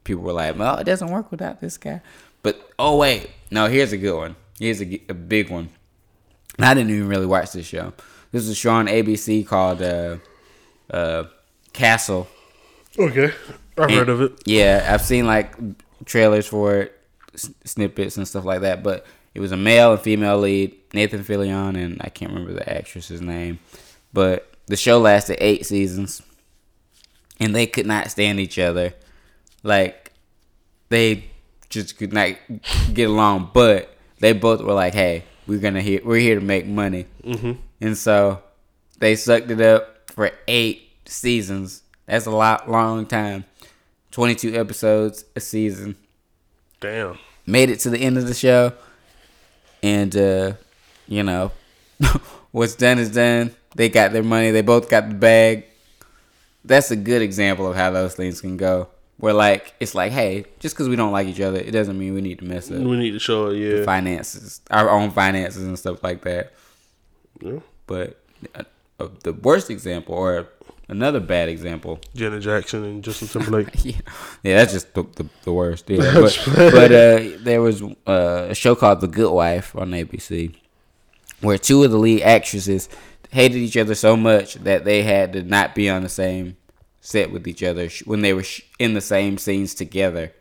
[0.02, 2.00] people were like, "Well, it doesn't work without this guy."
[2.42, 4.36] But oh wait, no, here's a good one.
[4.58, 4.84] Here's a
[5.14, 5.68] big one.
[6.56, 7.92] And I didn't even really watch this show.
[8.32, 10.16] This is a show on ABC called uh,
[10.90, 11.24] uh,
[11.72, 12.26] Castle.
[12.98, 13.32] Okay,
[13.78, 14.32] I've heard of it.
[14.44, 15.54] Yeah, I've seen like
[16.04, 16.98] trailers for it,
[17.34, 18.82] snippets and stuff like that.
[18.82, 22.72] But it was a male and female lead, Nathan Fillion, and I can't remember the
[22.72, 23.58] actress's name.
[24.12, 26.22] But the show lasted eight seasons,
[27.40, 28.94] and they could not stand each other.
[29.62, 30.12] Like
[30.88, 31.24] they
[31.68, 32.36] just could not
[32.92, 33.50] get along.
[33.52, 37.52] But they both were like, "Hey, we're gonna here, we're here to make money," mm-hmm.
[37.80, 38.42] and so
[38.98, 41.82] they sucked it up for eight seasons.
[42.06, 43.44] That's a lot, long time.
[44.10, 45.96] Twenty-two episodes a season.
[46.82, 47.18] Damn.
[47.46, 48.72] Made it to the end of the show,
[49.82, 50.52] and uh,
[51.08, 51.50] you know,
[52.52, 53.54] what's done is done.
[53.74, 54.50] They got their money.
[54.50, 55.64] They both got the bag.
[56.64, 58.88] That's a good example of how those things can go.
[59.18, 62.14] Where like it's like, hey, just because we don't like each other, it doesn't mean
[62.14, 63.56] we need to mess up We need to show it.
[63.58, 63.84] Yeah.
[63.84, 66.52] finances, our own finances and stuff like that.
[67.40, 67.60] yeah.
[67.86, 68.20] But
[68.54, 68.62] uh,
[69.00, 70.48] uh, the worst example, or
[70.88, 73.68] another bad example, Janet Jackson and Justin Timberlake.
[73.84, 73.96] yeah,
[74.42, 75.88] yeah, that's just the, the, the worst.
[75.88, 80.54] Yeah, but, but uh, there was uh, a show called The Good Wife on ABC,
[81.40, 82.88] where two of the lead actresses
[83.30, 86.56] hated each other so much that they had to not be on the same
[87.00, 90.32] set with each other when they were sh- in the same scenes together.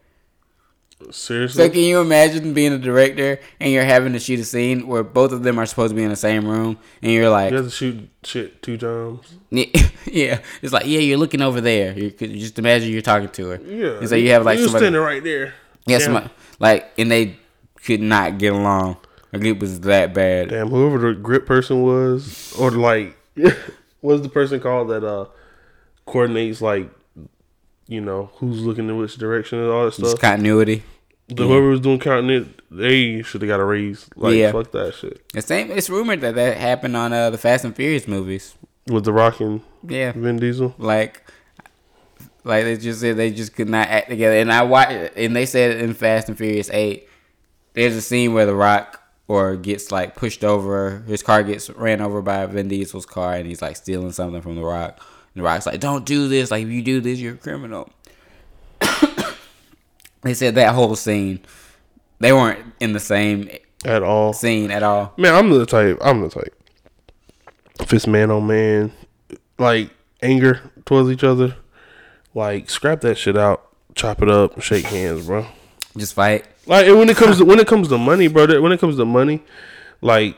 [1.11, 1.63] Seriously.
[1.63, 5.03] So can you imagine being a director and you're having to shoot a scene where
[5.03, 7.57] both of them are supposed to be in the same room and you're like, you
[7.57, 9.35] have to shoot shit two times.
[9.51, 11.97] yeah, it's like yeah, you're looking over there.
[11.97, 13.59] You could just imagine you're talking to her.
[13.63, 13.97] Yeah.
[13.99, 15.53] and so you have like you somebody, standing right there.
[15.85, 16.01] yeah, Damn.
[16.01, 16.29] somebody,
[16.59, 17.37] like, and they
[17.83, 18.97] could not get along.
[19.33, 20.49] Like it was that bad.
[20.49, 23.17] Damn, whoever the grip person was, or like,
[24.01, 25.25] what's the person called that uh
[26.05, 26.89] coordinates like,
[27.91, 30.21] you know, who's looking in which direction and all that Just stuff.
[30.21, 30.83] continuity.
[31.27, 34.09] The whoever was doing counting it, they should have got a raise.
[34.15, 34.51] Like Yeah.
[34.53, 35.21] fuck that shit.
[35.33, 35.69] The same.
[35.71, 38.55] It's rumored that that happened on uh, the Fast and Furious movies.
[38.87, 40.73] With the Rock and Yeah, Vin Diesel.
[40.77, 41.21] like,
[42.43, 44.35] like they just said they just could not act together.
[44.37, 47.07] And I watched, and they said in Fast and Furious Eight,
[47.73, 52.01] there's a scene where the Rock or gets like pushed over, his car gets ran
[52.01, 54.99] over by Vin Diesel's car, and he's like stealing something from the Rock.
[55.35, 56.51] And Rock's like, "Don't do this!
[56.51, 57.89] Like, if you do this, you're a criminal."
[60.21, 61.39] they said that whole scene,
[62.19, 63.49] they weren't in the same
[63.85, 64.33] At all.
[64.33, 65.13] scene at all.
[65.17, 65.97] Man, I'm the type.
[66.01, 66.55] I'm the type.
[67.79, 68.91] If it's man on man,
[69.57, 69.89] like
[70.21, 71.55] anger towards each other,
[72.35, 75.45] like scrap that shit out, chop it up, shake hands, bro.
[75.97, 76.45] Just fight.
[76.67, 78.61] Like and when it comes to when it comes to money, bro.
[78.61, 79.41] When it comes to money,
[80.01, 80.37] like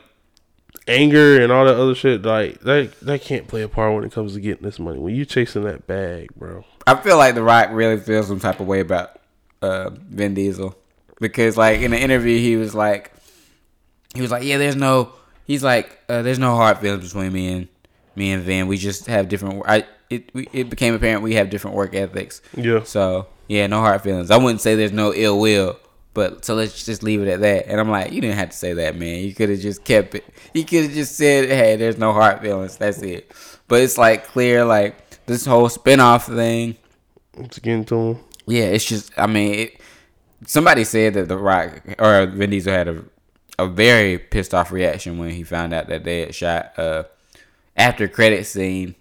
[0.86, 4.12] anger and all that other shit, like that that can't play a part when it
[4.12, 4.98] comes to getting this money.
[4.98, 6.64] When you chasing that bag, bro.
[6.86, 9.18] I feel like The Rock really feels some type of way about
[9.62, 10.76] uh, Vin Diesel
[11.20, 13.12] because, like, in the interview, he was like,
[14.14, 15.12] he was like, yeah, there's no,
[15.46, 17.68] he's like, uh, there's no hard feelings between me and
[18.16, 18.66] me and Vin.
[18.66, 19.62] We just have different.
[19.66, 22.42] I it we, it became apparent we have different work ethics.
[22.56, 22.82] Yeah.
[22.84, 24.30] So yeah, no hard feelings.
[24.30, 25.78] I wouldn't say there's no ill will,
[26.14, 27.66] but so let's just leave it at that.
[27.66, 29.22] And I'm like, you didn't have to say that, man.
[29.22, 30.24] You could have just kept it.
[30.54, 32.76] You could have just said, hey, there's no hard feelings.
[32.76, 33.30] That's it.
[33.68, 36.76] But it's like clear, like this whole spinoff thing.
[37.36, 38.18] Let's get into him.
[38.46, 39.12] Yeah, it's just.
[39.18, 39.80] I mean, it,
[40.46, 43.04] somebody said that the Rock or Vin Diesel had a
[43.58, 47.04] a very pissed off reaction when he found out that they had shot uh
[47.76, 48.94] after credit scene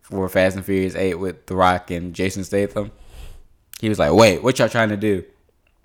[0.00, 2.90] for Fast and Furious Eight with the Rock and Jason Statham.
[3.80, 5.24] He was like, "Wait, what y'all trying to do?"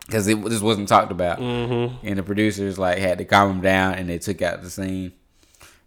[0.05, 2.05] Because it just wasn't talked about, mm-hmm.
[2.05, 5.13] and the producers like had to calm him down, and they took out the scene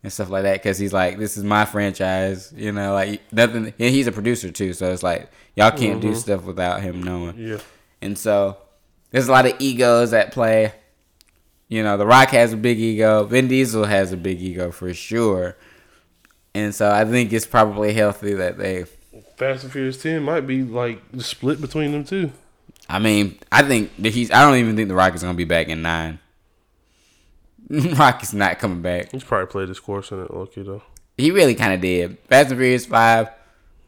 [0.02, 0.55] and stuff like that.
[0.55, 3.66] Because he's like, "This is my franchise," you know, like nothing.
[3.66, 7.36] And he's a producer too, so it's like y'all can't do stuff without him knowing.
[7.36, 7.59] Yeah.
[8.01, 8.56] And so
[9.10, 10.72] there's a lot of egos at play.
[11.68, 13.24] You know, The Rock has a big ego.
[13.24, 15.56] Vin Diesel has a big ego for sure.
[16.55, 18.84] And so I think it's probably healthy that they.
[19.36, 22.32] Fast and Furious Ten might be like the split between them two.
[22.88, 24.30] I mean, I think that he's.
[24.30, 26.18] I don't even think The Rockets is gonna be back in nine.
[27.70, 29.10] Rockets not coming back.
[29.12, 30.82] He's probably played his course in it, Loki though.
[31.18, 32.18] He really kind of did.
[32.28, 33.30] Fast and Furious five,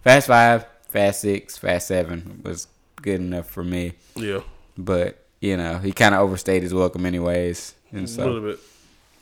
[0.02, 2.66] Fast five, Fast six, Fast seven was
[2.96, 3.92] good enough for me.
[4.16, 4.40] Yeah.
[4.76, 7.74] But you know, he kind of overstayed his welcome anyways.
[7.92, 8.58] And so, A little bit.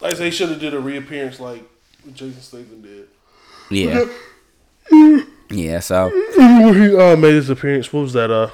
[0.00, 1.62] Like I say, he should have did a reappearance like
[2.14, 3.08] Jason Statham did.
[3.70, 4.04] yeah,
[5.50, 5.80] yeah.
[5.80, 8.30] So he uh, made his appearance, what was that?
[8.30, 8.50] Uh,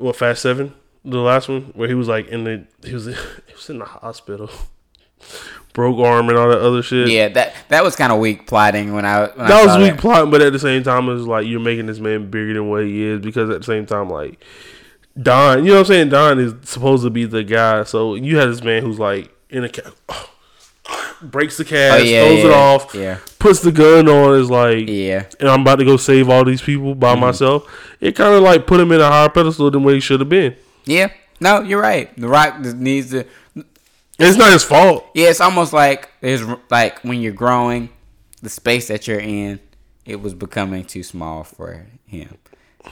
[0.00, 0.74] what Fast Seven,
[1.04, 3.84] the last one, where he was like in the he was he was in the
[3.84, 4.50] hospital,
[5.72, 7.08] broke arm and all that other shit.
[7.08, 9.82] yeah, that that was kind of weak plotting when I when I that was saw
[9.82, 12.54] weak plotting, but at the same time, it was like you're making this man bigger
[12.54, 14.42] than what he is because at the same time, like
[15.20, 16.08] Dom, you know what I'm saying?
[16.10, 19.64] Dom is supposed to be the guy, so you had this man who's like in
[19.64, 19.92] a ca-
[21.22, 23.18] breaks the cast, Oh, yeah, throws it off, yeah.
[23.38, 26.62] puts the gun on, is like, Yeah, and I'm about to go save all these
[26.62, 27.20] people by Mm-hmm.
[27.20, 27.66] myself.
[28.00, 30.28] It kind of like put him in a higher pedestal than where he should have
[30.28, 30.56] been.
[30.84, 31.08] yeah.
[31.42, 32.14] No, you're right.
[32.20, 33.24] The Rock just needs to.
[34.18, 35.06] It's not his fault.
[35.14, 37.88] Yeah, it's almost like there's like when you're growing,
[38.42, 39.58] the space that you're in,
[40.04, 42.36] it was becoming too small for him,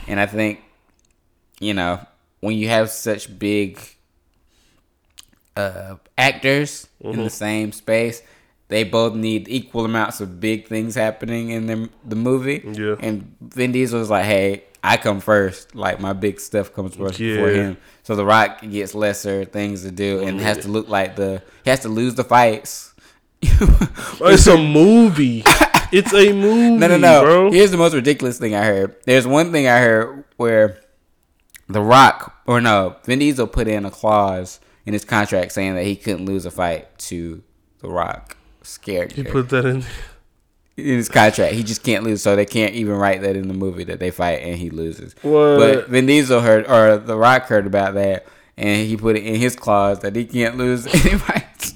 [0.07, 0.61] and I think,
[1.61, 2.01] you know,
[2.41, 3.79] when you have such big
[5.55, 7.29] uh, actors in the mm-hmm.
[7.29, 8.23] same space,
[8.69, 12.63] they both need equal amounts of big things happening in the the movie.
[12.65, 12.97] Yeah.
[13.01, 15.75] And Vin Diesel was like, "Hey, I come first.
[15.75, 19.91] Like my big stuff comes first before him." So The Rock gets lesser things to
[19.91, 20.47] do and mm-hmm.
[20.47, 22.95] has to look like the he has to lose the fights.
[24.21, 25.45] It's a movie.
[25.93, 26.77] it's a movie.
[26.79, 27.23] No, no, no.
[27.23, 27.53] bro.
[27.53, 28.97] Here's the most ridiculous thing I heard.
[29.05, 30.81] There's one thing I heard where
[31.69, 34.59] The Rock, or no, Vin Diesel put in a clause
[34.89, 37.43] in his contract saying that he couldn't lose a fight to
[37.81, 38.39] The Rock.
[38.63, 39.13] Scared.
[39.13, 39.85] He put that in.
[40.79, 41.53] in his contract.
[41.55, 44.11] He just can't lose, so they can't even write that in the movie that they
[44.11, 45.15] fight and he loses.
[45.21, 45.59] What?
[45.59, 49.35] But Vin Diesel heard, or The Rock heard about that, and he put it in
[49.35, 51.75] his clause that he can't lose any fights.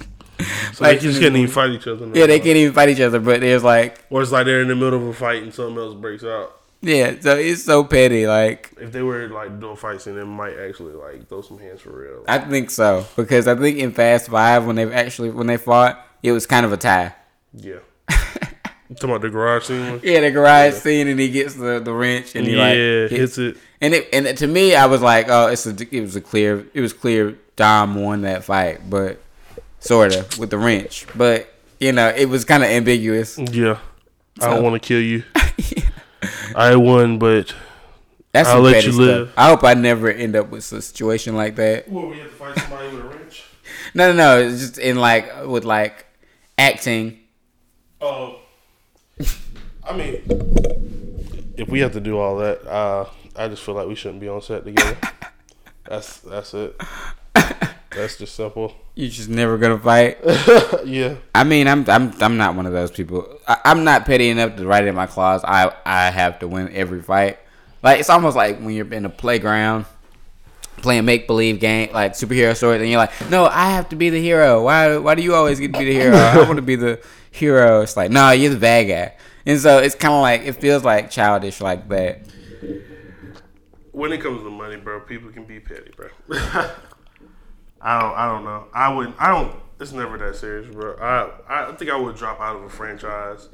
[0.72, 2.06] So they just can't even fight each other.
[2.06, 3.20] no Yeah, they can't even fight each other.
[3.20, 5.76] But there's like, Or it's like they're in the middle of a fight and something
[5.76, 6.61] else breaks out.
[6.82, 8.26] Yeah, so it's so petty.
[8.26, 11.80] Like, If they were like doing fights, and they might actually like throw some hands
[11.80, 12.24] for real.
[12.26, 16.04] I think so because I think in Fast Five when they actually when they fought,
[16.22, 17.14] it was kind of a tie.
[17.54, 17.78] Yeah.
[18.96, 20.00] Talking about the garage scene?
[20.04, 23.38] Yeah, the garage scene, and he gets the, the wrench, and he yeah, like hits
[23.38, 23.56] it.
[23.80, 26.66] And it and to me, I was like, oh, it's a it was a clear
[26.74, 29.20] it was clear Dom won that fight, but
[29.80, 33.38] sort of with the wrench, but you know it was kind of ambiguous.
[33.38, 33.78] Yeah.
[34.40, 35.22] I don't want to kill you.
[36.54, 37.54] I won, but
[38.32, 39.04] That's I'll let petty you stuff.
[39.06, 39.32] live.
[39.36, 41.88] I hope I never end up with a situation like that.
[41.90, 43.44] Well, we have to fight somebody with a wrench.
[43.94, 44.38] No, no, no.
[44.48, 46.06] It's just in like with like
[46.58, 47.18] acting.
[48.00, 48.38] Oh,
[49.84, 50.22] I mean,
[51.56, 54.28] if we have to do all that, uh, I just feel like we shouldn't be
[54.28, 54.96] on set together.
[55.88, 56.80] that's that's it.
[57.34, 58.74] That's just simple.
[58.94, 60.18] You're just never gonna fight.
[60.84, 61.16] yeah.
[61.34, 63.38] I mean, I'm I'm I'm not one of those people.
[63.48, 65.42] I, I'm not petty enough to write in my clause.
[65.44, 67.38] I I have to win every fight.
[67.82, 69.86] Like it's almost like when you're in a playground
[70.82, 74.10] playing make believe game, like superhero stories, and you're like, no, I have to be
[74.10, 74.64] the hero.
[74.64, 76.16] Why why do you always get to be the hero?
[76.16, 77.00] I want to be the
[77.30, 77.80] hero.
[77.80, 79.14] It's like, no, you're the bad guy.
[79.46, 82.26] And so it's kind of like it feels like childish like that.
[83.92, 86.08] When it comes to money, bro, people can be petty, bro.
[87.82, 88.14] I don't.
[88.14, 88.64] I don't know.
[88.72, 89.16] I wouldn't.
[89.18, 89.54] I don't.
[89.80, 90.96] It's never that serious, bro.
[90.96, 91.70] I.
[91.70, 93.48] I think I would drop out of a franchise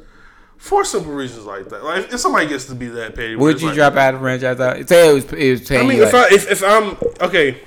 [0.58, 1.82] for simple reasons like that.
[1.82, 4.60] Like if somebody gets to be that petty, Would you like- drop out of franchise
[4.60, 4.88] out?
[4.88, 7.60] Say it was it was paying I mean, if like, I if, if I'm okay,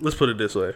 [0.00, 0.74] let's put it this way: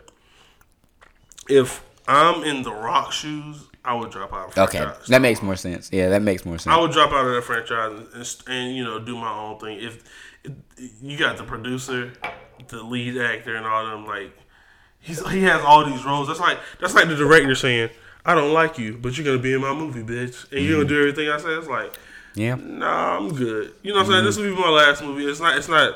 [1.48, 4.56] if I'm in the Rock shoes, I would drop out.
[4.56, 5.06] Of okay, franchise.
[5.08, 5.90] that makes more sense.
[5.92, 6.74] Yeah, that makes more sense.
[6.74, 9.80] I would drop out of that franchise and, and you know do my own thing.
[9.80, 10.04] If
[11.02, 12.12] you got the producer,
[12.68, 14.30] the lead actor, and all them, like
[15.04, 16.26] he's he has all these roles.
[16.26, 17.90] That's like that's like the director saying,
[18.24, 20.88] "I don't like you, but you're gonna be in my movie, bitch, and you're gonna
[20.88, 21.08] do mm-hmm.
[21.08, 21.96] everything I say." It's like,
[22.34, 22.56] yeah.
[22.56, 23.74] nah, I'm good.
[23.82, 24.24] You know what I'm saying?
[24.24, 24.50] This mm-hmm.
[24.50, 25.26] will be my last movie.
[25.26, 25.56] It's not.
[25.56, 25.94] It's not.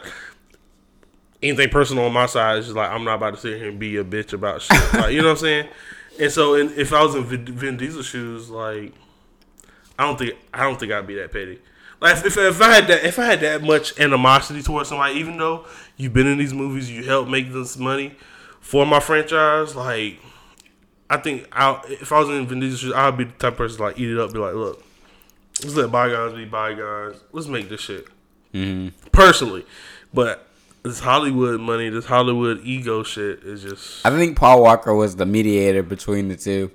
[1.40, 3.78] Anything personal on my side, it's just like I'm not about to sit here and
[3.78, 4.76] be a bitch about shit.
[4.94, 5.68] like you know what I'm saying?
[6.20, 8.92] And so, in, if I was in Vin, Diesel shoes, like
[9.98, 11.60] I don't think I don't think I'd be that petty.
[12.00, 15.14] Like if, if, if I had that if I had that much animosity towards somebody,
[15.14, 15.64] even though
[15.96, 18.16] you've been in these movies, you helped make this money
[18.68, 20.18] for my franchise, like
[21.08, 23.56] I think I if I was in Vin Diesel shoes, I'd be the type of
[23.58, 24.84] person to, like eat it up, be like, look,
[25.62, 27.16] let's let bygones be bygones.
[27.32, 28.06] Let's make this shit
[28.54, 29.08] Mm-hmm.
[29.12, 29.64] personally,
[30.12, 30.44] but.
[30.84, 35.26] This Hollywood money, this Hollywood ego shit is just I think Paul Walker was the
[35.26, 36.70] mediator between the two.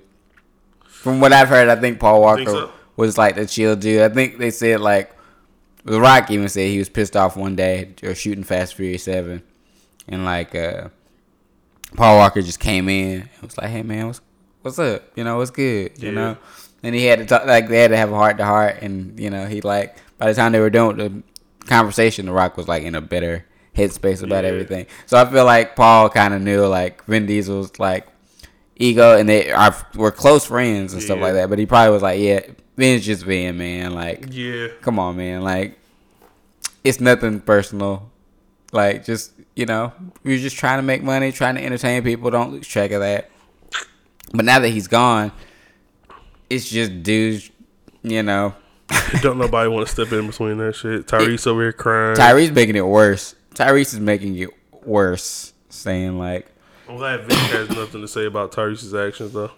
[0.86, 2.70] From what I've heard, I think Paul Walker Think so?
[2.96, 4.02] was like the chill dude.
[4.02, 5.10] I think they said like
[5.84, 9.42] The Rock even said he was pissed off one day or shooting Fast Furious Seven,
[10.06, 10.88] and like uh,
[11.94, 14.20] Paul Walker just came in and was like, "Hey man, what's
[14.62, 15.02] what's up?
[15.16, 15.92] You know, what's good?
[16.02, 16.36] You know."
[16.82, 19.18] And he had to talk like they had to have a heart to heart, and
[19.18, 21.22] you know he like by the time they were done with the
[21.66, 24.50] conversation, The Rock was like in a better headspace about Yeah.
[24.50, 24.86] everything.
[25.06, 28.06] So I feel like Paul kind of knew like Vin Diesel's like
[28.76, 31.48] ego, and they are were close friends and stuff like that.
[31.48, 32.40] But he probably was like, "Yeah,
[32.76, 33.92] Vin's just being man.
[33.94, 34.68] Like, yeah.
[34.82, 35.42] come on, man.
[35.42, 35.78] Like,
[36.82, 38.10] it's nothing personal.
[38.72, 42.30] Like, just you know, we're just trying to make money, trying to entertain people.
[42.30, 43.30] Don't lose track of that.
[44.32, 45.32] But now that he's gone,
[46.50, 47.50] it's just dudes.
[48.02, 48.54] You know,
[49.22, 51.06] Don't nobody want to step in between that shit.
[51.06, 52.16] Tyrese over here crying.
[52.16, 53.34] Tyrese making it worse.
[53.54, 54.50] Tyrese is making it
[54.84, 56.46] worse, saying like,
[56.88, 59.50] I'm glad Vic has nothing to say about Tyrese's actions though.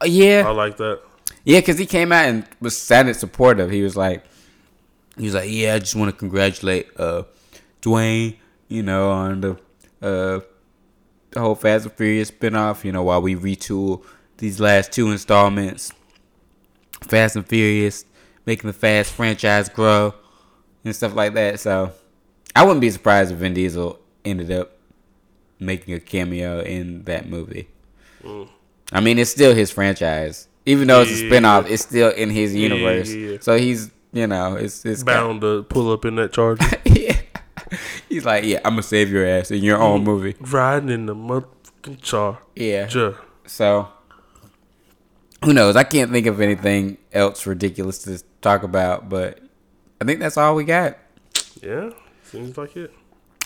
[0.00, 1.00] oh, "Yeah, I like that.
[1.44, 3.70] Yeah, because he came out and was sounded supportive.
[3.70, 4.24] He was like,
[5.16, 7.24] he was like, yeah, I just want to congratulate uh,
[7.80, 8.36] Dwayne,
[8.68, 9.50] you know, on the
[10.02, 10.40] uh,
[11.30, 12.84] the whole Fast and Furious spinoff.
[12.84, 14.04] You know, while we retool
[14.38, 15.92] these last two installments,
[17.02, 18.04] Fast and Furious,
[18.46, 20.14] making the Fast franchise grow
[20.84, 21.60] and stuff like that.
[21.60, 21.92] So,
[22.54, 24.72] I wouldn't be surprised if Vin Diesel ended up
[25.58, 27.68] making a cameo in that movie.
[28.92, 30.48] I mean, it's still his franchise.
[30.66, 31.30] Even though it's a Yeah.
[31.30, 33.10] spinoff, it's still in his universe.
[33.12, 33.36] yeah, yeah.
[33.40, 36.64] So he's, you know, it's it's Bound to pull up in that charger.
[38.08, 40.34] He's like, yeah, I'm gonna save your ass in your own movie.
[40.40, 42.38] Riding in the motherfucking charger.
[42.54, 42.88] Yeah.
[42.88, 43.18] Sure.
[43.46, 43.88] So
[45.44, 45.76] who knows?
[45.76, 49.40] I can't think of anything else ridiculous to talk about, but
[50.00, 50.98] I think that's all we got.
[51.62, 51.90] Yeah.
[52.24, 52.92] Seems like it.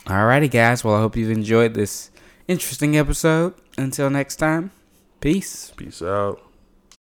[0.07, 0.82] Alrighty, guys.
[0.82, 2.11] Well, I hope you've enjoyed this
[2.49, 3.55] interesting episode.
[3.78, 4.70] Until next time,
[5.20, 5.73] peace.
[5.77, 6.43] Peace out.